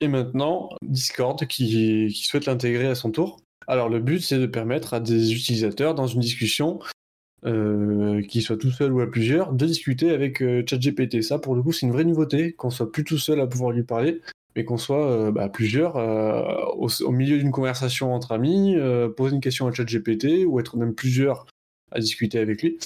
et 0.00 0.08
maintenant 0.08 0.70
Discord 0.82 1.46
qui 1.46 2.10
souhaite 2.12 2.46
l'intégrer 2.46 2.86
à 2.86 2.94
son 2.94 3.10
tour. 3.10 3.40
Alors 3.66 3.88
le 3.88 4.00
but 4.00 4.20
c'est 4.20 4.38
de 4.38 4.46
permettre 4.46 4.94
à 4.94 5.00
des 5.00 5.32
utilisateurs 5.32 5.94
dans 5.94 6.06
une 6.06 6.20
discussion 6.20 6.78
euh, 7.46 8.22
qu'ils 8.22 8.42
soient 8.42 8.56
tout 8.56 8.72
seuls 8.72 8.92
ou 8.92 9.00
à 9.00 9.08
plusieurs, 9.08 9.52
de 9.52 9.66
discuter 9.66 10.10
avec 10.10 10.42
euh, 10.42 10.64
ChatGPT. 10.68 11.22
Ça, 11.22 11.38
pour 11.38 11.54
le 11.54 11.62
coup, 11.62 11.70
c'est 11.70 11.86
une 11.86 11.92
vraie 11.92 12.04
nouveauté, 12.04 12.52
qu'on 12.52 12.70
soit 12.70 12.90
plus 12.90 13.04
tout 13.04 13.18
seul 13.18 13.40
à 13.40 13.46
pouvoir 13.46 13.70
lui 13.70 13.84
parler, 13.84 14.20
mais 14.56 14.64
qu'on 14.64 14.76
soit 14.76 15.08
euh, 15.08 15.30
bah, 15.30 15.48
plusieurs 15.48 15.94
au, 16.76 17.12
milieu 17.12 17.38
d'une 17.38 17.52
conversation 17.52 18.12
entre 18.12 18.32
amis, 18.32 18.74
poser 19.16 19.36
une 19.36 19.40
question 19.40 19.68
à 19.68 19.72
ChatGPT 19.72 20.44
ou 20.44 20.58
être 20.58 20.76
même 20.76 20.94
plusieurs 20.94 21.46
à 21.92 22.00
discuter 22.00 22.40
avec 22.40 22.62
lui. 22.62 22.78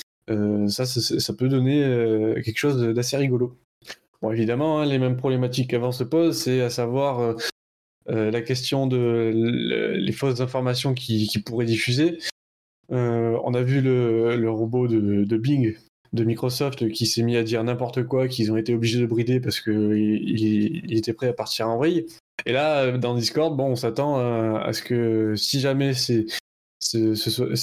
ça, 0.69 0.85
ça, 0.85 1.33
peut 1.33 1.49
donner 1.49 1.81
quelque 2.45 2.59
chose 2.59 2.83
d'assez 2.95 3.17
rigolo. 3.17 3.57
Bon, 4.21 4.31
évidemment, 4.31 4.81
hein, 4.81 4.85
les 4.85 4.99
mêmes 4.99 5.17
problématiques 5.17 5.71
qu'avant 5.71 5.93
se 5.93 6.05
posent, 6.05 6.37
c'est 6.37 6.61
à 6.61 6.69
savoir 6.69 7.35
la 8.07 8.43
question 8.43 8.87
de 8.87 9.33
les 9.97 10.13
fausses 10.13 10.41
informations 10.41 10.93
qui 10.93 11.43
pourraient 11.47 11.65
diffuser. 11.65 12.19
Euh, 12.93 13.39
on 13.45 13.55
a 13.55 13.63
vu 13.63 13.81
le, 13.81 14.51
robot 14.51 14.89
de, 14.89 15.37
Bing 15.37 15.77
de 16.13 16.25
Microsoft 16.25 16.91
qui 16.91 17.07
s'est 17.07 17.23
mis 17.23 17.37
à 17.37 17.43
dire 17.43 17.63
n'importe 17.63 18.05
quoi, 18.05 18.27
qu'ils 18.27 18.51
ont 18.51 18.57
été 18.57 18.75
obligés 18.75 19.01
de 19.01 19.07
brider 19.07 19.41
parce 19.41 19.61
qu'il 19.61 19.93
il, 19.95 20.97
était 20.97 21.13
prêt 21.13 21.29
à 21.29 21.33
partir 21.33 21.69
en 21.69 21.79
vrille. 21.79 22.07
Et 22.47 22.53
là, 22.53 22.97
dans 22.99 23.15
Discord, 23.15 23.57
bon, 23.57 23.67
on 23.67 23.77
s'attend 23.77 24.17
à, 24.19 24.73
ce 24.73 24.83
que 24.83 25.35
si 25.37 25.61
jamais 25.61 25.93
c'est 25.95 26.27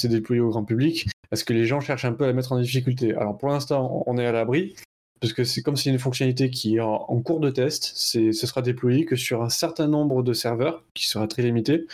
déployé 0.08 0.42
au 0.42 0.50
grand 0.50 0.64
public, 0.64 1.08
à 1.32 1.36
ce 1.36 1.44
que 1.44 1.54
les 1.54 1.66
gens 1.66 1.82
cherchent 1.82 2.06
un 2.06 2.14
peu 2.14 2.24
à 2.24 2.28
la 2.28 2.34
mettre 2.34 2.54
en 2.54 2.60
difficulté. 2.60 3.14
Alors 3.16 3.38
pour 3.38 3.50
l'instant, 3.50 4.04
on 4.06 4.18
est 4.18 4.26
à 4.26 4.32
l'abri, 4.32 4.76
parce 5.20 5.34
que 5.34 5.44
c'est 5.44 5.62
comme 5.62 5.76
c'est 5.76 5.90
une 5.90 6.00
fonctionnalité 6.00 6.50
qui 6.50 6.78
est 6.78 6.80
en, 6.80 7.06
en 7.08 7.22
cours 7.22 7.42
de 7.42 7.50
test, 7.50 7.92
ce 7.96 8.32
sera 8.32 8.62
déployé 8.62 9.04
que 9.04 9.18
sur 9.18 9.42
un 9.42 9.50
certain 9.50 9.88
nombre 9.88 10.24
de 10.24 10.32
serveurs, 10.32 10.86
qui 10.94 11.08
sera 11.08 11.28
très 11.28 11.42
limité, 11.42 11.88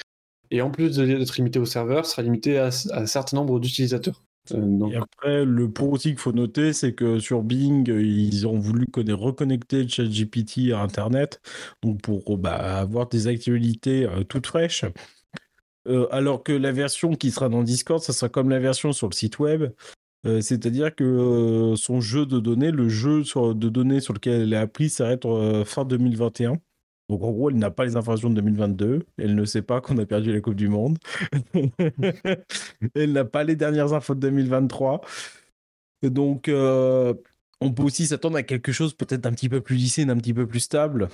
et 0.54 0.62
en 0.62 0.70
plus 0.70 0.98
d'être 0.98 1.36
limité 1.36 1.58
au 1.58 1.66
serveur, 1.66 2.06
sera 2.06 2.22
limité 2.22 2.60
à, 2.60 2.70
un 2.92 3.06
certain 3.08 3.38
nombre 3.38 3.60
d'utilisateurs. 3.60 4.24
Euh, 4.52 4.88
et 4.92 4.96
après, 4.96 5.46
le 5.46 5.72
point 5.72 5.88
aussi 5.88 6.10
qu'il 6.10 6.20
faut 6.20 6.32
noter, 6.32 6.74
c'est 6.74 6.94
que 6.94 7.18
sur 7.18 7.42
Bing, 7.42 7.90
ils 7.90 8.46
ont 8.46 8.60
voulu 8.60 8.86
reconnecter 8.96 9.88
ChatGPT 9.88 10.72
à 10.72 10.82
Internet, 10.82 11.42
donc 11.82 12.02
pour 12.02 12.38
bah, 12.38 12.80
avoir 12.80 13.10
des 13.10 13.26
actualités 13.28 14.06
euh, 14.06 14.24
toutes 14.24 14.46
fraîches. 14.46 14.86
Euh, 15.88 16.08
alors 16.12 16.44
que 16.44 16.54
la 16.54 16.72
version 16.72 17.16
qui 17.16 17.32
sera 17.32 17.50
dans 17.50 17.64
Discord, 17.64 18.00
ça 18.00 18.14
sera 18.14 18.30
comme 18.30 18.52
la 18.52 18.60
version 18.60 18.94
sur 18.94 19.10
le 19.10 19.16
site 19.16 19.40
web. 19.40 19.74
C'est-à-dire 20.40 20.96
que 20.96 21.74
son 21.76 22.00
jeu 22.00 22.26
de 22.26 22.40
données, 22.40 22.72
le 22.72 22.88
jeu 22.88 23.24
de 23.24 23.68
données 23.68 24.00
sur 24.00 24.14
lequel 24.14 24.44
elle 24.44 24.54
est 24.54 24.56
appris, 24.56 24.90
s'arrête 24.90 25.24
fin 25.66 25.84
2021. 25.84 26.60
Donc 27.10 27.22
en 27.24 27.32
gros, 27.32 27.50
elle 27.50 27.58
n'a 27.58 27.72
pas 27.72 27.86
les 27.86 27.96
informations 27.96 28.30
de 28.30 28.36
2022. 28.36 29.06
Elle 29.18 29.36
ne 29.36 29.46
sait 29.46 29.62
pas 29.62 29.82
qu'on 29.82 29.98
a 29.98 30.06
perdu 30.06 30.32
la 30.32 30.42
Coupe 30.42 30.56
du 30.56 30.70
Monde. 30.70 30.98
elle 32.96 33.12
n'a 33.12 33.26
pas 33.26 33.44
les 33.44 33.56
dernières 33.56 33.94
infos 33.94 34.16
de 34.16 34.22
2023. 34.22 35.02
donc 36.04 36.48
euh, 36.48 37.14
on 37.62 37.72
peut 37.72 37.84
aussi 37.84 38.08
s'attendre 38.08 38.38
à 38.38 38.44
quelque 38.44 38.72
chose 38.72 38.94
peut-être 38.94 39.22
d'un 39.22 39.32
petit 39.32 39.50
peu 39.50 39.62
plus 39.62 39.76
lissé, 39.76 40.06
d'un 40.06 40.18
petit 40.18 40.34
peu 40.34 40.48
plus 40.48 40.60
stable 40.60 41.10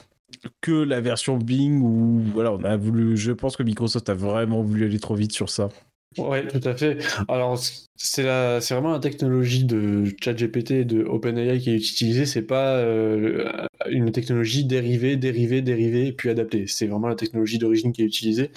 que 0.62 0.72
la 0.72 1.02
version 1.02 1.38
Bing 1.38 1.82
où 1.82 2.22
voilà, 2.34 2.52
on 2.54 2.64
a 2.64 2.78
voulu. 2.78 3.18
Je 3.18 3.32
pense 3.32 3.56
que 3.56 3.64
Microsoft 3.64 4.10
a 4.10 4.14
vraiment 4.14 4.62
voulu 4.62 4.86
aller 4.86 5.00
trop 5.00 5.16
vite 5.16 5.32
sur 5.32 5.50
ça. 5.50 5.70
Oui, 6.18 6.48
tout 6.48 6.68
à 6.68 6.76
fait. 6.76 6.98
Alors, 7.28 7.60
c'est 7.96 8.24
vraiment 8.24 8.94
la 8.94 9.00
technologie 9.00 9.64
de 9.64 10.06
ChatGPT 10.22 10.72
et 10.72 10.86
de 10.86 11.04
OpenAI 11.04 11.60
qui 11.60 11.70
est 11.70 11.76
utilisée. 11.76 12.26
C'est 12.26 12.42
pas 12.42 12.78
euh, 12.78 13.68
une 13.90 14.12
technologie 14.12 14.66
dérivée, 14.66 15.18
dérivée, 15.18 15.62
dérivée, 15.62 16.12
puis 16.12 16.30
adaptée. 16.30 16.66
C'est 16.66 16.88
vraiment 16.88 17.08
la 17.08 17.16
technologie 17.16 17.60
d'origine 17.60 17.94
qui 17.94 18.02
est 18.02 18.06
utilisée. 18.06 18.52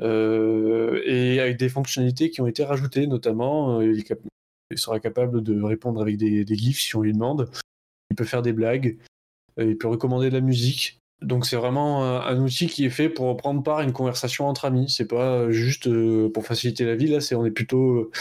Euh, 0.00 1.00
et 1.06 1.40
avec 1.40 1.56
des 1.56 1.70
fonctionnalités 1.70 2.30
qui 2.30 2.42
ont 2.42 2.46
été 2.46 2.64
rajoutées, 2.64 3.06
notamment, 3.06 3.80
euh, 3.80 3.94
il, 4.70 4.78
sera 4.78 5.00
capable 5.00 5.42
de 5.42 5.62
répondre 5.62 6.02
avec 6.02 6.18
des, 6.18 6.44
des, 6.44 6.54
GIFs 6.54 6.80
si 6.80 6.94
on 6.96 7.00
lui 7.00 7.14
demande. 7.14 7.50
Il 8.10 8.16
peut 8.16 8.24
faire 8.24 8.42
des 8.42 8.52
blagues. 8.52 8.98
il 9.56 9.78
peut 9.78 9.88
recommander 9.88 10.28
de 10.28 10.34
la 10.34 10.42
musique. 10.42 11.00
Donc 11.22 11.46
c'est 11.46 11.56
vraiment 11.56 12.04
un, 12.04 12.40
outil 12.40 12.68
qui 12.68 12.84
est 12.84 12.90
fait 12.90 13.08
pour 13.08 13.36
prendre 13.36 13.62
part 13.62 13.78
à 13.78 13.84
une 13.84 13.92
conversation 13.92 14.46
entre 14.46 14.66
amis. 14.66 14.88
C'est 14.88 15.08
pas 15.08 15.50
juste 15.50 15.88
euh, 15.88 16.30
pour 16.32 16.46
faciliter 16.46 16.84
la 16.84 16.94
vie. 16.94 17.08
Là, 17.08 17.20
c'est 17.20 17.34
on 17.34 17.44
est 17.44 17.50
plutôt 17.50 18.12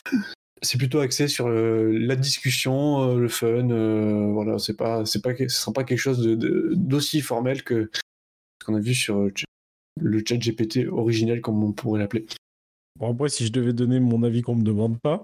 c'est 0.63 0.79
plutôt 0.79 0.99
axé 0.99 1.27
sur 1.27 1.47
la 1.47 2.15
discussion, 2.15 3.11
euh, 3.11 3.19
le 3.19 3.27
fun. 3.27 3.69
Euh, 3.69 4.31
voilà, 4.33 4.57
c'est 4.57 4.75
pas 4.75 5.05
c'est 5.05 5.21
pas 5.21 5.35
ce 5.37 5.47
sera 5.47 5.73
pas 5.73 5.83
quelque 5.83 5.99
chose 5.99 6.25
d'aussi 6.27 7.21
formel 7.21 7.63
que 7.63 7.91
ce 7.93 8.65
qu'on 8.65 8.75
a 8.75 8.79
vu 8.79 8.95
sur 8.95 9.29
le 9.99 10.23
chat 10.25 10.37
GPT 10.37 10.87
originel 10.91 11.41
comme 11.41 11.63
on 11.63 11.73
pourrait 11.73 11.99
l'appeler. 11.99 12.25
Bon 12.97 13.13
après, 13.13 13.29
si 13.29 13.45
je 13.45 13.51
devais 13.51 13.73
donner 13.73 13.99
mon 13.99 14.23
avis 14.23 14.41
qu'on 14.41 14.55
me 14.55 14.63
demande 14.63 14.99
pas. 14.99 15.23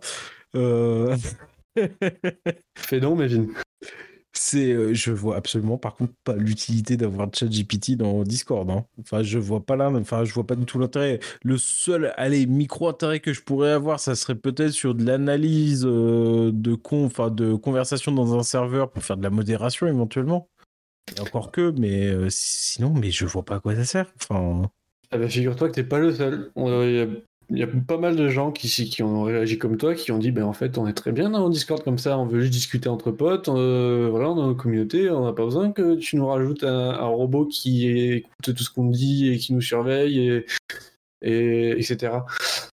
Fais 2.77 2.99
donc, 2.99 3.17
Mevin. 3.17 3.47
C'est, 4.35 4.71
euh, 4.71 4.93
je 4.95 5.11
vois 5.11 5.35
absolument 5.35 5.77
par 5.77 5.95
contre 5.95 6.13
pas 6.23 6.35
l'utilité 6.35 6.97
d'avoir 6.97 7.29
ChatGPT 7.31 7.95
dans 7.95 8.23
Discord. 8.23 8.69
Hein. 8.71 8.85
Enfin, 8.99 9.21
je 9.21 9.37
vois 9.37 9.63
pas 9.63 9.75
là, 9.75 9.91
enfin, 9.91 10.25
je 10.25 10.33
vois 10.33 10.45
pas 10.47 10.55
du 10.55 10.65
tout 10.65 10.79
l'intérêt. 10.79 11.19
Le 11.43 11.57
seul, 11.57 12.13
micro 12.47 12.87
intérêt 12.87 13.19
que 13.19 13.31
je 13.31 13.41
pourrais 13.41 13.71
avoir, 13.71 13.99
ça 13.99 14.15
serait 14.15 14.35
peut-être 14.35 14.71
sur 14.71 14.95
de 14.95 15.05
l'analyse 15.05 15.85
euh, 15.85 16.51
de 16.51 16.73
con, 16.73 17.05
enfin, 17.05 17.29
de 17.29 17.53
conversation 17.53 18.11
dans 18.11 18.37
un 18.37 18.43
serveur 18.43 18.89
pour 18.91 19.03
faire 19.03 19.17
de 19.17 19.23
la 19.23 19.29
modération 19.29 19.85
éventuellement. 19.85 20.49
Encore 21.19 21.51
que, 21.51 21.71
mais 21.77 22.07
euh, 22.07 22.27
sinon, 22.29 22.93
mais 22.93 23.11
je 23.11 23.25
vois 23.25 23.43
pas 23.43 23.55
à 23.55 23.59
quoi 23.59 23.75
ça 23.75 23.85
sert. 23.85 24.13
Enfin. 24.15 24.71
Ah 25.11 25.17
bah, 25.19 25.29
figure-toi 25.29 25.69
que 25.69 25.73
t'es 25.73 25.83
pas 25.83 25.99
le 25.99 26.11
seul. 26.11 26.51
Pas 27.87 27.97
mal 27.97 28.15
de 28.15 28.27
gens 28.29 28.51
qui, 28.51 29.03
ont 29.03 29.23
réagi 29.23 29.57
comme 29.57 29.77
toi, 29.77 29.95
qui 29.95 30.11
ont 30.11 30.17
dit 30.17 30.31
ben 30.31 30.43
en 30.43 30.53
fait 30.53 30.77
on 30.77 30.87
est 30.87 30.93
très 30.93 31.11
bien 31.11 31.29
dans 31.29 31.49
Discord 31.49 31.83
comme 31.83 31.97
ça, 31.97 32.17
on 32.17 32.25
veut 32.25 32.41
juste 32.41 32.53
discuter 32.53 32.89
entre 32.89 33.11
potes, 33.11 33.49
euh, 33.49 34.07
voilà, 34.09 34.27
dans 34.27 34.47
nos 34.47 34.55
communautés, 34.55 35.09
on 35.09 35.25
n'a 35.25 35.33
pas 35.33 35.45
besoin 35.45 35.71
que 35.71 35.95
tu 35.95 36.15
nous 36.15 36.27
rajoutes 36.27 36.63
un, 36.63 37.05
robot 37.05 37.45
qui 37.45 37.89
écoute 37.89 38.55
tout 38.55 38.63
ce 38.63 38.69
qu'on 38.69 38.89
dit 38.89 39.29
et 39.29 39.37
qui 39.37 39.53
nous 39.53 39.61
surveille 39.61 40.19
et, 40.19 40.45
et 41.21 41.71
etc. 41.71 42.19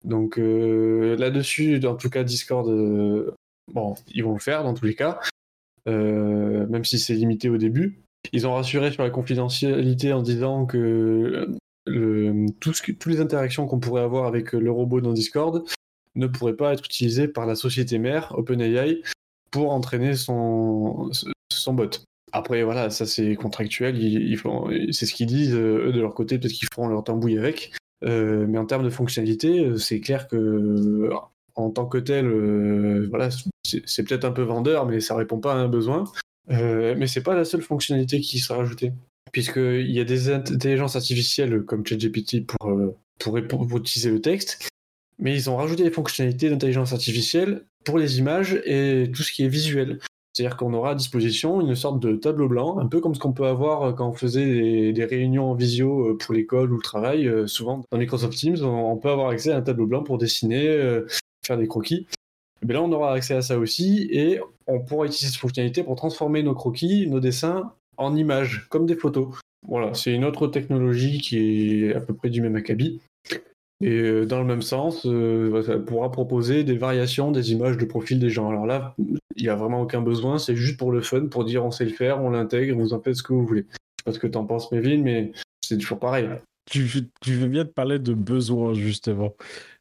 Donc 0.04 0.38
euh, 0.38 1.16
là-dessus, 1.18 1.86
en 1.86 1.96
tout 1.96 2.10
cas 2.10 2.24
Discord, 2.24 2.68
euh, 2.70 3.34
bon, 3.74 3.96
ils 4.14 4.24
vont 4.24 4.34
le 4.34 4.40
faire 4.40 4.64
dans 4.64 4.74
tous 4.74 4.86
les 4.86 4.96
cas, 4.96 5.20
même 5.86 6.86
si 6.86 7.00
c'est 7.00 7.14
limité 7.14 7.50
au 7.50 7.58
début. 7.58 8.02
Ils 8.34 8.48
ont 8.48 8.54
rassuré 8.54 8.92
sur 8.92 9.04
la 9.04 9.12
confidentialité 9.12 10.12
en 10.12 10.22
disant 10.22 10.66
que 10.66 11.48
le, 11.86 12.48
toutes 12.60 13.06
les 13.06 13.20
interactions 13.20 13.68
qu'on 13.68 13.80
pourrait 13.80 14.02
avoir 14.02 14.26
avec 14.26 14.54
le 14.54 14.72
robot 14.72 15.02
dans 15.02 15.14
Discord 15.14 15.64
ne 16.16 16.28
pourraient 16.28 16.56
pas 16.56 16.74
être 16.74 16.86
utilisées 16.86 17.28
par 17.28 17.46
la 17.46 17.56
société 17.56 17.98
mère, 17.98 18.34
OpenAI, 18.38 19.02
pour 19.52 19.72
entraîner 19.72 20.16
son, 20.16 21.12
bot. 21.68 21.90
Après, 22.32 22.64
voilà, 22.64 22.90
ça 22.90 23.06
c'est 23.06 23.36
contractuel, 23.36 23.96
c'est 24.92 25.06
ce 25.06 25.14
qu'ils 25.14 25.28
disent, 25.28 25.56
eux 25.56 25.92
de 25.94 26.02
leur 26.02 26.14
côté, 26.14 26.38
peut-être 26.38 26.54
qu'ils 26.54 26.68
feront 26.74 26.88
leur 26.88 27.04
tambouille 27.04 27.38
avec. 27.38 27.74
Euh, 28.04 28.46
mais 28.48 28.58
en 28.58 28.66
termes 28.66 28.84
de 28.84 28.90
fonctionnalité, 28.90 29.78
c'est 29.78 30.00
clair 30.00 30.28
que 30.28 31.10
en 31.56 31.70
tant 31.70 31.86
que 31.86 31.98
tel, 31.98 32.26
euh, 32.26 33.08
voilà, 33.10 33.30
c'est, 33.64 34.04
peut-être 34.04 34.26
un 34.26 34.32
peu 34.32 34.42
vendeur, 34.42 34.86
mais 34.86 35.00
ça 35.00 35.16
répond 35.16 35.40
pas 35.40 35.54
à 35.54 35.58
un 35.58 35.68
besoin. 35.68 36.04
Euh, 36.52 36.96
mais 36.98 37.08
c'est 37.08 37.24
pas 37.24 37.36
la 37.36 37.46
seule 37.46 37.62
fonctionnalité 37.62 38.20
qui 38.20 38.40
sera 38.40 38.62
ajoutée 38.62 38.92
puisqu'il 39.32 39.92
y 39.92 40.00
a 40.00 40.04
des 40.04 40.30
intelligences 40.30 40.96
artificielles 40.96 41.64
comme 41.64 41.86
ChatGPT 41.86 42.46
pour, 42.46 42.70
euh, 42.70 42.98
pour, 43.20 43.78
utiliser 43.78 44.12
le 44.12 44.22
texte, 44.22 44.70
mais 45.20 45.36
ils 45.36 45.50
ont 45.50 45.58
rajouté 45.58 45.84
des 45.84 45.92
fonctionnalités 45.92 46.50
d'intelligence 46.50 46.94
artificielle 46.94 47.66
pour 47.84 47.98
les 47.98 48.20
images 48.20 48.62
et 48.66 49.12
tout 49.14 49.24
ce 49.24 49.32
qui 49.32 49.44
est 49.44 49.50
visuel. 49.50 50.00
C'est-à-dire 50.34 50.58
qu'on 50.58 50.74
aura 50.74 50.92
à 50.92 50.96
disposition 50.96 51.62
une 51.62 51.76
sorte 51.76 52.02
de 52.02 52.16
tableau 52.16 52.50
blanc, 52.50 52.78
un 52.78 52.88
peu 52.88 53.00
comme 53.00 53.16
ce 53.16 53.20
qu'on 53.20 53.32
peut 53.32 53.46
avoir 53.46 53.84
euh, 53.84 53.94
quand 53.94 54.10
on 54.10 54.14
faisait 54.14 54.92
des, 54.92 55.06
réunions 55.06 55.52
en 55.52 55.54
visio 55.54 56.10
euh, 56.10 56.18
pour 56.18 56.34
l'école 56.34 56.72
ou 56.74 56.76
le 56.76 56.82
travail. 56.82 57.32
Souvent, 57.48 57.84
dans 57.92 57.98
Microsoft 57.98 58.38
Teams, 58.38 58.64
on, 58.64 58.98
peut 58.98 59.10
avoir 59.10 59.30
accès 59.30 59.52
à 59.52 59.58
un 59.58 59.62
tableau 59.62 59.88
blanc 59.88 60.04
pour 60.04 60.18
dessiner, 60.18 61.02
faire 61.46 61.58
des 61.58 61.68
croquis. 61.68 62.06
Mais 62.62 62.74
là, 62.74 62.82
on 62.82 62.92
aura 62.92 63.14
accès 63.14 63.36
à 63.36 63.42
ça 63.42 63.60
aussi 63.60 64.08
et 64.12 64.40
on 64.68 64.80
pourra 64.80 65.06
utiliser 65.06 65.28
cette 65.28 65.40
fonctionnalité 65.40 65.84
pour 65.84 65.96
transformer 65.96 66.42
nos 66.42 66.56
croquis, 66.56 67.08
nos 67.08 67.20
dessins 67.20 67.74
en 67.98 68.16
images, 68.16 68.68
comme 68.70 68.86
des 68.86 68.96
photos. 68.96 69.28
Voilà, 69.68 69.94
c'est 69.94 70.14
une 70.14 70.26
autre 70.26 70.48
technologie 70.48 71.20
qui 71.20 71.86
est 71.86 71.96
à 71.96 72.00
peu 72.00 72.14
près 72.14 72.30
du 72.30 72.42
même 72.42 72.56
acabit. 72.56 73.02
Et 73.82 73.92
euh, 73.92 74.26
dans 74.26 74.40
le 74.40 74.46
même 74.46 74.62
sens, 74.62 75.06
euh, 75.06 75.62
ça 75.64 75.78
pourra 75.80 76.12
proposer 76.12 76.64
des 76.64 76.78
variations 76.78 77.32
des 77.32 77.52
images 77.52 77.78
de 77.78 77.86
profil 77.86 78.20
des 78.20 78.30
gens. 78.30 78.50
Alors 78.50 78.66
là, 78.66 78.96
il 79.36 79.44
n'y 79.44 79.50
a 79.50 79.56
vraiment 79.56 79.82
aucun 79.82 80.02
besoin, 80.02 80.38
c'est 80.38 80.56
juste 80.56 80.78
pour 80.78 80.92
le 80.92 81.02
fun, 81.02 81.28
pour 81.28 81.44
dire 81.44 81.66
on 81.66 81.72
sait 81.72 81.86
le 81.86 81.92
faire, 81.92 82.24
on 82.24 82.30
l'intègre, 82.30 82.78
vous 82.78 82.94
en 82.94 83.02
faites 83.02 83.16
ce 83.16 83.24
que 83.24 83.34
vous 83.34 83.46
voulez. 83.46 83.66
Je 83.70 83.76
sais 83.76 84.04
pas 84.06 84.14
ce 84.14 84.20
que 84.20 84.28
t'en 84.28 84.46
penses, 84.46 84.72
Mévin, 84.72 85.02
mais 85.02 85.34
c'est 85.62 85.78
toujours 85.78 86.00
pareil. 86.00 86.30
Tu, 86.70 86.88
tu 87.22 87.34
veux 87.34 87.48
bien 87.48 87.66
te 87.66 87.72
parler 87.72 88.00
de 88.00 88.14
besoin, 88.14 88.74
justement. 88.74 89.36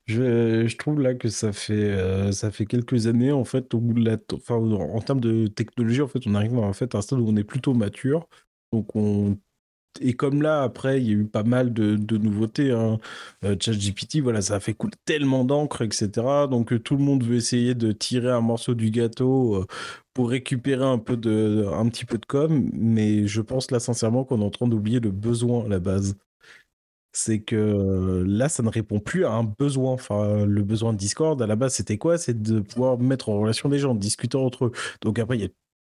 Je, 0.06 0.76
trouve 0.76 1.00
là 1.00 1.14
que 1.14 1.28
ça 1.28 1.52
fait, 1.52 1.72
euh, 1.72 2.30
ça 2.32 2.50
fait 2.50 2.66
quelques 2.66 3.06
années, 3.06 3.32
en 3.32 3.44
fait, 3.44 3.72
au 3.74 3.80
la, 3.94 4.18
en 4.50 5.00
termes 5.00 5.20
de 5.20 5.46
technologie, 5.46 6.02
en 6.02 6.08
fait, 6.08 6.26
on 6.26 6.34
arrive 6.34 6.58
en 6.58 6.72
fait, 6.74 6.94
à 6.94 6.98
un 6.98 7.00
stade 7.00 7.20
où 7.20 7.28
on 7.28 7.36
est 7.36 7.44
plutôt 7.44 7.72
mature. 7.74 8.28
Donc, 8.72 8.94
on 8.96 9.38
et 10.00 10.14
comme 10.14 10.42
là, 10.42 10.62
après, 10.62 11.00
il 11.00 11.06
y 11.06 11.10
a 11.10 11.14
eu 11.14 11.24
pas 11.26 11.44
mal 11.44 11.72
de, 11.72 11.96
nouveautés. 12.18 12.72
Hein. 12.72 12.98
Euh, 13.44 13.56
ChatGPT, 13.60 14.20
voilà, 14.20 14.42
ça 14.42 14.56
a 14.56 14.60
fait 14.60 14.74
couler 14.74 14.94
tellement 15.04 15.44
d'encre, 15.44 15.82
etc. 15.82 16.10
Donc, 16.50 16.72
euh, 16.72 16.78
tout 16.80 16.96
le 16.96 17.04
monde 17.04 17.22
veut 17.24 17.36
essayer 17.36 17.74
de 17.74 17.92
tirer 17.92 18.30
un 18.30 18.40
morceau 18.40 18.74
du 18.74 18.90
gâteau 18.90 19.64
pour 20.12 20.30
récupérer 20.30 20.84
un, 20.84 20.98
peu 20.98 21.16
de, 21.16 21.66
un 21.72 21.88
petit 21.88 22.04
peu 22.04 22.18
de 22.18 22.26
com. 22.26 22.70
Mais 22.72 23.26
je 23.26 23.40
pense 23.40 23.70
là, 23.70 23.80
sincèrement, 23.80 24.24
qu'on 24.24 24.40
est 24.40 24.44
en 24.44 24.50
train 24.50 24.68
d'oublier 24.68 25.00
le 25.00 25.10
besoin 25.12 25.64
à 25.66 25.68
la 25.68 25.78
base. 25.78 26.16
C'est 27.16 27.40
que 27.42 28.24
là, 28.26 28.48
ça 28.48 28.62
ne 28.64 28.68
répond 28.68 28.98
plus 28.98 29.24
à 29.24 29.30
un 29.30 29.44
besoin. 29.44 29.92
Enfin, 29.92 30.44
le 30.44 30.62
besoin 30.64 30.92
de 30.92 30.98
Discord, 30.98 31.40
à 31.40 31.46
la 31.46 31.54
base, 31.56 31.74
c'était 31.74 31.96
quoi? 31.96 32.18
C'est 32.18 32.42
de 32.42 32.58
pouvoir 32.60 32.98
mettre 32.98 33.28
en 33.28 33.38
relation 33.38 33.68
les 33.68 33.78
gens, 33.78 33.94
discuter 33.94 34.36
entre 34.36 34.66
eux. 34.66 34.72
Donc, 35.00 35.20
après, 35.20 35.36
il 35.38 35.42
y 35.42 35.46
a 35.46 35.50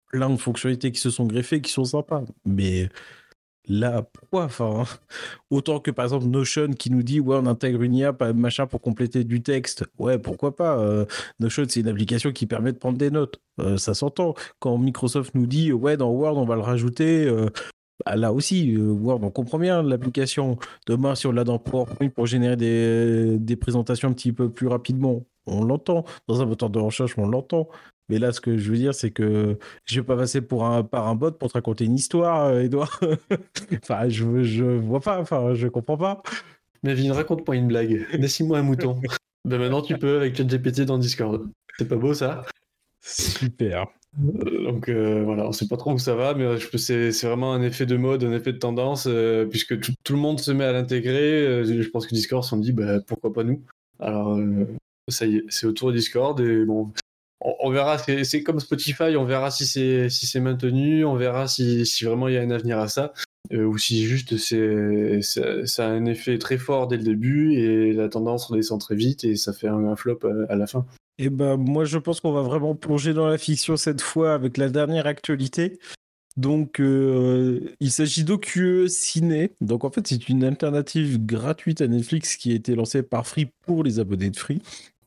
plein 0.09 0.29
de 0.31 0.37
fonctionnalités 0.37 0.91
qui 0.93 1.01
se 1.01 1.11
sont 1.11 1.27
greffées, 1.27 1.61
qui 1.61 1.71
sont 1.71 1.85
sympas. 1.85 2.23
Mais 2.45 2.89
là, 3.69 4.03
pourquoi? 4.03 4.45
Enfin, 4.45 4.85
Autant 5.51 5.81
que 5.81 5.91
par 5.93 6.05
exemple 6.07 6.27
Notion 6.27 6.73
qui 6.73 6.91
nous 6.91 7.03
dit 7.05 7.21
ouais 7.21 7.37
on 7.41 7.47
intègre 7.47 7.83
une 7.83 7.95
IA 7.95 8.13
machin 8.35 8.67
pour 8.67 8.81
compléter 8.81 9.25
du 9.25 9.43
texte. 9.43 9.85
Ouais 9.99 10.19
pourquoi 10.19 10.57
pas 10.57 11.07
Notion 11.41 11.65
c'est 11.69 11.81
une 11.81 11.89
application 11.89 12.33
qui 12.33 12.47
permet 12.47 12.73
de 12.73 12.79
prendre 12.79 12.99
des 12.99 13.11
notes. 13.11 13.41
Ça 13.77 13.95
s'entend. 13.95 14.35
Quand 14.59 14.79
Microsoft 14.79 15.35
nous 15.35 15.47
dit 15.47 15.73
ouais 15.73 15.97
dans 15.97 16.11
Word 16.11 16.39
on 16.39 16.45
va 16.45 16.57
le 16.57 16.63
rajouter. 16.63 17.31
Bah, 18.05 18.17
là 18.17 18.33
aussi, 18.33 18.77
Word, 18.77 19.21
on 19.23 19.31
comprend 19.31 19.59
bien 19.59 19.83
l'application. 19.83 20.59
Demain, 20.87 21.15
si 21.15 21.27
on 21.27 21.33
l'a 21.33 21.45
dans 21.45 21.59
PowerPoint 21.59 22.09
pour 22.09 22.27
générer 22.27 22.57
des, 22.57 23.39
des 23.39 23.57
présentations 23.57 24.09
un 24.09 24.13
petit 24.13 24.33
peu 24.33 24.51
plus 24.51 24.67
rapidement, 24.67 25.25
on 25.47 25.65
l'entend. 25.65 26.05
Dans 26.29 26.41
un 26.43 26.47
moteur 26.47 26.71
de 26.71 26.79
recherche, 26.79 27.17
on 27.19 27.27
l'entend. 27.27 27.69
Mais 28.09 28.19
là, 28.19 28.33
ce 28.33 28.41
que 28.41 28.59
je 28.59 28.71
veux 28.71 28.77
dire, 28.77 28.95
c'est 28.95 29.11
que 29.11 29.59
je 29.87 30.01
vais 30.01 30.07
pas 30.07 30.17
passer 30.17 30.43
pour 30.43 30.67
un, 30.67 30.83
par 30.83 31.09
un 31.09 31.15
bot 31.15 31.33
pour 31.33 31.49
te 31.49 31.55
raconter 31.55 31.87
une 31.87 31.95
histoire, 31.95 32.47
euh, 32.47 32.63
Edouard. 32.63 33.01
enfin, 33.83 34.09
je, 34.09 34.43
je 34.43 34.65
vois 34.65 35.01
pas, 35.01 35.21
enfin, 35.21 35.55
je 35.55 35.69
comprends 35.69 35.97
pas. 35.97 36.23
Mavine, 36.83 37.13
raconte-moi 37.13 37.57
une 37.57 37.69
blague. 37.69 38.07
Dessine-moi 38.19 38.59
un 38.59 38.63
mouton. 38.63 39.01
ben 39.47 39.59
maintenant, 39.59 39.81
tu 39.81 39.97
peux 39.97 40.19
avec 40.19 40.37
ChatGPT 40.37 40.83
dans 40.83 40.99
Discord. 40.99 41.49
C'est 41.79 41.89
pas 41.89 41.97
beau, 41.97 42.13
ça? 42.13 42.45
Super. 43.01 43.87
Euh, 44.23 44.65
donc 44.65 44.89
euh, 44.89 45.23
voilà, 45.25 45.47
on 45.47 45.53
sait 45.53 45.67
pas 45.67 45.77
trop 45.77 45.93
où 45.93 45.99
ça 45.99 46.15
va, 46.15 46.35
mais 46.35 46.59
c'est 46.77 47.11
vraiment 47.23 47.53
un 47.53 47.63
effet 47.63 47.87
de 47.87 47.97
mode, 47.97 48.25
un 48.25 48.33
effet 48.33 48.53
de 48.53 48.59
tendance, 48.59 49.09
puisque 49.51 49.81
tout, 49.81 50.13
le 50.13 50.19
monde 50.19 50.41
se 50.41 50.51
met 50.51 50.65
à 50.65 50.73
l'intégrer. 50.73 51.65
je 51.65 51.89
pense 51.89 52.07
que 52.07 52.15
Discord 52.15 52.45
s'en 52.45 52.59
dit, 52.59 52.73
bah, 52.73 53.01
pourquoi 53.01 53.33
pas 53.33 53.45
nous? 53.45 53.63
Alors, 53.99 54.39
ça 55.09 55.27
y 55.27 55.37
est, 55.37 55.45
c'est 55.49 55.67
autour 55.67 55.91
de 55.91 55.97
Discord, 55.97 56.41
et 56.41 56.65
bon, 56.65 56.93
on, 57.45 57.71
verra, 57.71 57.99
c'est 57.99 58.43
comme 58.43 58.59
Spotify, 58.59 59.17
on 59.17 59.25
verra 59.25 59.51
si 59.51 59.67
c'est 59.67 60.09
si 60.09 60.41
maintenu, 60.41 61.05
on 61.05 61.15
verra 61.15 61.47
si, 61.47 61.85
vraiment 62.03 62.29
il 62.29 62.35
y 62.35 62.39
a 62.39 62.43
un 62.43 62.51
avenir 62.51 62.79
à 62.79 62.89
ça, 62.89 63.13
euh, 63.53 63.65
ou 63.65 63.77
si 63.77 64.05
juste 64.05 64.39
c'est 64.39 65.21
ça 65.21 65.87
a 65.87 65.91
un 65.91 66.07
effet 66.07 66.39
très 66.39 66.57
fort 66.57 66.89
dès 66.89 66.97
le 66.97 67.03
début 67.03 67.53
et 67.55 67.93
la 67.93 68.09
tendance 68.09 68.47
redescend 68.47 68.81
très 68.81 68.95
vite 68.95 69.25
et 69.25 69.37
ça 69.37 69.53
fait 69.53 69.69
un, 69.69 69.95
flop 69.95 70.21
à, 70.49 70.57
la 70.57 70.67
fin. 70.67 70.87
Et 71.19 71.27
eh 71.27 71.31
ben 71.31 71.57
moi 71.57 71.85
je 71.85 71.97
pense 71.99 72.21
qu'on 72.21 72.33
va 72.33 72.43
vraiment 72.43 72.75
plonger 72.75 73.15
dans 73.15 73.29
la 73.29 73.39
fiction 73.39 73.77
cette 73.77 74.01
fois 74.01 74.35
avec 74.35 74.57
la 74.57 74.69
dernière 74.69 75.07
actualité. 75.07 75.79
Donc, 76.37 76.81
euh, 76.81 77.61
il 77.79 77.93
s'agit 77.93 78.25
d'OQE 78.25 78.89
Ciné. 78.89 79.53
Donc, 79.61 79.85
en 79.85 79.91
fait, 79.91 80.07
c'est 80.07 80.29
une 80.29 80.43
alternative 80.43 81.25
gratuite 81.25 81.81
à 81.81 81.87
Netflix 81.87 82.37
qui 82.37 82.51
a 82.51 82.55
été 82.55 82.75
lancée 82.75 83.03
par 83.03 83.27
Free 83.27 83.51
pour 83.63 83.85
les 83.85 84.01
abonnés 84.01 84.31
de 84.31 84.37
Free. 84.37 84.61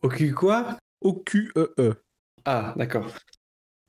OQE 0.04 0.34
quoi? 0.34 0.78
OQEE. 1.02 1.93
Ah, 2.46 2.74
d'accord. 2.78 3.13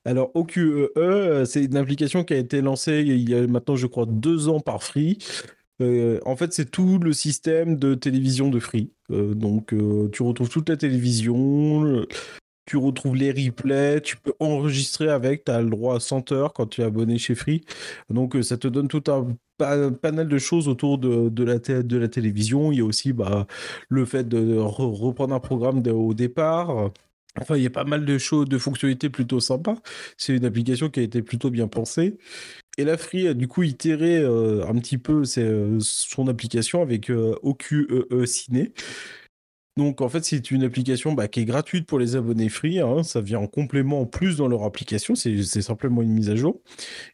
Alors, 0.03 0.31
OQEE, 0.35 0.91
euh, 0.97 1.45
c'est 1.45 1.63
une 1.63 1.77
application 1.77 2.25
qui 2.25 2.33
a 2.33 2.37
été 2.37 2.61
lancée 2.61 3.03
il 3.05 3.29
y 3.29 3.35
a 3.35 3.47
maintenant, 3.47 3.77
je 3.77 3.87
crois, 3.87 4.05
deux 4.05 4.49
ans 4.49 4.59
par 4.59 4.83
Free. 4.83 5.17
Euh, 5.81 6.19
en 6.25 6.35
fait, 6.35 6.53
c'est 6.53 6.69
tout 6.69 6.99
le 6.99 7.13
système 7.13 7.77
de 7.77 7.95
télévision 7.95 8.49
de 8.49 8.59
Free. 8.59 8.91
Euh, 9.11 9.33
donc, 9.33 9.73
tu 10.11 10.23
retrouves 10.23 10.49
toute 10.49 10.69
la 10.69 10.77
télévision, 10.77 12.05
tu 12.65 12.77
retrouves 12.77 13.15
les 13.15 13.31
replays, 13.31 14.01
tu 14.01 14.17
peux 14.17 14.33
enregistrer 14.39 15.09
avec, 15.09 15.45
tu 15.45 15.51
as 15.51 15.61
le 15.61 15.69
droit 15.69 15.95
à 15.95 15.99
100 15.99 16.31
heures 16.31 16.53
quand 16.53 16.67
tu 16.67 16.81
es 16.81 16.83
abonné 16.83 17.17
chez 17.17 17.35
Free. 17.35 17.61
Donc, 18.09 18.37
ça 18.43 18.57
te 18.57 18.67
donne 18.67 18.87
tout 18.87 19.03
un 19.09 19.35
panel 19.93 20.27
de 20.27 20.37
choses 20.37 20.67
autour 20.67 20.97
de, 20.97 21.43
la, 21.43 21.59
de 21.59 21.97
la 21.97 22.07
télévision. 22.07 22.71
Il 22.71 22.79
y 22.79 22.81
a 22.81 22.85
aussi 22.85 23.13
bah, 23.13 23.47
le 23.89 24.05
fait 24.05 24.27
de 24.27 24.57
reprendre 24.57 25.33
un 25.33 25.39
programme 25.39 25.83
au 25.87 26.13
départ. 26.13 26.91
Enfin, 27.39 27.57
il 27.57 27.63
y 27.63 27.67
a 27.67 27.69
pas 27.69 27.83
mal 27.83 28.05
de 28.05 28.17
choses, 28.17 28.47
de 28.49 28.57
fonctionnalités 28.57 29.09
plutôt 29.09 29.39
sympas. 29.39 29.75
C'est 30.17 30.35
une 30.35 30.45
application 30.45 30.89
qui 30.89 30.99
a 30.99 31.03
été 31.03 31.21
plutôt 31.21 31.49
bien 31.51 31.67
pensée. 31.67 32.17
Et 32.79 32.85
la 32.85 32.95
Free 32.95 33.27
a 33.27 33.33
du 33.33 33.49
coup 33.49 33.63
itéré 33.63 34.19
euh, 34.19 34.65
un 34.65 34.73
petit 34.75 34.97
peu 34.97 35.23
euh, 35.37 35.77
son 35.81 36.29
application 36.29 36.81
avec 36.81 37.11
euh, 37.11 37.35
OQEE 37.43 38.25
Ciné. 38.25 38.71
Donc 39.75 39.99
en 39.99 40.07
fait, 40.07 40.23
c'est 40.23 40.49
une 40.49 40.63
application 40.63 41.11
bah, 41.11 41.27
qui 41.27 41.41
est 41.41 41.45
gratuite 41.45 41.85
pour 41.85 41.99
les 41.99 42.15
abonnés 42.15 42.47
Free. 42.47 42.79
Hein. 42.79 43.03
Ça 43.03 43.19
vient 43.19 43.39
en 43.39 43.47
complément 43.47 43.99
en 43.99 44.05
plus 44.05 44.37
dans 44.37 44.47
leur 44.47 44.63
application. 44.63 45.13
C'est 45.15 45.43
simplement 45.61 46.01
une 46.01 46.13
mise 46.13 46.29
à 46.29 46.37
jour. 46.37 46.61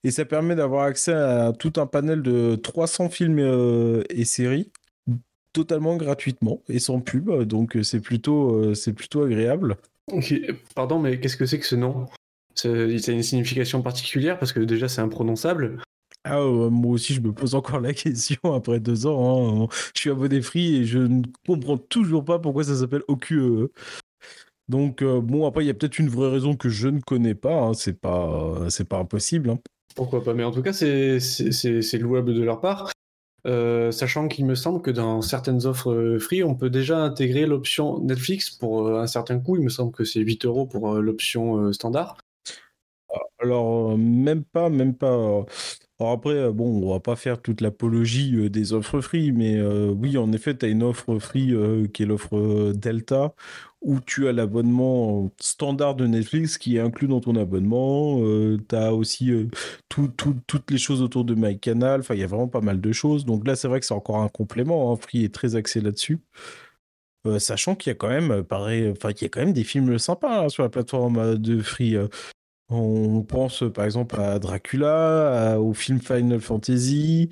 Et 0.03 0.11
ça 0.11 0.23
permet 0.23 0.53
d'avoir 0.53 0.83
accès 0.83 1.13
à 1.13 1.51
tout 1.51 1.73
un 1.77 1.87
panel 1.87 2.21
de 2.21 2.55
300 2.57 3.09
films 3.09 4.03
et 4.09 4.23
séries 4.23 4.71
totalement 5.51 5.97
gratuitement 5.97 6.61
et 6.69 6.77
sans 6.77 6.99
pub. 7.01 7.31
Donc 7.41 7.75
c'est 7.81 8.01
plutôt, 8.01 8.75
c'est 8.75 8.93
plutôt 8.93 9.23
agréable. 9.23 9.77
Pardon, 10.75 10.99
mais 10.99 11.19
qu'est-ce 11.19 11.37
que 11.37 11.47
c'est 11.47 11.59
que 11.59 11.65
ce 11.65 11.75
nom? 11.75 12.05
Ça 12.55 12.69
a 12.69 12.71
une 12.71 13.23
signification 13.23 13.81
particulière 13.81 14.39
parce 14.39 14.53
que 14.53 14.61
déjà 14.61 14.87
c'est 14.87 15.01
imprononçable. 15.01 15.77
Ah, 16.27 16.39
euh, 16.39 16.71
moi 16.71 16.93
aussi, 16.93 17.13
je 17.13 17.21
me 17.21 17.31
pose 17.31 17.53
encore 17.53 17.79
la 17.79 17.93
question 17.93 18.39
après 18.55 18.79
deux 18.79 19.05
ans. 19.05 19.65
Hein. 19.65 19.67
Je 19.93 20.01
suis 20.01 20.09
abonné 20.09 20.41
free 20.41 20.77
et 20.77 20.85
je 20.85 20.97
ne 20.97 21.21
comprends 21.47 21.77
toujours 21.77 22.25
pas 22.25 22.39
pourquoi 22.39 22.63
ça 22.63 22.75
s'appelle 22.75 23.03
OQE. 23.07 23.69
Donc, 24.67 25.03
euh, 25.03 25.21
bon, 25.21 25.45
après, 25.45 25.63
il 25.63 25.67
y 25.67 25.69
a 25.69 25.75
peut-être 25.75 25.99
une 25.99 26.09
vraie 26.09 26.31
raison 26.31 26.55
que 26.55 26.67
je 26.67 26.87
ne 26.87 26.99
connais 26.99 27.35
pas. 27.35 27.53
Hein. 27.53 27.73
C'est 27.75 28.01
pas, 28.01 28.55
c'est 28.69 28.89
pas 28.89 28.97
impossible. 28.97 29.51
Hein. 29.51 29.59
Pourquoi 29.95 30.23
pas? 30.23 30.33
Mais 30.33 30.43
en 30.43 30.51
tout 30.51 30.63
cas, 30.63 30.73
c'est 30.73 31.19
louable 31.99 32.33
de 32.33 32.41
leur 32.41 32.59
part. 32.59 32.91
Euh, 33.45 33.91
sachant 33.91 34.27
qu'il 34.27 34.47
me 34.47 34.55
semble 34.55 34.81
que 34.81 34.89
dans 34.89 35.21
certaines 35.21 35.67
offres 35.67 36.17
free, 36.19 36.43
on 36.43 36.55
peut 36.55 36.71
déjà 36.71 36.97
intégrer 36.97 37.45
l'option 37.45 37.99
Netflix 37.99 38.49
pour 38.49 38.89
un 38.97 39.05
certain 39.05 39.39
coût. 39.39 39.57
Il 39.57 39.63
me 39.63 39.69
semble 39.69 39.91
que 39.91 40.03
c'est 40.03 40.21
8 40.21 40.45
euros 40.45 40.65
pour 40.65 40.95
l'option 40.95 41.71
standard. 41.71 42.17
Alors, 43.45 43.97
même 43.97 44.43
pas, 44.43 44.69
même 44.69 44.95
pas. 44.95 45.45
Alors 45.99 46.11
après, 46.13 46.51
bon, 46.51 46.83
on 46.83 46.91
va 46.91 46.99
pas 46.99 47.15
faire 47.15 47.41
toute 47.41 47.61
l'apologie 47.61 48.49
des 48.49 48.73
offres 48.73 48.99
free, 49.01 49.31
mais 49.31 49.61
oui, 49.61 50.17
en 50.17 50.31
effet, 50.33 50.57
tu 50.57 50.65
as 50.65 50.69
une 50.69 50.83
offre 50.83 51.19
free 51.19 51.53
qui 51.93 52.03
est 52.03 52.05
l'offre 52.05 52.73
Delta, 52.73 53.33
où 53.85 53.99
tu 54.01 54.27
as 54.27 54.33
l'abonnement 54.33 55.31
standard 55.39 55.95
de 55.95 56.07
Netflix 56.07 56.57
qui 56.57 56.77
est 56.77 56.79
inclus 56.79 57.07
dans 57.07 57.21
ton 57.21 57.35
abonnement. 57.35 58.19
Euh, 58.23 58.57
tu 58.67 58.75
as 58.75 58.93
aussi 58.93 59.31
euh, 59.31 59.47
toutes 59.89 60.71
les 60.71 60.79
choses 60.79 61.03
autour 61.03 61.23
de 61.23 61.35
MyCanal. 61.35 61.99
Enfin, 61.99 62.15
il 62.15 62.21
y 62.21 62.23
a 62.23 62.27
vraiment 62.27 62.47
pas 62.47 62.61
mal 62.61 62.81
de 62.81 62.91
choses. 62.91 63.25
Donc 63.25 63.47
là, 63.47 63.55
c'est 63.55 63.67
vrai 63.67 63.79
que 63.79 63.85
c'est 63.85 63.93
encore 63.93 64.17
un 64.17 64.27
complément. 64.27 64.91
Hein. 64.91 64.97
Free 64.97 65.23
est 65.23 65.33
très 65.33 65.55
axé 65.55 65.81
là-dessus. 65.81 66.19
Euh, 67.27 67.37
sachant 67.39 67.75
qu'il 67.75 67.91
y 67.91 67.93
a 67.93 67.95
quand 67.95 68.09
même, 68.09 68.43
pareil, 68.43 68.89
enfin, 68.89 69.11
il 69.11 69.21
y 69.21 69.25
a 69.25 69.29
quand 69.29 69.41
même 69.41 69.53
des 69.53 69.63
films 69.63 69.99
sympas 69.99 70.45
hein, 70.45 70.49
sur 70.49 70.63
la 70.63 70.69
plateforme 70.69 71.37
de 71.37 71.61
Free. 71.61 71.95
On 72.69 73.21
pense 73.21 73.63
par 73.73 73.85
exemple 73.85 74.19
à 74.19 74.39
Dracula, 74.39 75.59
au 75.59 75.73
film 75.73 75.99
Final 75.99 76.39
Fantasy, 76.41 77.29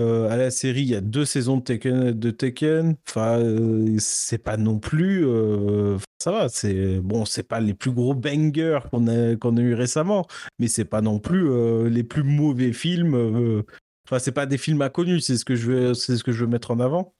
euh, 0.00 0.30
à 0.30 0.36
la 0.36 0.50
série, 0.50 0.82
il 0.82 0.88
y 0.88 0.94
a 0.94 1.00
deux 1.00 1.24
saisons 1.24 1.58
de 1.58 2.30
Tekken. 2.30 2.96
Enfin, 3.08 3.38
euh, 3.38 3.96
c'est 3.98 4.38
pas 4.38 4.56
non 4.56 4.78
plus. 4.78 5.26
Euh, 5.26 5.98
ça 6.22 6.32
va, 6.32 6.48
c'est 6.48 6.98
bon, 7.00 7.24
c'est 7.24 7.42
pas 7.42 7.60
les 7.60 7.74
plus 7.74 7.92
gros 7.92 8.14
bangers 8.14 8.80
qu'on 8.90 9.06
a, 9.08 9.36
qu'on 9.36 9.56
a 9.56 9.60
eu 9.60 9.74
récemment, 9.74 10.26
mais 10.58 10.68
c'est 10.68 10.84
pas 10.84 11.02
non 11.02 11.18
plus 11.18 11.48
les 11.90 12.04
plus 12.04 12.22
mauvais 12.22 12.72
films. 12.72 13.64
Enfin, 14.06 14.18
c'est 14.18 14.32
pas 14.32 14.46
des 14.46 14.58
films 14.58 14.82
inconnus, 14.82 15.26
c'est 15.26 15.36
ce 15.36 15.94
c'est 15.94 16.16
ce 16.16 16.24
que 16.24 16.32
je 16.32 16.44
veux 16.44 16.50
mettre 16.50 16.70
en 16.70 16.80
avant. 16.80 17.14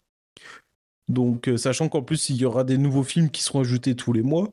Donc, 1.09 1.51
sachant 1.57 1.89
qu'en 1.89 2.03
plus, 2.03 2.31
il 2.31 2.37
y 2.37 2.45
aura 2.45 2.65
des 2.65 2.79
nouveaux 2.79 3.03
films 3.03 3.31
qui 3.31 3.43
seront 3.43 3.61
ajoutés 3.61 3.97
tous 3.97 4.13
les 4.13 4.23
mois. 4.23 4.53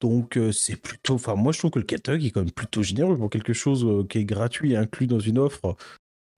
Donc, 0.00 0.38
c'est 0.52 0.76
plutôt. 0.76 1.14
Enfin, 1.14 1.34
moi, 1.34 1.52
je 1.52 1.58
trouve 1.58 1.70
que 1.70 1.78
le 1.78 1.84
catalogue 1.84 2.24
est 2.24 2.30
quand 2.30 2.40
même 2.40 2.50
plutôt 2.50 2.82
généreux 2.82 3.16
pour 3.16 3.28
quelque 3.28 3.52
chose 3.52 4.06
qui 4.08 4.18
est 4.18 4.24
gratuit 4.24 4.72
et 4.72 4.76
inclus 4.76 5.06
dans 5.06 5.20
une 5.20 5.38
offre. 5.38 5.76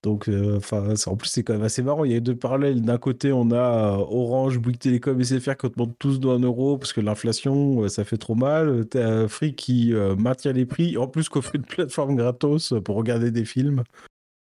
Donc, 0.02 0.28
euh, 0.28 0.56
enfin, 0.56 0.94
en 1.06 1.16
plus, 1.16 1.28
c'est 1.28 1.44
quand 1.44 1.52
même 1.52 1.62
assez 1.62 1.82
marrant. 1.82 2.04
Il 2.04 2.12
y 2.12 2.16
a 2.16 2.20
deux 2.20 2.34
parallèles. 2.34 2.82
D'un 2.82 2.98
côté, 2.98 3.30
on 3.30 3.52
a 3.52 3.94
euh, 3.94 3.96
Orange, 3.98 4.58
Bouygues 4.58 4.78
Télécom 4.78 5.20
et 5.20 5.24
SFR 5.24 5.56
qui 5.56 5.66
augmentent 5.66 5.96
tous 5.98 6.18
1 6.24 6.40
euro 6.40 6.76
parce 6.76 6.92
que 6.92 7.00
l'inflation, 7.00 7.84
euh, 7.84 7.88
ça 7.88 8.04
fait 8.04 8.16
trop 8.16 8.34
mal. 8.34 8.84
T'as 8.88 9.28
Free 9.28 9.54
qui 9.54 9.92
maintient 10.18 10.52
les 10.52 10.66
prix. 10.66 10.96
En 10.96 11.06
plus, 11.06 11.28
qu'offre 11.28 11.54
une 11.54 11.62
plateforme 11.62 12.16
gratos 12.16 12.74
pour 12.84 12.96
regarder 12.96 13.30
des 13.30 13.44
films. 13.44 13.84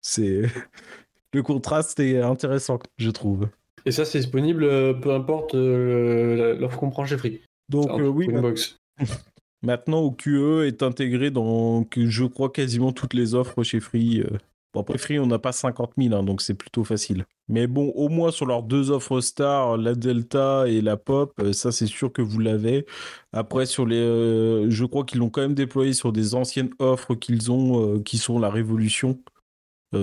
C'est. 0.01 0.43
Le 1.33 1.43
contraste 1.43 1.99
est 1.99 2.21
intéressant, 2.21 2.79
je 2.97 3.11
trouve. 3.11 3.49
Et 3.85 3.91
ça, 3.91 4.05
c'est 4.05 4.19
disponible 4.19 4.65
peu 5.01 5.13
importe 5.13 5.53
l'offre 5.53 6.79
qu'on 6.79 6.89
prend 6.89 7.05
chez 7.05 7.17
Free. 7.17 7.41
Donc 7.69 7.89
oui. 7.99 8.29
maintenant 9.61 10.01
OQE 10.01 10.65
est 10.65 10.83
intégré 10.83 11.31
dans, 11.31 11.85
je 11.95 12.25
crois, 12.25 12.51
quasiment 12.51 12.91
toutes 12.91 13.13
les 13.13 13.35
offres 13.35 13.63
chez 13.63 13.79
Free. 13.79 14.23
Bon, 14.73 14.81
après 14.81 14.97
Free, 14.97 15.19
on 15.19 15.27
n'a 15.27 15.39
pas 15.39 15.51
50 15.53 15.93
000, 15.97 16.13
hein, 16.13 16.23
donc 16.23 16.41
c'est 16.41 16.53
plutôt 16.53 16.83
facile. 16.83 17.25
Mais 17.47 17.67
bon, 17.67 17.89
au 17.95 18.09
moins 18.09 18.31
sur 18.31 18.45
leurs 18.45 18.63
deux 18.63 18.91
offres 18.91 19.21
stars, 19.21 19.77
la 19.77 19.95
Delta 19.95 20.65
et 20.67 20.81
la 20.81 20.97
Pop, 20.97 21.33
euh, 21.39 21.53
ça 21.53 21.71
c'est 21.71 21.85
sûr 21.85 22.11
que 22.11 22.21
vous 22.21 22.39
l'avez. 22.39 22.85
Après, 23.31 23.65
sur 23.65 23.85
les, 23.85 23.95
euh, 23.95 24.69
je 24.69 24.85
crois 24.85 25.05
qu'ils 25.05 25.19
l'ont 25.19 25.29
quand 25.29 25.41
même 25.41 25.53
déployé 25.53 25.93
sur 25.93 26.11
des 26.11 26.35
anciennes 26.35 26.71
offres 26.79 27.15
qu'ils 27.15 27.51
ont, 27.51 27.95
euh, 27.95 28.01
qui 28.03 28.17
sont 28.17 28.39
la 28.39 28.49
Révolution. 28.49 29.19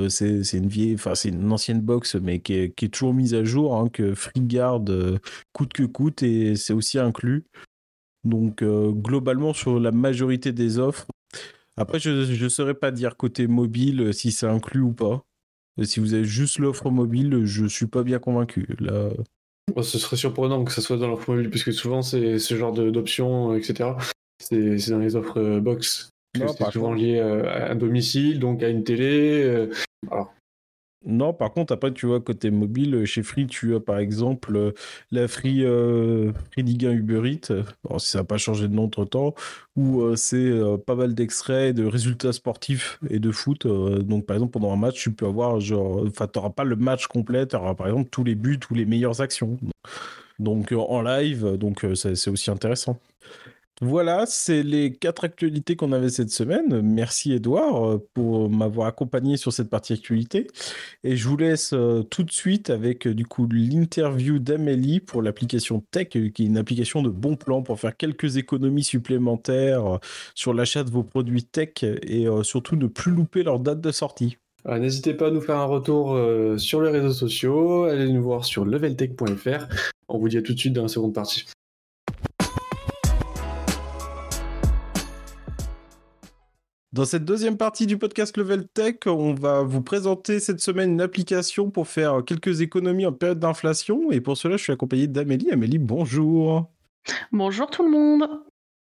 c'est 0.09 0.52
une 0.54 0.68
vieille, 0.68 0.94
enfin 0.94 1.14
c'est 1.14 1.28
une 1.28 1.52
ancienne 1.52 1.80
box, 1.83 2.16
mais 2.16 2.40
qui 2.40 2.54
est, 2.54 2.92
toujours 2.92 3.12
mise 3.14 3.35
à 3.35 3.44
jour, 3.44 3.76
hein, 3.76 3.88
que 3.90 4.14
Free 4.14 4.40
garde 4.40 5.20
coûte 5.52 5.72
que 5.74 5.85
coûte, 5.85 6.22
et 6.22 6.57
c'est 6.57 6.72
aussi 6.72 6.98
inclus. 6.98 7.44
Donc 8.24 8.64
globalement, 8.64 9.52
sur 9.52 9.78
la 9.78 9.92
majorité 9.92 10.52
des 10.52 10.78
offres, 10.78 11.06
après, 11.76 11.98
je 11.98 12.10
ne 12.10 12.48
saurais 12.48 12.74
pas 12.74 12.90
dire 12.90 13.16
côté 13.16 13.46
mobile 13.46 14.00
euh, 14.00 14.12
si 14.12 14.30
c'est 14.30 14.46
inclus 14.46 14.80
ou 14.80 14.92
pas. 14.92 15.24
Euh, 15.80 15.84
si 15.84 15.98
vous 15.98 16.14
avez 16.14 16.24
juste 16.24 16.58
l'offre 16.58 16.90
mobile, 16.90 17.44
je 17.44 17.66
suis 17.66 17.87
pas 17.87 18.04
bien 18.04 18.18
convaincu. 18.18 18.76
Là... 18.78 19.10
ce 19.82 19.98
serait 19.98 20.16
surprenant 20.16 20.62
que 20.64 20.72
ça 20.72 20.80
soit 20.80 20.96
dans 20.96 21.08
l'offre 21.08 21.30
mobile, 21.32 21.50
puisque 21.50 21.72
souvent 21.72 22.02
c'est 22.02 22.38
ce 22.38 22.56
genre 22.56 22.72
d'options, 22.72 23.52
euh, 23.52 23.56
etc. 23.56 23.90
C'est 24.38 24.90
dans 24.90 24.98
les 24.98 25.16
offres 25.16 25.58
box. 25.58 26.10
C'est 26.37 26.72
souvent 26.72 26.92
lié 26.92 27.20
à 27.20 27.70
un 27.70 27.76
domicile, 27.76 28.40
donc 28.40 28.62
à 28.64 28.68
une 28.68 28.82
télé. 28.82 29.68
Alors, 30.10 30.33
non, 31.06 31.34
par 31.34 31.52
contre, 31.52 31.72
après, 31.72 31.92
tu 31.92 32.06
vois, 32.06 32.20
côté 32.20 32.50
mobile, 32.50 32.94
euh, 32.94 33.04
chez 33.04 33.22
Free, 33.22 33.46
tu 33.46 33.74
as 33.74 33.80
par 33.80 33.98
exemple 33.98 34.56
euh, 34.56 34.72
la 35.10 35.28
Free, 35.28 35.64
euh, 35.64 36.32
Free 36.50 36.62
Ligue 36.62 36.86
1 36.86 36.92
Uber 36.92 37.30
Eats, 37.30 37.52
bon, 37.84 37.98
si 37.98 38.10
ça 38.10 38.18
n'a 38.18 38.24
pas 38.24 38.38
changé 38.38 38.68
de 38.68 38.74
nom 38.74 38.84
entre 38.84 39.04
temps, 39.04 39.34
où 39.76 40.14
c'est 40.16 40.52
pas 40.86 40.94
mal 40.94 41.14
d'extraits 41.14 41.74
de 41.74 41.84
résultats 41.84 42.32
sportifs 42.32 42.98
et 43.10 43.18
de 43.18 43.30
foot. 43.30 43.66
donc, 43.66 44.26
par 44.26 44.36
exemple, 44.36 44.52
pendant 44.52 44.72
un 44.72 44.76
match, 44.76 45.02
tu 45.02 45.12
peux 45.12 45.26
avoir, 45.26 45.60
genre, 45.60 46.04
enfin, 46.06 46.26
tu 46.26 46.38
n'auras 46.38 46.50
pas 46.50 46.64
le 46.64 46.76
match 46.76 47.06
complet, 47.06 47.46
tu 47.46 47.56
auras 47.56 47.74
par 47.74 47.88
exemple 47.88 48.08
tous 48.10 48.24
les 48.24 48.34
buts, 48.34 48.58
tous 48.58 48.74
les 48.74 48.84
meilleures 48.84 49.20
actions. 49.20 49.58
Donc, 50.38 50.72
en 50.72 51.02
live, 51.02 51.56
donc 51.56 51.84
c'est 51.94 52.28
aussi 52.28 52.50
intéressant. 52.50 52.98
Voilà, 53.80 54.24
c'est 54.24 54.62
les 54.62 54.92
quatre 54.92 55.24
actualités 55.24 55.74
qu'on 55.74 55.90
avait 55.90 56.08
cette 56.08 56.30
semaine. 56.30 56.80
Merci 56.80 57.32
Edouard 57.32 57.90
euh, 57.90 58.08
pour 58.14 58.48
m'avoir 58.48 58.87
accompagné 58.87 59.37
sur 59.37 59.52
cette 59.52 59.68
partie 59.68 59.94
actualité. 59.94 60.46
Et 61.02 61.16
je 61.16 61.26
vous 61.26 61.37
laisse 61.37 61.72
euh, 61.72 62.04
tout 62.04 62.22
de 62.22 62.30
suite 62.30 62.70
avec 62.70 63.08
euh, 63.08 63.14
du 63.14 63.26
coup 63.26 63.48
l'interview 63.50 64.38
d'Amélie 64.38 65.00
pour 65.00 65.22
l'application 65.22 65.82
Tech, 65.90 66.10
qui 66.10 66.18
est 66.18 66.38
une 66.38 66.56
application 66.56 67.02
de 67.02 67.08
bon 67.08 67.34
plan 67.34 67.62
pour 67.62 67.80
faire 67.80 67.96
quelques 67.96 68.37
économies 68.37 68.84
supplémentaires 68.84 69.98
sur 70.37 70.54
l'achat 70.54 70.84
de 70.84 70.90
vos 70.90 71.02
produits 71.02 71.42
tech 71.42 71.82
et 71.82 72.26
surtout 72.42 72.76
ne 72.76 72.87
plus 72.87 73.12
louper 73.12 73.42
leur 73.42 73.58
date 73.58 73.80
de 73.80 73.90
sortie. 73.90 74.37
N'hésitez 74.66 75.14
pas 75.14 75.28
à 75.28 75.30
nous 75.30 75.40
faire 75.40 75.58
un 75.58 75.64
retour 75.64 76.18
sur 76.58 76.80
les 76.80 76.90
réseaux 76.90 77.12
sociaux, 77.12 77.84
allez 77.84 78.10
nous 78.10 78.22
voir 78.22 78.44
sur 78.44 78.64
leveltech.fr. 78.64 79.66
On 80.08 80.18
vous 80.18 80.28
dit 80.28 80.38
à 80.38 80.42
tout 80.42 80.54
de 80.54 80.58
suite 80.58 80.72
dans 80.72 80.82
la 80.82 80.88
seconde 80.88 81.14
partie. 81.14 81.44
Dans 86.94 87.04
cette 87.04 87.24
deuxième 87.24 87.57
partie 87.57 87.88
du 87.88 87.98
podcast 87.98 88.37
Level 88.37 88.68
Tech, 88.68 88.98
on 89.07 89.35
va 89.35 89.64
vous 89.64 89.83
présenter 89.83 90.38
cette 90.38 90.61
semaine 90.61 90.92
une 90.92 91.00
application 91.00 91.68
pour 91.68 91.88
faire 91.88 92.22
quelques 92.24 92.61
économies 92.61 93.04
en 93.04 93.12
période 93.12 93.40
d'inflation. 93.40 94.12
Et 94.12 94.20
pour 94.20 94.37
cela, 94.37 94.57
je 94.57 94.62
suis 94.62 94.72
accompagné 94.72 95.09
d'Amélie. 95.09 95.50
Amélie, 95.50 95.78
bonjour. 95.78 96.70
Bonjour 97.33 97.68
tout 97.68 97.83
le 97.83 97.90
monde. 97.90 98.28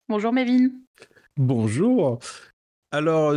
Bonjour 0.09 0.33
Mévin. 0.33 0.71
Bonjour. 1.37 2.19
Alors, 2.91 3.35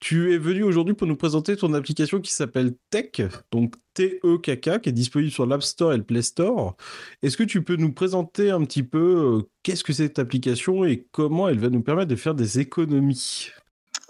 tu 0.00 0.32
es 0.32 0.38
venu 0.38 0.62
aujourd'hui 0.62 0.94
pour 0.94 1.06
nous 1.06 1.16
présenter 1.16 1.54
ton 1.54 1.74
application 1.74 2.22
qui 2.22 2.32
s'appelle 2.32 2.72
Tech, 2.88 3.20
donc 3.50 3.74
T-E-K-K, 3.92 4.80
qui 4.80 4.88
est 4.88 4.92
disponible 4.92 5.30
sur 5.30 5.44
l'App 5.44 5.62
Store 5.62 5.92
et 5.92 5.98
le 5.98 6.02
Play 6.02 6.22
Store. 6.22 6.78
Est-ce 7.20 7.36
que 7.36 7.44
tu 7.44 7.62
peux 7.62 7.76
nous 7.76 7.92
présenter 7.92 8.50
un 8.50 8.64
petit 8.64 8.84
peu 8.84 9.42
euh, 9.42 9.50
qu'est-ce 9.62 9.84
que 9.84 9.92
c'est 9.92 10.04
cette 10.04 10.18
application 10.18 10.82
et 10.86 11.06
comment 11.12 11.46
elle 11.46 11.58
va 11.58 11.68
nous 11.68 11.82
permettre 11.82 12.08
de 12.08 12.16
faire 12.16 12.34
des 12.34 12.58
économies? 12.58 13.52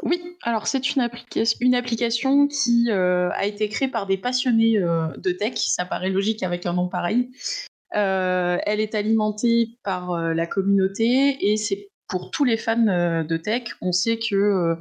Oui, 0.03 0.21
alors 0.43 0.67
c'est 0.67 0.95
une, 0.95 1.03
application 1.03 2.49
qui 2.49 2.87
euh, 2.91 3.31
a 3.33 3.47
été 3.47 3.69
créée 3.69 3.89
par 3.89 4.07
des 4.07 4.17
passionnés 4.17 4.79
euh, 4.79 5.09
de 5.17 5.33
tech, 5.33 5.57
ça 5.57 5.85
paraît 5.85 6.11
logique 6.11 6.43
avec 6.43 6.67
un 6.67 6.73
nom 6.73 6.89
pareil. 6.89 7.31
Euh, 7.95 8.57
elle 8.65 8.81
est 8.81 8.95
alimentée 8.95 9.77
par 9.83 10.17
la 10.17 10.47
communauté 10.47 11.53
et 11.53 11.57
c'est 11.57 11.91
pour 12.09 12.31
tous 12.31 12.45
les 12.45 12.57
fans 12.57 12.77
de 13.23 13.37
tech. 13.37 13.65
On 13.81 13.93
sait 13.93 14.19
que 14.19 14.77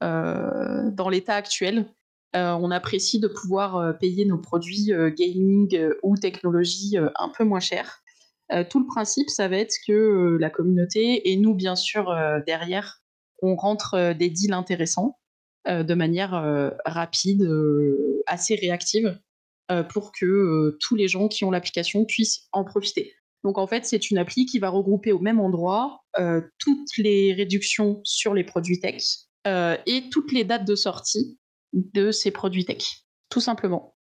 dans 0.00 1.08
l'état 1.08 1.34
actuel, 1.34 1.86
on 2.32 2.70
apprécie 2.70 3.20
de 3.20 3.28
pouvoir 3.28 3.98
payer 3.98 4.24
nos 4.24 4.38
produits 4.38 4.92
gaming 5.16 5.78
ou 6.02 6.16
technologie 6.16 6.96
un 6.96 7.28
peu 7.28 7.44
moins 7.44 7.60
cher. 7.60 8.02
tout 8.70 8.80
le 8.80 8.86
principe, 8.86 9.28
ça 9.28 9.46
va 9.46 9.58
être 9.58 9.76
que 9.86 10.38
la 10.40 10.48
communauté 10.48 11.30
et 11.30 11.36
nous, 11.36 11.54
bien 11.54 11.76
sûr, 11.76 12.14
derrière, 12.46 13.03
on 13.42 13.56
rentre 13.56 13.94
euh, 13.94 14.14
des 14.14 14.30
deals 14.30 14.52
intéressants 14.52 15.18
euh, 15.68 15.82
de 15.82 15.94
manière 15.94 16.34
euh, 16.34 16.70
rapide, 16.84 17.48
assez 18.26 18.54
réactive, 18.54 19.18
pour 19.88 20.12
que 20.12 20.76
tous 20.78 20.94
les 20.94 21.08
gens 21.08 21.26
qui 21.26 21.42
ont 21.42 21.50
l'application 21.50 22.04
puissent 22.04 22.48
en 22.52 22.64
profiter. 22.64 23.14
Donc 23.44 23.56
en 23.56 23.66
fait, 23.66 23.86
c'est 23.86 24.10
une 24.10 24.18
appli 24.18 24.44
qui 24.44 24.58
va 24.58 24.68
regrouper 24.68 25.10
au 25.10 25.20
même 25.20 25.40
endroit 25.40 26.04
toutes 26.58 26.98
les 26.98 27.32
réductions 27.32 28.02
sur 28.04 28.34
les 28.34 28.44
produits 28.44 28.78
tech 28.78 29.02
et 29.46 30.10
toutes 30.10 30.32
les 30.32 30.44
dates 30.44 30.66
de 30.66 30.74
sortie 30.74 31.38
de 31.72 32.10
ces 32.10 32.30
produits 32.30 32.66
tech, 32.66 33.06
tout 33.30 33.40
simplement. 33.40 33.96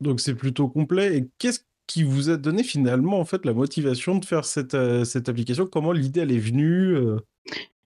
Donc 0.00 0.18
c'est 0.18 0.34
plutôt 0.34 0.68
complet. 0.68 1.16
Et 1.16 1.30
qu'est-ce 1.38 1.60
qui 1.86 2.02
vous 2.02 2.28
a 2.28 2.36
donné 2.36 2.64
finalement 2.64 3.20
en 3.20 3.24
fait 3.24 3.46
la 3.46 3.52
motivation 3.52 4.18
de 4.18 4.24
faire 4.24 4.44
cette, 4.44 4.76
cette 5.04 5.28
application? 5.28 5.68
Comment 5.68 5.92
l'idée 5.92 6.22
elle 6.22 6.32
est 6.32 6.38
venue 6.38 6.96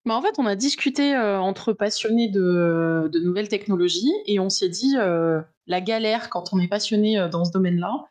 bah, 0.06 0.14
en 0.14 0.22
fait, 0.22 0.38
on 0.38 0.46
a 0.46 0.56
discuté 0.56 1.14
euh, 1.14 1.38
entre 1.38 1.72
passionnés 1.72 2.28
de, 2.28 3.10
nouvelles 3.22 3.48
technologies 3.48 4.12
et 4.26 4.40
on 4.40 4.48
s'est 4.48 4.70
dit 4.70 4.96
euh, 4.96 5.42
la 5.66 5.80
galère 5.82 6.30
quand 6.30 6.52
on 6.52 6.58
est 6.58 6.68
passionné 6.68 7.18
euh, 7.18 7.28
dans 7.28 7.44
ce 7.44 7.52
domaine-là, 7.52 8.06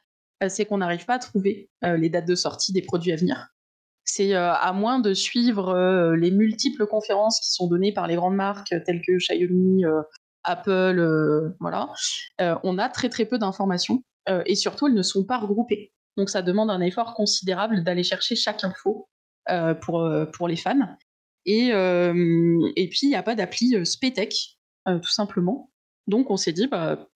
c'est 0.47 0.65
qu'on 0.65 0.77
n'arrive 0.77 1.05
pas 1.05 1.15
à 1.15 1.19
trouver 1.19 1.69
les 1.81 2.09
dates 2.09 2.25
de 2.25 2.35
sortie 2.35 2.71
des 2.71 2.81
produits 2.81 3.11
à 3.11 3.17
venir. 3.17 3.49
C'est 4.05 4.33
à 4.33 4.71
moins 4.71 4.99
de 4.99 5.13
suivre 5.13 6.15
les 6.15 6.31
multiples 6.31 6.87
conférences 6.87 7.41
qui 7.41 7.51
sont 7.51 7.67
données 7.67 7.91
par 7.91 8.07
les 8.07 8.15
grandes 8.15 8.37
marques 8.37 8.73
telles 8.85 9.01
que 9.05 9.17
Xiaomi, 9.17 9.83
Apple, 10.45 11.53
voilà, 11.59 11.89
on 12.63 12.77
a 12.77 12.87
très 12.87 13.09
très 13.09 13.25
peu 13.25 13.37
d'informations 13.37 14.01
et 14.45 14.55
surtout 14.55 14.87
elles 14.87 14.93
ne 14.93 15.03
sont 15.03 15.25
pas 15.25 15.39
regroupées. 15.39 15.91
Donc 16.15 16.29
ça 16.29 16.41
demande 16.41 16.71
un 16.71 16.79
effort 16.79 17.15
considérable 17.15 17.83
d'aller 17.83 18.03
chercher 18.03 18.37
chaque 18.37 18.63
info 18.63 19.09
pour, 19.81 20.09
pour 20.31 20.47
les 20.47 20.55
fans. 20.55 20.95
Et, 21.45 21.69
et 21.69 22.89
puis, 22.89 22.99
il 23.03 23.09
n'y 23.09 23.15
a 23.15 23.23
pas 23.23 23.35
d'appli 23.35 23.85
Spetech, 23.85 24.57
tout 24.85 25.09
simplement. 25.09 25.71
Donc, 26.07 26.29
on 26.31 26.37
s'est 26.37 26.53
dit, 26.53 26.67
bah, 26.67 27.07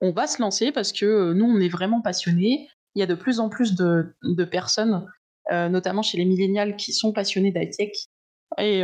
on 0.00 0.12
va 0.12 0.26
se 0.26 0.40
lancer 0.40 0.72
parce 0.72 0.92
que 0.92 1.32
nous, 1.32 1.44
on 1.44 1.60
est 1.60 1.68
vraiment 1.68 2.00
passionnés. 2.00 2.68
Il 2.94 3.00
y 3.00 3.02
a 3.02 3.06
de 3.06 3.14
plus 3.14 3.40
en 3.40 3.48
plus 3.48 3.74
de, 3.74 4.14
de 4.22 4.44
personnes, 4.44 5.06
notamment 5.50 6.02
chez 6.02 6.18
les 6.18 6.24
millénials, 6.24 6.76
qui 6.76 6.92
sont 6.92 7.12
passionnés 7.12 7.52
d'high-tech. 7.52 7.90
Et, 8.58 8.82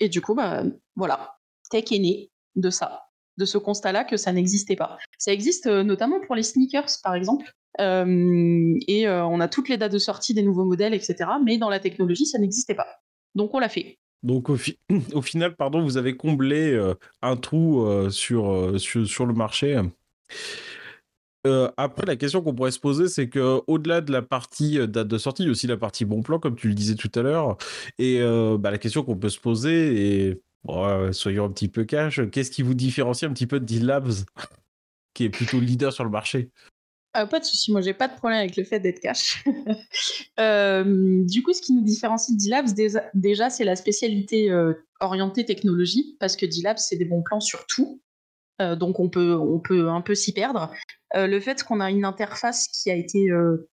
et, 0.00 0.08
du 0.08 0.20
coup, 0.20 0.34
bah, 0.34 0.64
voilà, 0.96 1.36
Tech 1.70 1.90
est 1.92 1.98
né 1.98 2.30
de 2.56 2.70
ça, 2.70 3.04
de 3.36 3.44
ce 3.44 3.58
constat-là 3.58 4.04
que 4.04 4.16
ça 4.16 4.32
n'existait 4.32 4.76
pas. 4.76 4.98
Ça 5.18 5.32
existe 5.32 5.66
notamment 5.66 6.20
pour 6.20 6.34
les 6.34 6.42
sneakers, 6.42 6.90
par 7.02 7.14
exemple. 7.14 7.52
et 7.78 9.08
on 9.08 9.40
a 9.40 9.48
toutes 9.48 9.68
les 9.68 9.76
dates 9.76 9.92
de 9.92 9.98
sortie 9.98 10.34
des 10.34 10.42
nouveaux 10.42 10.64
modèles, 10.64 10.94
etc. 10.94 11.16
Mais 11.44 11.58
dans 11.58 11.70
la 11.70 11.80
technologie, 11.80 12.26
ça 12.26 12.38
n'existait 12.38 12.74
pas. 12.74 12.86
Donc 13.34 13.54
on 13.54 13.58
l'a 13.58 13.68
fait. 13.68 13.98
Donc 14.22 14.48
au, 14.50 15.22
final, 15.22 15.56
pardon, 15.56 15.82
vous 15.82 15.96
avez 15.96 16.16
comblé 16.16 16.72
euh, 16.72 16.94
un 17.22 17.36
trou 17.36 17.86
euh, 17.86 18.10
sur, 18.10 18.78
sur, 18.78 19.26
le 19.26 19.34
marché. 19.34 19.80
Euh, 21.46 21.70
après, 21.76 22.04
la 22.04 22.16
question 22.16 22.42
qu'on 22.42 22.54
pourrait 22.54 22.72
se 22.72 22.80
poser, 22.80 23.08
c'est 23.08 23.28
que 23.28 23.60
au-delà 23.66 24.00
de 24.00 24.12
la 24.12 24.22
partie 24.22 24.86
date 24.88 25.08
de 25.08 25.18
sortie, 25.18 25.42
il 25.42 25.46
y 25.46 25.48
a 25.48 25.52
aussi 25.52 25.66
la 25.66 25.76
partie 25.76 26.04
bon 26.04 26.22
plan, 26.22 26.38
comme 26.38 26.56
tu 26.56 26.68
le 26.68 26.74
disais 26.74 26.96
tout 26.96 27.10
à 27.14 27.22
l'heure. 27.22 27.56
Et 27.98 28.20
bah, 28.58 28.70
la 28.70 28.78
question 28.78 29.04
qu'on 29.04 29.16
peut 29.16 29.28
se 29.28 29.38
poser, 29.38 30.28
et 30.28 30.42
soyons 31.12 31.44
un 31.44 31.50
petit 31.50 31.68
peu 31.68 31.84
cash, 31.84 32.20
qu'est-ce 32.30 32.50
qui 32.50 32.62
vous 32.62 32.74
différencie 32.74 33.28
un 33.28 33.32
petit 33.32 33.46
peu 33.46 33.60
de 33.60 33.64
D-Labs, 33.64 34.24
qui 35.14 35.24
est 35.24 35.30
plutôt 35.30 35.60
leader 35.60 35.92
sur 35.92 36.04
le 36.04 36.10
marché? 36.10 36.50
Ah, 37.14 37.26
pas 37.26 37.40
de 37.40 37.44
souci, 37.44 37.72
moi 37.72 37.80
j'ai 37.80 37.94
pas 37.94 38.06
de 38.06 38.14
problème 38.14 38.38
avec 38.38 38.56
le 38.56 38.64
fait 38.64 38.80
d'être 38.80 39.00
cash. 39.00 39.44
Euh, 40.38 41.24
du 41.24 41.42
coup, 41.42 41.52
ce 41.52 41.60
qui 41.60 41.72
nous 41.72 41.82
différencie 41.82 42.36
de 42.36 42.40
D-Labs, 42.40 42.68
déjà, 43.14 43.50
c'est 43.50 43.64
la 43.64 43.74
spécialité 43.74 44.52
euh, 44.52 44.72
orientée 45.00 45.44
technologie, 45.44 46.16
parce 46.20 46.36
que 46.36 46.46
D-Labs, 46.46 46.78
c'est 46.78 46.96
des 46.96 47.04
bons 47.04 47.22
plans 47.22 47.40
sur 47.40 47.66
tout. 47.66 48.00
donc 48.60 49.00
on 49.00 49.08
peut, 49.08 49.34
on 49.34 49.58
peut 49.58 49.88
un 49.88 50.00
peu 50.00 50.14
s'y 50.14 50.32
perdre. 50.32 50.72
le 51.14 51.40
fait 51.40 51.64
qu'on 51.64 51.80
a 51.80 51.90
une 51.90 52.04
interface 52.04 52.68
qui 52.68 52.88
a 52.90 52.94
été 52.94 53.28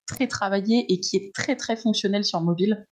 très 0.08 0.28
travaillée 0.28 0.92
et 0.92 1.00
qui 1.00 1.18
est 1.18 1.36
très 1.36 1.56
très 1.56 1.76
fonctionnelle 1.76 2.26
sur 2.26 2.42
mobile, 2.42 2.88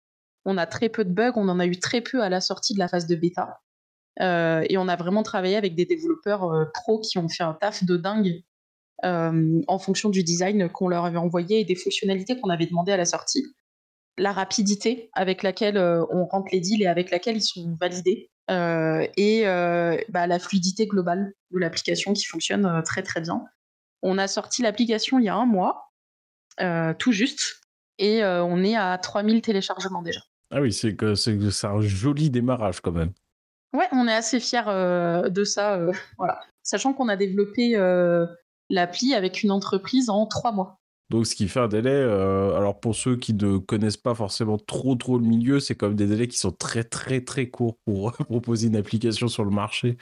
on 0.43 0.57
a 0.57 0.65
très 0.65 0.89
peu 0.89 1.05
de 1.05 1.13
bugs, 1.13 1.33
on 1.37 1.47
en 1.47 1.59
a 1.59 1.65
eu 1.65 1.79
très 1.79 2.01
peu 2.01 2.21
à 2.21 2.27
la 2.27 2.41
sortie 2.41 2.73
de 2.73 2.79
la 2.79 2.89
phase 2.89 3.07
de 3.07 3.15
bêta. 3.15 3.61
et 4.19 4.77
on 4.77 4.87
a 4.89 4.95
vraiment 4.97 5.23
travaillé 5.23 5.55
avec 5.55 5.75
des 5.75 5.85
développeurs 5.85 6.69
pros 6.73 6.99
qui 6.99 7.17
ont 7.17 7.29
fait 7.29 7.43
un 7.43 7.53
taf 7.53 7.85
de 7.85 7.95
dingue 7.95 8.43
en 9.03 9.79
fonction 9.79 10.09
du 10.09 10.23
design 10.23 10.69
qu'on 10.69 10.87
leur 10.87 11.05
avait 11.05 11.17
envoyé 11.17 11.59
et 11.61 11.65
des 11.65 11.75
fonctionnalités 11.75 12.39
qu'on 12.39 12.49
avait 12.49 12.67
demandé 12.67 12.91
à 12.91 12.97
la 12.97 13.05
sortie. 13.05 13.45
La 14.17 14.31
rapidité 14.31 15.09
avec 15.13 15.41
laquelle 15.43 15.77
on 15.77 16.25
rentre 16.25 16.49
les 16.51 16.59
deals 16.59 16.81
et 16.81 16.87
avec 16.87 17.11
laquelle 17.11 17.37
ils 17.37 17.41
sont 17.41 17.77
validés. 17.79 18.29
et 18.49 19.43
bah, 20.09 20.27
la 20.27 20.39
fluidité 20.39 20.85
globale 20.85 21.33
de 21.51 21.59
l'application 21.59 22.13
qui 22.13 22.25
fonctionne 22.25 22.81
très 22.83 23.03
très 23.03 23.21
bien. 23.21 23.43
On 24.03 24.17
a 24.17 24.27
sorti 24.27 24.61
l'application 24.61 25.19
il 25.19 25.25
y 25.25 25.29
a 25.29 25.35
un 25.35 25.45
mois, 25.45 25.91
tout 26.99 27.11
juste, 27.11 27.61
et 27.97 28.23
on 28.23 28.63
est 28.63 28.75
à 28.75 28.97
3000 28.97 29.41
téléchargements 29.41 30.01
déjà. 30.01 30.21
Ah 30.51 30.61
oui, 30.61 30.73
c'est 30.73 30.95
que 30.95 31.15
c'est 31.15 31.65
un 31.65 31.81
joli 31.81 32.29
démarrage 32.29 32.81
quand 32.81 32.91
même. 32.91 33.13
Ouais, 33.73 33.87
on 33.93 34.07
est 34.07 34.13
assez 34.13 34.39
fiers 34.41 34.65
de 34.65 35.43
ça, 35.45 35.79
voilà. 36.17 36.39
Sachant 36.63 36.93
qu'on 36.93 37.07
a 37.07 37.15
développé 37.15 37.75
l'appli 38.71 39.13
avec 39.13 39.43
une 39.43 39.51
entreprise 39.51 40.09
en 40.09 40.25
trois 40.25 40.51
mois. 40.51 40.79
Donc, 41.11 41.27
ce 41.27 41.35
qui 41.35 41.49
fait 41.49 41.59
un 41.59 41.67
délai, 41.67 41.91
euh, 41.91 42.55
alors 42.55 42.79
pour 42.79 42.95
ceux 42.95 43.17
qui 43.17 43.33
ne 43.33 43.57
connaissent 43.57 43.97
pas 43.97 44.15
forcément 44.15 44.57
trop 44.57 44.95
trop 44.95 45.17
le 45.17 45.25
milieu, 45.25 45.59
c'est 45.59 45.75
quand 45.75 45.87
même 45.87 45.97
des 45.97 46.07
délais 46.07 46.29
qui 46.29 46.37
sont 46.37 46.53
très 46.53 46.85
très 46.85 47.19
très 47.19 47.49
courts 47.49 47.75
pour 47.85 48.13
proposer 48.29 48.67
une 48.67 48.77
application 48.77 49.27
sur 49.27 49.43
le 49.43 49.51
marché. 49.51 49.97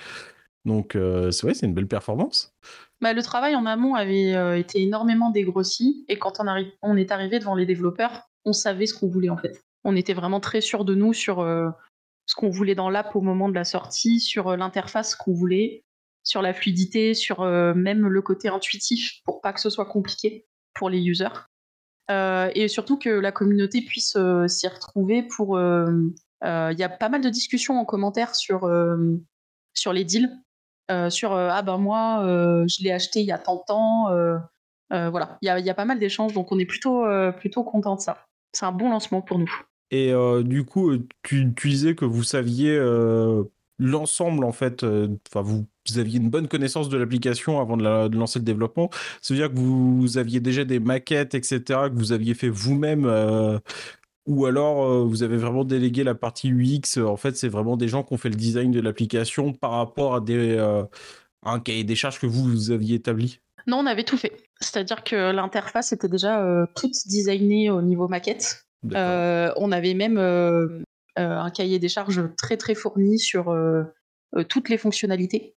Donc, 0.65 0.95
euh, 0.95 1.31
c'est 1.31 1.47
vrai, 1.47 1.55
c'est 1.55 1.65
une 1.65 1.73
belle 1.73 1.87
performance. 1.87 2.53
Bah, 3.01 3.13
le 3.13 3.23
travail 3.23 3.55
en 3.55 3.65
amont 3.65 3.95
avait 3.95 4.35
euh, 4.35 4.59
été 4.59 4.83
énormément 4.83 5.31
dégrossi 5.31 6.05
et 6.09 6.19
quand 6.19 6.39
on, 6.39 6.45
on 6.83 6.95
est 6.95 7.11
arrivé 7.11 7.39
devant 7.39 7.55
les 7.55 7.65
développeurs, 7.65 8.29
on 8.45 8.53
savait 8.53 8.85
ce 8.85 8.93
qu'on 8.93 9.07
voulait 9.07 9.29
en 9.29 9.37
fait. 9.37 9.63
On 9.83 9.95
était 9.95 10.13
vraiment 10.13 10.39
très 10.39 10.61
sûr 10.61 10.85
de 10.85 10.93
nous 10.93 11.13
sur 11.13 11.37
ce 11.37 12.35
qu'on 12.35 12.49
voulait 12.49 12.75
dans 12.75 12.89
l'app 12.89 13.15
au 13.15 13.21
moment 13.21 13.47
de 13.47 13.55
la 13.55 13.63
sortie, 13.63 14.19
sur 14.19 14.57
l'interface 14.57 15.15
qu'on 15.15 15.33
voulait, 15.33 15.85
sur 16.29 16.43
la 16.43 16.53
fluidité, 16.53 17.15
sur 17.15 17.41
euh, 17.41 17.73
même 17.73 18.07
le 18.07 18.21
côté 18.21 18.49
intuitif 18.49 19.23
pour 19.25 19.41
pas 19.41 19.51
que 19.51 19.59
ce 19.59 19.71
soit 19.71 19.87
compliqué 19.87 20.45
pour 20.75 20.87
les 20.87 21.01
users. 21.01 21.47
Euh, 22.11 22.51
et 22.53 22.67
surtout 22.67 22.99
que 22.99 23.09
la 23.09 23.31
communauté 23.31 23.81
puisse 23.81 24.15
euh, 24.15 24.47
s'y 24.47 24.67
retrouver 24.67 25.23
pour. 25.23 25.59
Il 25.59 26.75
y 26.77 26.83
a 26.83 26.89
pas 26.89 27.09
mal 27.09 27.21
de 27.21 27.29
discussions 27.29 27.79
en 27.79 27.85
commentaire 27.85 28.35
sur, 28.35 28.69
sur 29.73 29.91
les 29.91 30.05
deals. 30.05 30.29
sur 31.09 31.33
ah 31.33 31.61
ben 31.63 31.77
moi 31.77 32.21
je 32.67 32.83
l'ai 32.83 32.91
acheté 32.91 33.19
il 33.19 33.25
y 33.25 33.31
a 33.31 33.37
tant 33.37 33.57
de 33.57 33.61
temps 33.67 34.05
voilà 34.89 35.37
il 35.41 35.47
y 35.47 35.49
a, 35.49 35.59
y 35.59 35.69
a, 35.69 35.73
pas 35.73 35.83
mal 35.83 35.99
d'échanges 35.99 36.33
donc 36.33 36.53
on 36.53 36.59
est 36.59 36.65
plutôt 36.65 37.03
plutôt 37.37 37.65
content 37.65 37.97
de 37.97 37.99
ça 37.99 38.25
c'est 38.53 38.65
un 38.65 38.71
bon 38.71 38.89
lancement 38.89 39.21
pour 39.21 39.37
nous 39.37 39.53
et 39.91 40.13
du 40.43 40.63
coup 40.63 40.97
tu, 41.23 41.53
tu, 41.53 41.67
disais 41.67 41.93
que 41.93 42.05
vous 42.05 42.23
saviez 42.23 42.79
l'ensemble 43.77 44.45
en 44.45 44.53
fait 44.53 44.85
enfin 45.27 45.41
vous 45.41 45.67
vous 45.91 45.99
aviez 45.99 46.19
une 46.19 46.29
bonne 46.29 46.47
connaissance 46.47 46.89
de 46.89 46.97
l'application 46.97 47.59
avant 47.59 47.77
de, 47.77 48.15
lancer 48.15 48.39
le 48.39 48.45
développement. 48.45 48.89
Ça 49.21 49.33
veut 49.33 49.39
dire 49.39 49.49
que 49.49 49.57
vous, 49.57 50.17
aviez 50.17 50.39
déjà 50.39 50.65
des 50.65 50.79
maquettes, 50.79 51.35
etc., 51.35 51.59
que 51.67 51.95
vous 51.95 52.11
aviez 52.11 52.33
fait 52.33 52.49
vous-même, 52.49 53.05
euh, 53.05 53.59
ou 54.25 54.45
alors 54.45 54.83
euh, 54.83 55.03
vous 55.03 55.23
avez 55.23 55.37
vraiment 55.37 55.63
délégué 55.63 56.03
la 56.03 56.15
partie 56.15 56.49
UX. 56.49 57.01
En 57.01 57.17
fait, 57.17 57.35
c'est 57.35 57.47
vraiment 57.47 57.77
des 57.77 57.87
gens 57.87 58.03
qui 58.03 58.13
ont 58.13 58.17
fait 58.17 58.29
le 58.29 58.35
design 58.35 58.71
de 58.71 58.79
l'application 58.79 59.53
par 59.53 59.71
rapport 59.71 60.15
à, 60.15 60.21
des, 60.21 60.55
euh, 60.57 60.83
un 61.43 61.59
cahier 61.59 61.83
des 61.83 61.95
charges 61.95 62.19
que 62.19 62.27
vous, 62.27 62.43
vous 62.43 62.71
aviez 62.71 62.95
établi. 62.95 63.39
Non, 63.67 63.77
on 63.77 63.85
avait 63.85 64.03
tout 64.03 64.17
fait. 64.17 64.33
C'est-à-dire 64.59 65.03
que 65.03 65.31
l'interface 65.31 65.91
était 65.91 66.07
déjà 66.07 66.67
toute 66.75 66.93
designée 67.07 67.69
au 67.69 67.81
niveau 67.81 68.07
maquette. 68.07 68.65
on 68.83 69.71
avait 69.71 69.93
même 69.93 70.17
un 71.15 71.49
cahier 71.51 71.77
des 71.77 71.89
charges 71.89 72.21
très 72.37 72.57
très 72.57 72.73
fourni 72.73 73.19
sur 73.19 73.55
toutes 74.47 74.69
les 74.69 74.77
fonctionnalités. 74.77 75.55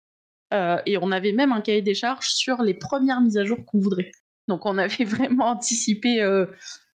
Euh, 0.53 0.81
et 0.87 0.99
on 0.99 1.11
avait 1.11 1.33
même 1.33 1.51
un 1.53 1.61
cahier 1.61 1.83
des 1.83 1.95
charges 1.95 2.29
sur 2.29 2.63
les 2.63 2.75
premières 2.75 3.21
mises 3.21 3.39
à 3.39 3.45
jour 3.45 3.59
qu'on 3.65 3.81
voudrait. 3.81 4.13
Donc 4.49 4.67
on 4.67 4.77
avait 4.79 5.05
vraiment 5.05 5.51
anticipé 5.51 6.23
euh, 6.23 6.47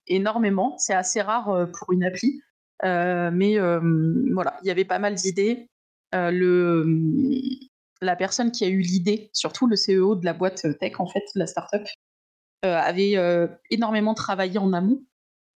énormément. 0.06 0.76
C'est 0.78 0.94
assez 0.94 1.22
rare 1.22 1.50
euh, 1.50 1.66
pour 1.66 1.92
une 1.92 2.04
appli. 2.04 2.40
mais 2.82 3.58
voilà, 3.58 4.58
il 4.62 4.68
y 4.68 4.70
avait 4.70 4.84
pas 4.84 4.98
mal 4.98 5.14
d'idées. 5.14 5.68
la 6.12 6.82
personne 8.16 8.52
qui 8.52 8.64
a 8.64 8.68
eu 8.68 8.80
l'idée, 8.80 9.30
surtout 9.32 9.66
le 9.66 9.76
CEO 9.76 10.16
de 10.16 10.24
la 10.24 10.34
boîte 10.34 10.66
tech, 10.78 10.92
en 10.98 11.06
fait, 11.06 11.24
la 11.34 11.46
startup, 11.46 11.82
avait 12.62 13.16
énormément 13.70 14.14
travaillé 14.14 14.58
en 14.58 14.72
amont. 14.72 15.02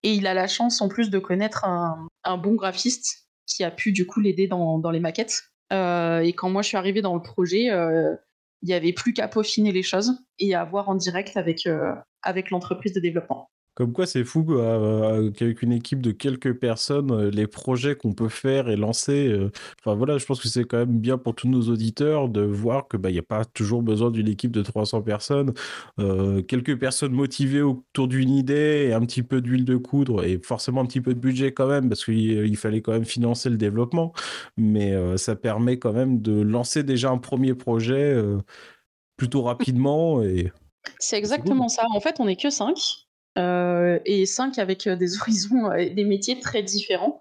Et 0.03 0.14
il 0.14 0.26
a 0.26 0.32
la 0.32 0.48
chance, 0.48 0.80
en 0.80 0.88
plus, 0.88 1.11
de 1.11 1.18
connaître 1.18 1.66
un, 1.66 2.09
bon 2.38 2.55
graphiste 2.55 3.28
qui 3.46 3.64
a 3.64 3.70
pu, 3.70 3.92
du 3.92 4.07
coup, 4.07 4.20
l'aider 4.20 4.48
dans 4.48 4.90
les 4.90 5.01
maquettes. 5.01 5.51
Euh, 5.72 6.20
et 6.20 6.32
quand 6.32 6.50
moi 6.50 6.62
je 6.62 6.68
suis 6.68 6.76
arrivée 6.76 7.02
dans 7.02 7.14
le 7.14 7.22
projet, 7.22 7.70
euh, 7.70 8.14
il 8.62 8.68
n'y 8.68 8.74
avait 8.74 8.92
plus 8.92 9.12
qu'à 9.12 9.28
peaufiner 9.28 9.72
les 9.72 9.82
choses 9.82 10.18
et 10.38 10.54
à 10.54 10.64
voir 10.64 10.88
en 10.88 10.94
direct 10.94 11.36
avec, 11.36 11.66
euh, 11.66 11.94
avec 12.22 12.50
l'entreprise 12.50 12.92
de 12.92 13.00
développement. 13.00 13.50
Comme 13.74 13.92
quoi, 13.92 14.04
c'est 14.04 14.24
fou 14.24 14.44
qu'avec 14.44 15.62
une 15.62 15.72
équipe 15.72 16.02
de 16.02 16.10
quelques 16.10 16.54
personnes, 16.54 17.28
les 17.28 17.46
projets 17.46 17.94
qu'on 17.94 18.12
peut 18.12 18.28
faire 18.28 18.68
et 18.68 18.76
lancer. 18.76 19.34
enfin 19.80 19.94
voilà, 19.94 20.18
je 20.18 20.26
pense 20.26 20.40
que 20.40 20.48
c'est 20.48 20.64
quand 20.64 20.78
même 20.78 20.98
bien 20.98 21.16
pour 21.16 21.34
tous 21.34 21.48
nos 21.48 21.62
auditeurs 21.62 22.28
de 22.28 22.42
voir 22.42 22.88
que 22.88 22.96
bah 22.96 23.10
il 23.10 23.14
n'y 23.14 23.18
a 23.18 23.22
pas 23.22 23.44
toujours 23.44 23.82
besoin 23.82 24.10
d'une 24.10 24.28
équipe 24.28 24.50
de 24.50 24.62
300 24.62 25.02
personnes. 25.02 25.54
quelques 26.48 26.78
personnes 26.78 27.12
motivées 27.12 27.62
autour 27.62 28.08
d'une 28.08 28.30
idée 28.30 28.88
et 28.88 28.92
un 28.92 29.00
petit 29.00 29.22
peu 29.22 29.40
d'huile 29.40 29.64
de 29.64 29.76
coudre 29.76 30.24
et 30.24 30.40
forcément 30.42 30.82
un 30.82 30.86
petit 30.86 31.00
peu 31.00 31.14
de 31.14 31.20
budget 31.20 31.52
quand 31.52 31.68
même 31.68 31.88
parce 31.88 32.04
qu'il 32.04 32.56
fallait 32.56 32.82
quand 32.82 32.92
même 32.92 33.04
financer 33.04 33.48
le 33.50 33.56
développement. 33.56 34.12
Mais 34.56 34.94
ça 35.16 35.36
permet 35.36 35.78
quand 35.78 35.92
même 35.92 36.20
de 36.20 36.42
lancer 36.42 36.82
déjà 36.82 37.10
un 37.10 37.18
premier 37.18 37.54
projet 37.54 38.20
plutôt 39.16 39.42
rapidement 39.42 40.22
et 40.22 40.52
c'est 40.98 41.16
exactement 41.16 41.68
ça. 41.68 41.84
En 41.94 42.00
fait, 42.00 42.16
on 42.20 42.24
n'est 42.24 42.36
que 42.36 42.50
5. 42.50 43.06
Euh, 43.39 43.99
et 44.05 44.26
cinq 44.26 44.59
avec 44.59 44.87
euh, 44.87 44.97
des 44.97 45.16
horizons 45.20 45.72
et 45.72 45.91
des 45.91 46.05
métiers 46.05 46.41
très 46.41 46.62
différents. 46.62 47.20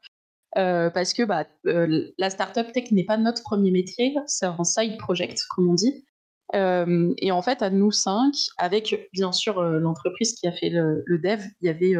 Euh, 0.58 0.90
parce 0.90 1.14
que 1.14 1.22
bah, 1.22 1.46
la 1.64 2.30
startup 2.32 2.72
tech 2.72 2.92
n'est 2.92 3.04
pas 3.04 3.18
notre 3.18 3.44
premier 3.44 3.70
métier, 3.70 4.16
c'est 4.26 4.48
un 4.48 4.64
side 4.64 4.98
project, 4.98 5.46
comme 5.50 5.70
on 5.70 5.74
dit. 5.76 6.06
et 6.54 7.32
en 7.32 7.42
fait, 7.44 7.62
à 7.62 7.70
nous 7.70 7.92
cinq, 7.92 8.34
avec 8.58 9.10
bien 9.14 9.32
sûr 9.32 9.62
l'entreprise 9.62 10.34
qui 10.34 10.48
a 10.48 10.52
fait 10.52 10.72
le, 10.72 11.04
dev, 11.20 11.44
il 11.62 11.68
y 11.68 11.70
avait, 11.70 11.94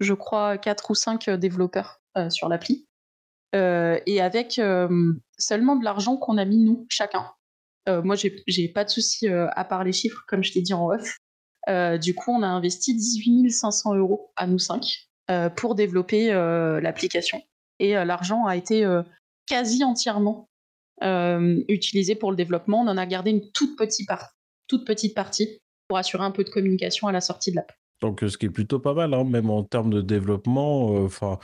je 0.00 0.12
crois, 0.12 0.58
quatre 0.58 0.90
ou 0.90 0.94
cinq 0.94 1.30
développeurs 1.30 2.02
sur 2.28 2.50
l'appli. 2.50 2.86
et 3.54 4.20
avec 4.20 4.60
seulement 5.38 5.76
de 5.76 5.84
l'argent 5.84 6.18
qu'on 6.18 6.36
a 6.36 6.44
mis 6.44 6.58
nous, 6.58 6.86
chacun. 6.90 7.24
moi, 7.88 8.14
j'ai 8.14 8.68
pas 8.68 8.84
de 8.84 8.90
souci 8.90 9.26
à 9.26 9.64
part 9.64 9.84
les 9.84 9.94
chiffres, 9.94 10.22
comme 10.28 10.44
je 10.44 10.52
t'ai 10.52 10.60
dit 10.60 10.74
en 10.74 10.86
off. 10.86 11.16
Euh, 11.68 11.98
du 11.98 12.14
coup, 12.14 12.32
on 12.32 12.42
a 12.42 12.46
investi 12.46 12.94
18 12.94 13.50
500 13.50 13.96
euros 13.96 14.32
à 14.36 14.46
nous 14.46 14.58
cinq 14.58 15.08
euh, 15.30 15.48
pour 15.50 15.74
développer 15.74 16.32
euh, 16.32 16.80
l'application. 16.80 17.42
Et 17.78 17.92
l'argent 17.92 18.46
a 18.46 18.56
été 18.56 18.88
quasi 19.46 19.84
entièrement 19.84 20.48
utilisé 21.02 22.14
pour 22.14 22.30
le 22.30 22.36
développement. 22.36 22.80
On 22.80 22.88
en 22.88 22.96
a 22.96 23.04
gardé 23.04 23.30
une 23.30 23.50
toute 23.52 23.76
petite, 23.76 24.08
toute 24.66 24.86
petite 24.86 25.14
partie 25.14 25.60
pour 25.86 25.98
assurer 25.98 26.24
un 26.24 26.30
peu 26.30 26.42
de 26.42 26.48
communication 26.48 27.06
à 27.06 27.12
la 27.12 27.20
sortie 27.20 27.50
de 27.50 27.56
l'app. 27.56 27.72
Donc, 28.00 28.24
ce 28.26 28.38
qui 28.38 28.46
est 28.46 28.50
plutôt 28.50 28.78
pas 28.78 28.94
mal, 28.94 29.12
hein, 29.12 29.24
même 29.24 29.50
en 29.50 29.62
termes 29.62 29.92
de 29.92 30.00
développement. 30.00 30.86
Enfin, 31.04 31.38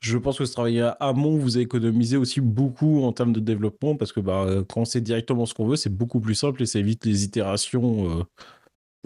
je 0.00 0.18
pense 0.18 0.38
que 0.38 0.44
ce 0.44 0.54
travail 0.54 0.80
à 0.80 0.90
amont 0.98 1.36
vous 1.36 1.56
a 1.56 1.60
économisé 1.60 2.16
aussi 2.16 2.40
beaucoup 2.40 3.04
en 3.04 3.12
termes 3.12 3.32
de 3.32 3.38
développement 3.38 3.94
parce 3.94 4.10
que 4.10 4.18
bah, 4.18 4.44
quand 4.68 4.80
on 4.80 4.84
sait 4.84 5.00
directement 5.00 5.46
ce 5.46 5.54
qu'on 5.54 5.68
veut, 5.68 5.76
c'est 5.76 5.96
beaucoup 5.96 6.18
plus 6.18 6.34
simple 6.34 6.64
et 6.64 6.66
ça 6.66 6.80
évite 6.80 7.06
les 7.06 7.22
itérations 7.22 8.26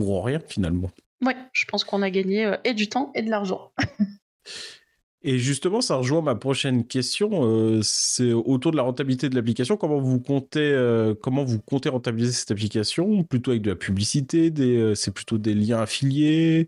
pour 0.04 0.24
rien 0.24 0.40
finalement. 0.48 0.90
Oui, 1.24 1.34
je 1.52 1.64
pense 1.66 1.84
qu'on 1.84 2.02
a 2.02 2.10
gagné 2.10 2.46
euh, 2.46 2.56
et 2.64 2.74
du 2.74 2.88
temps 2.88 3.10
et 3.14 3.22
de 3.22 3.30
l'argent. 3.30 3.72
et 5.22 5.38
justement, 5.38 5.80
ça 5.80 5.96
rejoint 5.96 6.22
ma 6.22 6.34
prochaine 6.34 6.86
question. 6.86 7.44
Euh, 7.44 7.80
c'est 7.82 8.32
autour 8.32 8.72
de 8.72 8.76
la 8.76 8.82
rentabilité 8.82 9.28
de 9.28 9.34
l'application. 9.34 9.76
Comment 9.76 10.00
vous 10.00 10.18
comptez, 10.18 10.60
euh, 10.60 11.14
comment 11.14 11.44
vous 11.44 11.60
comptez 11.60 11.90
rentabiliser 11.90 12.32
cette 12.32 12.50
application? 12.50 13.22
Plutôt 13.24 13.50
avec 13.50 13.62
de 13.62 13.70
la 13.70 13.76
publicité 13.76 14.50
des, 14.50 14.94
C'est 14.94 15.12
plutôt 15.12 15.38
des 15.38 15.54
liens 15.54 15.80
affiliés? 15.80 16.66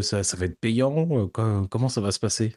Ça, 0.00 0.22
ça, 0.22 0.38
va 0.38 0.46
être 0.46 0.58
payant? 0.58 1.28
Comment 1.28 1.90
ça 1.90 2.00
va 2.00 2.10
se 2.10 2.18
passer? 2.18 2.54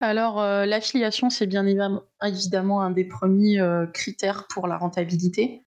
Alors, 0.00 0.40
l'affiliation, 0.40 1.28
c'est 1.28 1.48
bien 1.48 1.66
évidemment 1.66 2.82
un 2.82 2.90
des 2.92 3.04
premiers 3.04 3.60
critères 3.92 4.46
pour 4.46 4.68
la 4.68 4.78
rentabilité, 4.78 5.64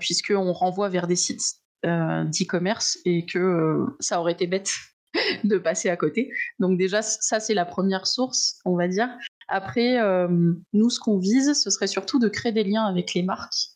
puisqu'on 0.00 0.52
renvoie 0.52 0.88
vers 0.88 1.06
des 1.06 1.14
sites 1.14 1.61
euh, 1.61 1.61
d'e-commerce 1.84 2.98
et 3.04 3.26
que 3.26 3.38
euh, 3.38 3.86
ça 4.00 4.20
aurait 4.20 4.32
été 4.32 4.46
bête 4.46 4.70
de 5.44 5.58
passer 5.58 5.88
à 5.88 5.96
côté. 5.96 6.30
Donc 6.58 6.78
déjà, 6.78 7.02
ça 7.02 7.40
c'est 7.40 7.54
la 7.54 7.64
première 7.64 8.06
source, 8.06 8.60
on 8.64 8.76
va 8.76 8.88
dire. 8.88 9.08
Après, 9.48 10.00
euh, 10.00 10.28
nous, 10.72 10.90
ce 10.90 11.00
qu'on 11.00 11.18
vise, 11.18 11.52
ce 11.54 11.70
serait 11.70 11.86
surtout 11.86 12.18
de 12.18 12.28
créer 12.28 12.52
des 12.52 12.64
liens 12.64 12.84
avec 12.86 13.14
les 13.14 13.22
marques 13.22 13.68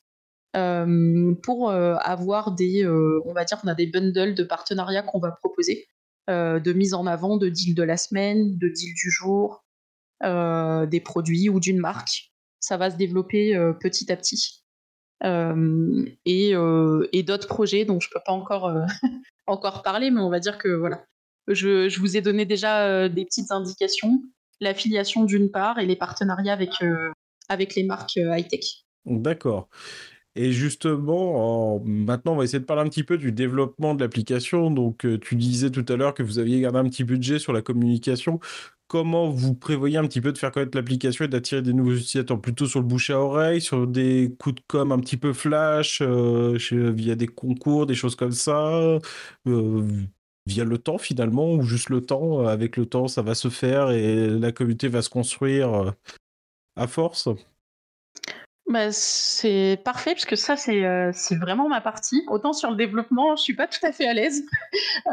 pour 1.42 1.70
avoir 1.70 2.52
des, 2.52 2.86
on 2.86 3.34
va 3.34 3.44
dire, 3.44 3.60
on 3.62 3.68
a 3.68 3.74
des 3.74 3.88
bundles 3.88 4.34
de 4.34 4.42
partenariats 4.42 5.02
qu'on 5.02 5.18
va 5.18 5.32
proposer, 5.32 5.86
de 6.28 6.72
mise 6.72 6.94
en 6.94 7.06
avant 7.06 7.36
de 7.36 7.50
deals 7.50 7.74
de 7.74 7.82
la 7.82 7.98
semaine, 7.98 8.56
de 8.56 8.68
deals 8.68 8.94
du 8.94 9.10
jour, 9.10 9.66
des 10.22 11.02
produits 11.04 11.50
ou 11.50 11.60
d'une 11.60 11.78
marque. 11.78 12.32
Ça 12.58 12.78
va 12.78 12.90
se 12.90 12.96
développer 12.96 13.54
petit 13.80 14.10
à 14.10 14.16
petit. 14.16 14.65
Et, 15.24 16.52
et 17.12 17.22
d'autres 17.22 17.48
projets 17.48 17.84
dont 17.84 18.00
je 18.00 18.08
peux 18.12 18.20
pas 18.24 18.32
encore 18.32 18.72
encore 19.46 19.82
parler, 19.82 20.10
mais 20.10 20.20
on 20.20 20.30
va 20.30 20.40
dire 20.40 20.58
que 20.58 20.68
voilà, 20.68 21.04
je, 21.48 21.88
je 21.88 22.00
vous 22.00 22.16
ai 22.16 22.20
donné 22.20 22.44
déjà 22.44 23.08
des 23.08 23.24
petites 23.24 23.50
indications, 23.50 24.22
l'affiliation 24.60 25.24
d'une 25.24 25.50
part 25.50 25.78
et 25.78 25.86
les 25.86 25.96
partenariats 25.96 26.52
avec 26.52 26.72
avec 27.48 27.74
les 27.74 27.84
marques 27.84 28.16
high 28.16 28.48
tech. 28.48 28.84
D'accord. 29.04 29.68
Et 30.38 30.52
justement, 30.52 31.80
maintenant, 31.80 32.34
on 32.34 32.36
va 32.36 32.44
essayer 32.44 32.60
de 32.60 32.66
parler 32.66 32.82
un 32.82 32.88
petit 32.90 33.04
peu 33.04 33.16
du 33.16 33.32
développement 33.32 33.94
de 33.94 34.02
l'application. 34.02 34.70
Donc, 34.70 35.06
tu 35.22 35.34
disais 35.34 35.70
tout 35.70 35.84
à 35.88 35.96
l'heure 35.96 36.12
que 36.12 36.22
vous 36.22 36.38
aviez 36.38 36.60
gardé 36.60 36.78
un 36.78 36.84
petit 36.84 37.04
budget 37.04 37.38
sur 37.38 37.54
la 37.54 37.62
communication 37.62 38.38
comment 38.88 39.30
vous 39.30 39.54
prévoyez 39.54 39.96
un 39.98 40.06
petit 40.06 40.20
peu 40.20 40.32
de 40.32 40.38
faire 40.38 40.50
connaître 40.52 40.76
l'application 40.76 41.24
et 41.24 41.28
d'attirer 41.28 41.62
des 41.62 41.72
nouveaux 41.72 41.94
utilisateurs? 41.94 42.40
Plutôt 42.40 42.66
sur 42.66 42.80
le 42.80 42.86
bouche 42.86 43.10
à 43.10 43.20
oreille, 43.20 43.60
sur 43.60 43.86
des 43.86 44.34
coups 44.38 44.56
de 44.56 44.60
com 44.68 44.92
un 44.92 44.98
petit 45.00 45.16
peu 45.16 45.32
flash, 45.32 46.00
euh, 46.02 46.58
via 46.70 47.14
des 47.16 47.26
concours, 47.26 47.86
des 47.86 47.94
choses 47.94 48.16
comme 48.16 48.32
ça 48.32 48.98
euh, 49.46 50.02
Via 50.46 50.64
le 50.64 50.78
temps 50.78 50.98
finalement, 50.98 51.52
ou 51.54 51.62
juste 51.62 51.90
le 51.90 52.00
temps 52.04 52.42
euh, 52.42 52.46
Avec 52.46 52.76
le 52.76 52.86
temps, 52.86 53.08
ça 53.08 53.22
va 53.22 53.34
se 53.34 53.48
faire 53.48 53.90
et 53.90 54.28
la 54.28 54.52
communauté 54.52 54.88
va 54.88 55.02
se 55.02 55.10
construire 55.10 55.94
à 56.76 56.86
force? 56.86 57.28
Bah, 58.68 58.90
c'est 58.90 59.80
parfait 59.84 60.14
parce 60.14 60.24
que 60.24 60.34
ça 60.34 60.56
euh, 60.68 61.10
c'est 61.14 61.36
vraiment 61.36 61.68
ma 61.68 61.80
partie. 61.80 62.24
Autant 62.26 62.52
sur 62.52 62.68
le 62.68 62.76
développement, 62.76 63.36
je 63.36 63.42
suis 63.42 63.54
pas 63.54 63.68
tout 63.68 63.84
à 63.84 63.92
fait 63.92 64.06
à 64.06 64.14
l'aise. 64.14 64.44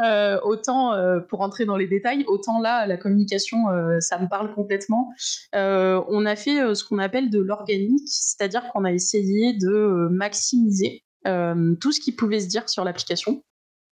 Euh, 0.02 0.40
autant 0.42 0.92
euh, 0.92 1.20
pour 1.20 1.40
entrer 1.40 1.64
dans 1.66 1.76
les 1.76 1.86
détails, 1.86 2.24
autant 2.26 2.60
là 2.60 2.86
la 2.86 2.96
communication 2.96 3.66
ça 4.00 4.18
me 4.18 4.28
parle 4.28 4.52
complètement. 4.54 5.12
on 5.52 6.26
a 6.26 6.36
fait 6.36 6.74
ce 6.74 6.84
qu'on 6.84 6.98
appelle 6.98 7.30
de 7.30 7.38
l'organique, 7.38 8.08
c'est-à-dire 8.08 8.64
qu'on 8.72 8.84
a 8.84 8.92
essayé 8.92 9.52
de 9.52 10.08
maximiser 10.10 11.04
tout 11.24 11.92
ce 11.92 12.00
qui 12.00 12.12
pouvait 12.12 12.40
se 12.40 12.48
dire 12.48 12.68
sur 12.68 12.84
l'application. 12.84 13.42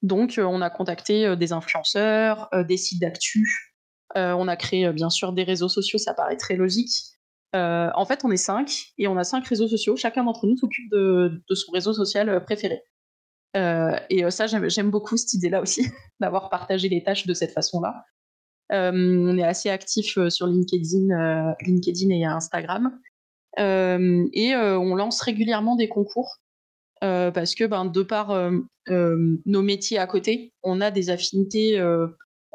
Donc 0.03 0.41
on 0.43 0.61
a 0.61 0.71
contacté 0.71 1.37
des 1.37 1.53
influenceurs, 1.53 2.49
des 2.67 2.77
sites 2.77 3.01
d'actu. 3.01 3.73
on 4.15 4.49
a 4.49 4.57
créé 4.57 4.91
bien 4.93 5.11
sûr 5.11 5.33
des 5.33 5.45
réseaux 5.45 5.69
sociaux, 5.69 5.99
ça 5.99 6.15
paraît 6.15 6.37
très 6.37 6.57
logique. 6.57 7.13
Euh, 7.55 7.90
en 7.94 8.07
fait, 8.07 8.24
on 8.24 8.30
est 8.30 8.36
cinq 8.36 8.92
et 8.98 9.09
on 9.09 9.16
a 9.16 9.24
cinq 9.24 9.46
réseaux 9.46 9.68
sociaux. 9.68 9.96
Chacun 9.96 10.24
d'entre 10.24 10.46
nous 10.46 10.57
s'occupe 10.57 10.90
de, 10.90 11.42
son 11.55 11.72
réseau 11.72 11.92
social 11.92 12.28
euh, 12.28 12.40
préféré. 12.40 12.82
Euh, 13.57 13.94
et 14.09 14.30
ça, 14.30 14.46
j'aime 14.46 14.90
beaucoup 14.90 15.16
cette 15.18 15.34
idée-là 15.34 15.61
aussi, 15.61 15.86
d'avoir 16.20 16.48
partagé 16.48 16.88
les 16.88 17.03
tâches 17.03 17.26
de 17.26 17.34
cette 17.34 17.53
façon-là. 17.53 18.05
on 18.70 19.36
est 19.36 19.44
assez 19.44 19.68
actif 19.68 20.18
sur 20.28 20.46
LinkedIn, 20.46 21.55
LinkedIn 21.61 22.11
et 22.11 22.24
Instagram. 22.24 22.98
et 23.59 24.57
on 24.57 24.94
lance 24.94 25.20
régulièrement 25.20 25.76
des 25.76 25.90
concours 25.90 26.38
parce 27.00 27.55
que, 27.55 27.64
ben, 27.64 27.84
de 27.84 28.03
par 28.03 28.34
nos 28.88 29.62
métiers 29.62 29.98
à 29.98 30.07
côté, 30.07 30.55
on 30.62 30.80
a 30.80 30.90
des 30.90 31.11
affinités 31.11 31.76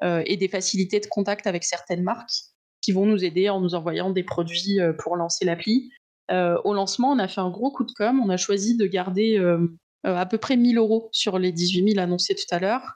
et 0.02 0.38
des 0.38 0.48
facilités 0.48 1.00
de 1.00 1.06
contact 1.06 1.46
avec 1.46 1.64
certaines 1.64 2.02
marques 2.02 2.57
qui 2.88 2.94
vont 2.94 3.06
nous 3.06 3.26
aider 3.26 3.50
en 3.50 3.60
nous 3.60 3.76
envoyant 3.76 4.12
des 4.12 4.24
produits 4.24 4.80
euh, 4.80 4.94
pour 4.94 5.18
lancer 5.18 5.44
l'appli. 5.44 5.92
Euh, 6.32 6.58
au 6.64 6.74
lancement, 6.74 7.12
on 7.12 7.20
a 7.20 7.28
fait 7.28 7.42
un 7.42 7.50
gros 7.50 7.70
coup 7.70 7.84
de 7.84 7.92
com. 7.92 8.22
On 8.24 8.30
a 8.30 8.38
choisi 8.38 8.78
de 8.78 8.86
garder 8.86 9.38
euh, 9.38 9.68
à 10.06 10.26
peu 10.26 10.38
près 10.38 10.56
1000 10.56 10.78
euros 10.78 11.10
sur 11.12 11.38
les 11.38 11.52
18 11.52 11.96
000 11.96 12.02
annoncés 12.02 12.34
tout 12.34 12.48
à 12.50 12.60
l'heure. 12.60 12.96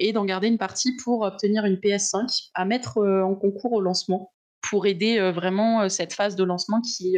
et 0.00 0.12
d'en 0.12 0.24
garder 0.24 0.48
une 0.48 0.58
partie 0.58 0.96
pour 0.96 1.22
obtenir 1.22 1.64
une 1.64 1.76
PS5 1.76 2.50
à 2.54 2.64
mettre 2.64 2.98
en 2.98 3.36
concours 3.36 3.72
au 3.72 3.80
lancement 3.80 4.32
pour 4.68 4.86
aider 4.86 5.30
vraiment 5.30 5.88
cette 5.88 6.12
phase 6.12 6.34
de 6.34 6.42
lancement 6.42 6.80
qui 6.80 7.16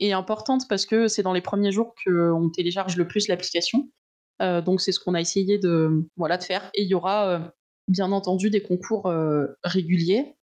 est 0.00 0.12
importante 0.12 0.62
parce 0.68 0.86
que 0.86 1.06
c'est 1.06 1.22
dans 1.22 1.32
les 1.32 1.40
premiers 1.40 1.70
jours 1.70 1.94
qu'on 2.04 2.50
télécharge 2.50 2.96
le 2.96 3.06
plus 3.06 3.28
l'application. 3.28 3.88
donc 4.40 4.80
c'est 4.80 4.92
ce 4.92 4.98
qu'on 4.98 5.14
a 5.14 5.20
essayé 5.20 5.58
de, 5.58 6.08
voilà, 6.16 6.38
de 6.38 6.44
faire. 6.44 6.70
Et 6.74 6.82
il 6.82 6.88
y 6.88 6.94
aura 6.94 7.52
bien 7.88 8.10
entendu 8.12 8.50
des 8.50 8.62
concours 8.62 9.12
réguliers 9.64 10.35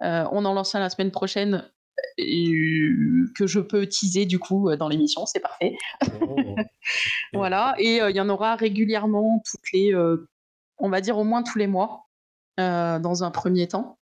on 0.00 0.44
en 0.44 0.54
lance 0.54 0.74
un 0.74 0.80
la 0.80 0.90
semaine 0.90 1.10
prochaine 1.10 1.64
euh, 2.20 3.30
que 3.36 3.46
je 3.46 3.60
peux 3.60 3.86
teaser 3.86 4.26
du 4.26 4.38
coup 4.38 4.70
euh, 4.70 4.76
dans 4.76 4.88
l'émission, 4.88 5.26
c'est 5.26 5.40
parfait. 5.40 5.76
Oh. 6.20 6.36
voilà, 7.32 7.74
et 7.78 7.98
il 7.98 8.16
y 8.16 8.20
en 8.20 8.28
aura 8.28 8.56
régulièrement 8.56 9.42
toutes 9.48 9.72
les, 9.72 9.94
on 10.78 10.88
va 10.88 11.00
dire 11.00 11.18
au 11.18 11.24
moins 11.24 11.42
tous 11.42 11.58
les 11.58 11.66
mois, 11.66 12.06
dans 12.56 13.24
un 13.24 13.30
premier 13.30 13.68
temps. 13.68 13.98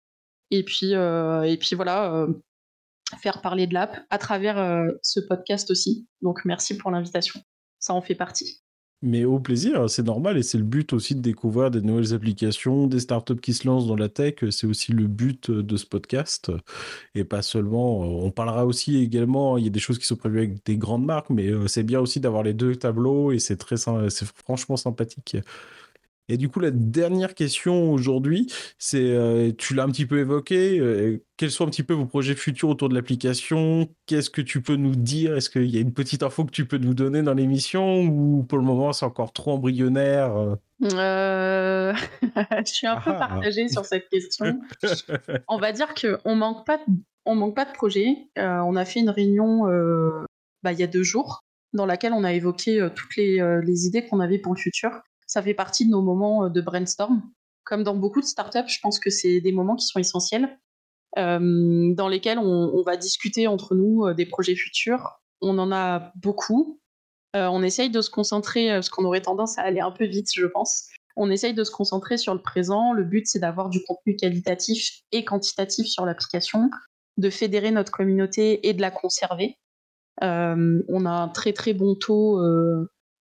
Et 0.52 0.64
puis, 0.64 0.92
et 0.94 1.58
puis 1.60 1.76
voilà, 1.76 2.28
faire 3.20 3.42
parler 3.42 3.68
de 3.68 3.74
l'app 3.74 4.00
à 4.10 4.18
travers 4.18 4.90
ce 5.02 5.20
podcast 5.20 5.72
aussi. 5.72 6.08
Donc 6.22 6.46
merci 6.46 6.78
pour 6.78 6.92
l'invitation, 6.92 7.42
ça 7.80 7.94
en 7.94 8.02
fait 8.02 8.16
partie. 8.16 8.65
Mais 9.08 9.24
au 9.24 9.40
plaisir, 9.40 9.88
c'est 9.88 10.02
normal 10.02 10.36
et 10.36 10.42
c'est 10.42 10.58
le 10.58 10.64
but 10.64 10.92
aussi 10.92 11.14
de 11.14 11.20
découvrir 11.22 11.70
des 11.70 11.82
nouvelles 11.82 12.16
applications, 12.16 12.88
des 12.88 13.00
startups 13.00 13.40
qui 13.40 13.54
se 13.54 13.68
lancent 13.68 13.86
dans 13.86 13.96
la 13.96 14.10
tech. 14.10 14.38
C'est 14.50 14.66
aussi 14.66 14.94
le 14.94 15.06
but 15.06 15.52
de 15.52 15.78
ce 15.78 15.86
podcast. 15.86 16.52
Et 17.14 17.24
pas 17.24 17.44
seulement, 17.44 18.00
on 18.00 18.32
parlera 18.32 18.66
aussi 18.66 18.98
également, 18.98 19.60
il 19.60 19.64
y 19.66 19.68
a 19.68 19.70
des 19.70 19.80
choses 19.80 20.00
qui 20.00 20.08
sont 20.08 20.16
prévues 20.16 20.40
avec 20.40 20.66
des 20.66 20.78
grandes 20.78 21.06
marques, 21.06 21.30
mais 21.30 21.50
euh, 21.50 21.68
c'est 21.68 21.84
bien 21.84 22.00
aussi 22.00 22.20
d'avoir 22.20 22.42
les 22.42 22.56
deux 22.56 22.76
tableaux 22.78 23.32
et 23.32 23.38
c'est 23.38 23.58
très, 23.58 23.78
c'est 23.78 24.26
franchement 24.26 24.76
sympathique. 24.76 25.38
Et 26.28 26.38
du 26.38 26.50
coup, 26.50 26.60
la 26.60 26.72
dernière 26.72 27.36
question 27.36 27.92
aujourd'hui, 27.92 28.52
c'est, 28.80 29.00
euh, 29.00 29.52
tu 29.56 29.76
l'as 29.76 29.84
un 29.84 29.90
petit 29.90 30.08
peu 30.08 30.18
évoqué, 30.20 30.80
euh, 30.80 31.24
quels 31.38 31.52
sont 31.52 31.68
un 31.68 31.70
petit 31.70 31.84
peu 31.84 31.94
vos 31.94 32.08
projets 32.08 32.34
futurs 32.34 32.70
autour 32.70 32.90
de 32.90 32.96
l'application? 32.96 33.88
Qu'est-ce 34.08 34.32
que 34.32 34.42
tu 34.42 34.62
peux 34.62 34.76
nous 34.76 34.96
dire? 34.96 35.38
Est-ce 35.38 35.52
qu'il 35.52 35.70
y 35.70 35.78
a 35.78 35.82
une 35.82 35.94
petite 35.94 36.24
info 36.24 36.44
que 36.46 36.52
tu 36.52 36.66
peux 36.66 36.80
nous 36.80 36.96
donner 36.96 37.22
dans 37.22 37.36
l'émission 37.36 38.02
ou 38.02 38.44
pour 38.44 38.58
le 38.58 38.64
moment 38.64 38.92
c'est 38.92 39.06
encore 39.06 39.34
trop 39.34 39.52
embryonnaire 39.52 40.36
euh? 40.36 40.56
Je 42.42 42.72
suis 42.72 42.88
un 42.88 43.00
peu 43.00 43.12
ah. 43.12 43.20
partagée 43.20 43.68
sur 43.68 43.86
cette 43.86 44.10
question. 44.10 44.60
on 45.48 45.60
va 45.60 45.72
dire 45.74 45.94
qu'on 45.94 46.36
manque 46.36 46.66
pas, 46.66 46.80
on 47.26 47.36
manque 47.36 47.56
pas 47.56 47.66
de 47.66 47.72
projet. 47.72 48.18
on 48.36 48.76
a 48.76 48.86
fait 48.86 49.00
une 49.00 49.12
réunion 49.12 49.66
bah, 50.64 50.74
il 50.74 50.80
y 50.80 50.84
a 50.84 50.88
deux 50.88 51.04
jours 51.04 51.44
dans 51.74 51.86
laquelle 51.86 52.14
on 52.14 52.24
a 52.24 52.34
évoqué 52.34 52.88
toutes 52.96 53.16
les, 53.16 53.60
les 53.64 53.86
idées 53.86 54.08
qu'on 54.08 54.20
avait 54.20 54.40
pour 54.40 54.56
le 54.56 54.60
futur 54.60 54.92
ça 55.36 55.44
fait 55.44 55.54
partie 55.54 55.86
de 55.86 55.92
nos 55.92 56.02
moments 56.02 56.46
euh, 56.46 56.50
de 56.50 56.62
brainstorm. 56.62 57.22
Comme 57.66 57.84
dans 57.84 57.96
beaucoup 57.96 58.22
de 58.22 58.26
startups, 58.26 58.70
je 58.70 58.80
pense 58.82 59.00
que 59.00 59.10
c'est 59.10 59.42
des 59.42 59.52
moments 59.52 59.76
qui 59.76 59.86
sont 59.86 60.00
essentiels, 60.00 60.58
euh, 61.18 61.94
dans 61.94 62.08
lesquels 62.08 62.40
on, 62.40 62.82
va 62.84 62.96
discuter 62.96 63.48
entre 63.48 63.76
nous 63.76 64.06
euh, 64.06 64.14
des 64.14 64.26
projets 64.26 64.56
futurs. 64.56 65.20
On 65.42 65.60
en 65.60 65.74
a 65.74 66.14
beaucoup. 66.16 66.80
on 67.34 67.64
essaye 67.64 67.90
de 67.90 68.02
se 68.02 68.10
concentrer, 68.10 68.70
parce 68.70 68.88
qu'on 68.88 69.04
aurait 69.04 69.22
tendance 69.22 69.58
à 69.58 69.64
aller 69.64 69.82
un 69.82 69.92
peu 69.92 70.06
vite, 70.06 70.30
je 70.34 70.46
pense. 70.46 70.88
On 71.18 71.30
essaye 71.30 71.54
de 71.54 71.66
se 71.66 71.72
concentrer 71.72 72.18
sur 72.18 72.34
le 72.34 72.42
présent. 72.42 72.94
Le 72.94 73.04
but, 73.04 73.28
c'est 73.28 73.40
d'avoir 73.40 73.68
du 73.70 73.84
contenu 73.84 74.16
qualitatif 74.16 75.02
et 75.12 75.26
quantitatif 75.26 75.86
sur 75.88 76.06
l'application, 76.06 76.70
de 77.18 77.30
fédérer 77.30 77.72
notre 77.72 77.92
communauté 77.92 78.66
et 78.70 78.74
de 78.74 78.80
la 78.80 78.92
conserver. 78.92 79.58
on 80.22 81.06
a 81.06 81.10
un 81.10 81.28
très 81.28 81.52
très 81.52 81.74
bon 81.74 81.96
taux 81.96 82.40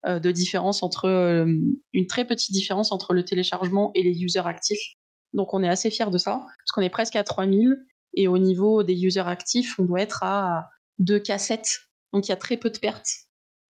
de 0.06 0.30
différence 0.30 0.82
entre 0.82 1.06
euh, 1.06 1.46
une 1.92 2.06
très 2.06 2.26
petite 2.26 2.52
différence 2.52 2.92
entre 2.92 3.14
le 3.14 3.24
téléchargement 3.24 3.90
et 3.94 4.02
les 4.02 4.22
users 4.22 4.46
actifs. 4.46 4.94
Donc 5.32 5.54
on 5.54 5.62
est 5.62 5.68
assez 5.68 5.90
fiers 5.90 6.10
de 6.10 6.18
ça, 6.18 6.40
parce 6.40 6.72
qu'on 6.72 6.82
est 6.82 6.90
presque 6.90 7.16
à 7.16 7.24
3000 7.24 7.76
et 8.14 8.28
au 8.28 8.38
niveau 8.38 8.82
des 8.82 9.04
users 9.04 9.26
actifs, 9.26 9.78
on 9.78 9.84
doit 9.84 10.00
être 10.00 10.22
à 10.22 10.68
2 10.98 11.18
cassettes. 11.18 11.80
Donc 12.12 12.28
il 12.28 12.30
y 12.30 12.32
a 12.32 12.36
très 12.36 12.56
peu 12.56 12.70
de 12.70 12.78
pertes. 12.78 13.08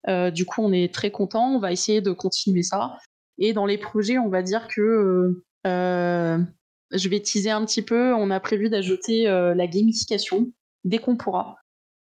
Euh, 0.08 0.30
du 0.30 0.44
coup, 0.44 0.60
on 0.62 0.72
est 0.72 0.92
très 0.92 1.10
content. 1.10 1.54
On 1.54 1.58
va 1.58 1.72
essayer 1.72 2.02
de 2.02 2.12
continuer 2.12 2.62
ça. 2.62 2.98
Et 3.38 3.54
dans 3.54 3.64
les 3.64 3.78
projets, 3.78 4.18
on 4.18 4.28
va 4.28 4.42
dire 4.42 4.68
que 4.68 5.42
je 5.64 7.08
vais 7.08 7.20
teaser 7.20 7.50
un 7.50 7.64
petit 7.64 7.82
peu. 7.82 8.12
On 8.12 8.30
a 8.30 8.38
prévu 8.40 8.68
d'ajouter 8.68 9.24
la 9.24 9.66
gamification 9.66 10.52
dès 10.84 10.98
qu'on 10.98 11.16
pourra. 11.16 11.56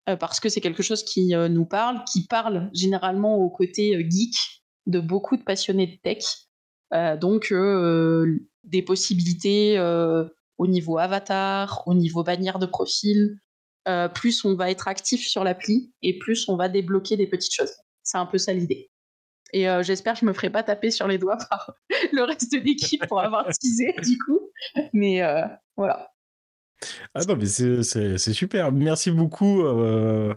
Euh, 0.10 0.16
parce 0.16 0.40
que 0.40 0.50
c'est 0.50 0.62
quelque 0.62 0.84
chose 0.84 1.04
qui 1.04 1.36
euh, 1.36 1.50
nous 1.50 1.66
parle, 1.66 2.04
qui 2.06 2.26
parle 2.26 2.70
généralement 2.74 3.38
au 3.38 3.50
côté 3.50 3.96
euh, 3.96 4.04
geek 4.10 4.64
de 4.88 5.00
beaucoup 5.00 5.38
de 5.38 5.44
passionnés 5.44 5.88
de 5.88 5.98
tech. 6.02 6.26
donc 7.22 7.54
des 8.64 8.82
possibilités 8.82 9.80
au 10.58 10.68
niveau 10.68 10.98
avatar, 10.98 11.84
au 11.86 11.94
niveau 11.94 12.24
bannière 12.24 12.58
de 12.58 12.66
profil. 12.66 13.38
plus 14.16 14.44
on 14.46 14.56
va 14.56 14.72
être 14.72 14.88
actif 14.88 15.28
sur 15.28 15.44
l'appli 15.44 15.94
et 16.02 16.18
plus 16.18 16.50
on 16.50 16.56
va 16.56 16.70
débloquer 16.70 17.18
des 17.18 17.28
petites 17.28 17.54
choses. 17.54 17.74
C'est 18.02 18.18
un 18.18 18.26
peu 18.26 18.40
ça 18.40 18.54
l'idée. 18.54 18.90
Et 19.54 19.66
j'espère 19.84 20.14
que 20.16 20.22
je 20.22 20.26
me 20.26 20.34
ferai 20.34 20.50
pas 20.50 20.64
taper 20.64 20.90
sur 20.90 21.08
les 21.08 21.20
doigts 21.20 21.38
par 21.52 21.76
le 22.12 22.24
reste 22.24 22.52
de 22.52 22.58
l'équipe 22.58 23.06
pour 23.06 23.20
avoir 23.20 23.46
teasé 23.46 23.94
du 24.02 24.18
coup. 24.18 24.40
Mais 24.94 25.22
voilà. 25.78 26.10
Ah 27.14 27.22
non, 27.28 27.36
mais 27.36 27.46
c'est 27.46 28.34
super. 28.34 28.72
Merci 28.72 29.12
beaucoup. 29.12 29.64
Euh, 29.64 30.34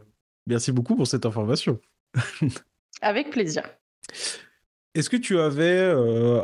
merci 0.46 0.72
beaucoup 0.72 0.96
pour 0.96 1.06
cette 1.06 1.26
information. 1.26 1.80
Avec 3.02 3.30
plaisir. 3.30 3.62
Est-ce 4.94 5.08
que 5.08 5.16
tu 5.16 5.38
avais 5.38 5.78
euh, 5.78 6.42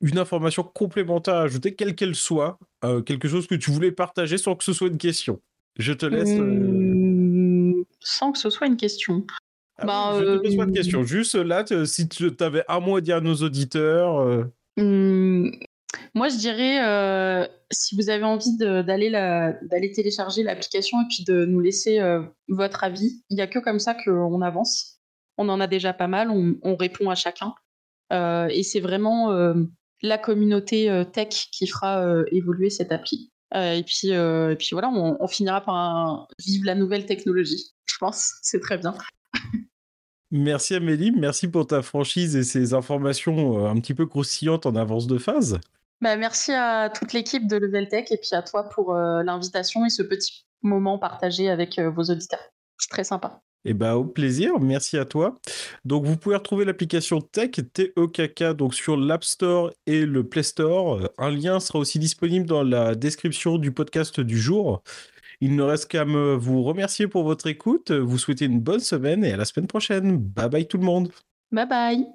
une 0.00 0.18
information 0.18 0.62
complémentaire 0.62 1.34
à 1.34 1.42
ajouter, 1.42 1.74
quelle 1.74 1.94
qu'elle 1.94 2.14
soit, 2.14 2.58
euh, 2.84 3.02
quelque 3.02 3.28
chose 3.28 3.46
que 3.46 3.54
tu 3.54 3.70
voulais 3.70 3.92
partager 3.92 4.38
sans 4.38 4.54
que 4.54 4.64
ce 4.64 4.72
soit 4.72 4.88
une 4.88 4.98
question? 4.98 5.40
Je 5.76 5.92
te 5.92 6.06
laisse. 6.06 6.30
Mmh, 6.30 7.84
Sans 8.00 8.32
que 8.32 8.38
ce 8.38 8.50
soit 8.50 8.66
une 8.66 8.76
question. 8.76 9.24
ah 9.78 9.86
bah, 9.86 10.12
oui, 10.14 10.24
je 10.24 10.36
te 10.36 10.42
pose 10.42 10.56
pas 10.56 10.66
de 10.66 10.72
question. 10.72 11.04
Juste 11.04 11.34
là, 11.36 11.64
si 11.86 12.08
tu 12.08 12.30
avais 12.40 12.64
un 12.68 12.80
mot 12.80 12.96
à 12.96 13.00
dire 13.00 13.16
à 13.16 13.20
nos 13.20 13.36
auditeurs. 13.36 14.46
Hum, 14.76 15.52
moi, 16.14 16.28
je 16.28 16.36
dirais, 16.36 16.84
euh, 16.84 17.46
si 17.70 17.96
vous 17.96 18.10
avez 18.10 18.24
envie 18.24 18.56
d'aller 18.56 19.92
télécharger 19.94 20.42
l'application 20.42 21.00
et 21.02 21.06
puis 21.08 21.24
de 21.24 21.44
nous 21.44 21.60
laisser 21.60 22.00
euh, 22.00 22.22
votre 22.48 22.84
avis, 22.84 23.22
il 23.30 23.36
n'y 23.36 23.42
a 23.42 23.46
que 23.46 23.58
comme 23.58 23.78
ça 23.78 23.94
qu'on 23.94 24.42
avance. 24.42 25.00
On 25.36 25.48
en 25.48 25.60
a 25.60 25.66
déjà 25.66 25.92
pas 25.92 26.08
mal, 26.08 26.30
on, 26.30 26.56
on 26.62 26.76
répond 26.76 27.10
à 27.10 27.14
chacun. 27.14 27.54
Euh, 28.12 28.48
et 28.48 28.62
c'est 28.62 28.80
vraiment 28.80 29.54
la 30.02 30.18
communauté 30.18 31.04
tech 31.12 31.48
qui 31.52 31.66
fera 31.66 32.22
évoluer 32.32 32.70
cette 32.70 32.92
appli. 32.92 33.30
Et, 33.54 33.82
puis, 33.86 34.10
voilà, 34.72 34.88
on, 34.88 35.26
finira 35.28 35.60
par 35.60 36.28
vivre 36.44 36.64
la 36.64 36.74
nouvelle 36.74 37.06
technologie, 37.06 37.72
je 37.86 37.96
pense. 37.98 38.34
C'est 38.42 38.60
très 38.60 38.78
bien. 38.78 38.94
Merci 40.30 40.74
Amélie, 40.74 41.10
merci 41.10 41.48
pour 41.48 41.66
ta 41.66 41.80
franchise 41.80 42.36
et 42.36 42.44
ces 42.44 42.74
informations 42.74 43.66
un 43.66 43.80
petit 43.80 43.94
peu 43.94 44.04
croustillantes 44.04 44.66
en 44.66 44.76
avance 44.76 45.06
de 45.06 45.16
phase. 45.16 45.58
Bah, 46.00 46.16
merci 46.16 46.52
à 46.52 46.90
toute 46.90 47.12
l'équipe 47.12 47.48
de 47.48 47.56
Level 47.56 47.88
Tech 47.88 48.06
et 48.10 48.18
puis 48.18 48.30
à 48.32 48.42
toi 48.42 48.68
pour 48.68 48.94
euh, 48.94 49.22
l'invitation 49.22 49.84
et 49.84 49.90
ce 49.90 50.02
petit 50.02 50.46
moment 50.62 50.98
partagé 50.98 51.50
avec 51.50 51.78
euh, 51.78 51.90
vos 51.90 52.04
auditeurs. 52.04 52.40
C'est 52.78 52.90
très 52.90 53.04
sympa. 53.04 53.42
Eh 53.64 53.74
ben, 53.74 53.94
au 53.94 54.04
plaisir, 54.04 54.60
merci 54.60 54.96
à 54.96 55.04
toi. 55.04 55.40
Donc, 55.84 56.04
vous 56.04 56.16
pouvez 56.16 56.36
retrouver 56.36 56.64
l'application 56.64 57.20
Tech, 57.20 57.50
T-E-K-K, 57.50 58.54
donc 58.54 58.74
sur 58.74 58.96
l'App 58.96 59.24
Store 59.24 59.72
et 59.86 60.06
le 60.06 60.26
Play 60.26 60.44
Store. 60.44 61.00
Euh, 61.00 61.06
Un 61.18 61.30
lien 61.30 61.58
sera 61.58 61.80
aussi 61.80 61.98
disponible 61.98 62.46
dans 62.46 62.62
la 62.62 62.94
description 62.94 63.58
du 63.58 63.72
podcast 63.72 64.20
du 64.20 64.38
jour. 64.38 64.82
Il 65.40 65.56
ne 65.56 65.62
reste 65.62 65.86
qu'à 65.88 66.04
me 66.04 66.34
vous 66.34 66.62
remercier 66.62 67.08
pour 67.08 67.24
votre 67.24 67.46
écoute, 67.48 67.90
vous 67.90 68.18
souhaiter 68.18 68.44
une 68.44 68.60
bonne 68.60 68.80
semaine 68.80 69.24
et 69.24 69.32
à 69.32 69.36
la 69.36 69.44
semaine 69.44 69.68
prochaine. 69.68 70.16
Bye 70.16 70.48
bye 70.48 70.66
tout 70.66 70.78
le 70.78 70.84
monde. 70.84 71.12
Bye 71.52 71.68
bye 71.68 72.06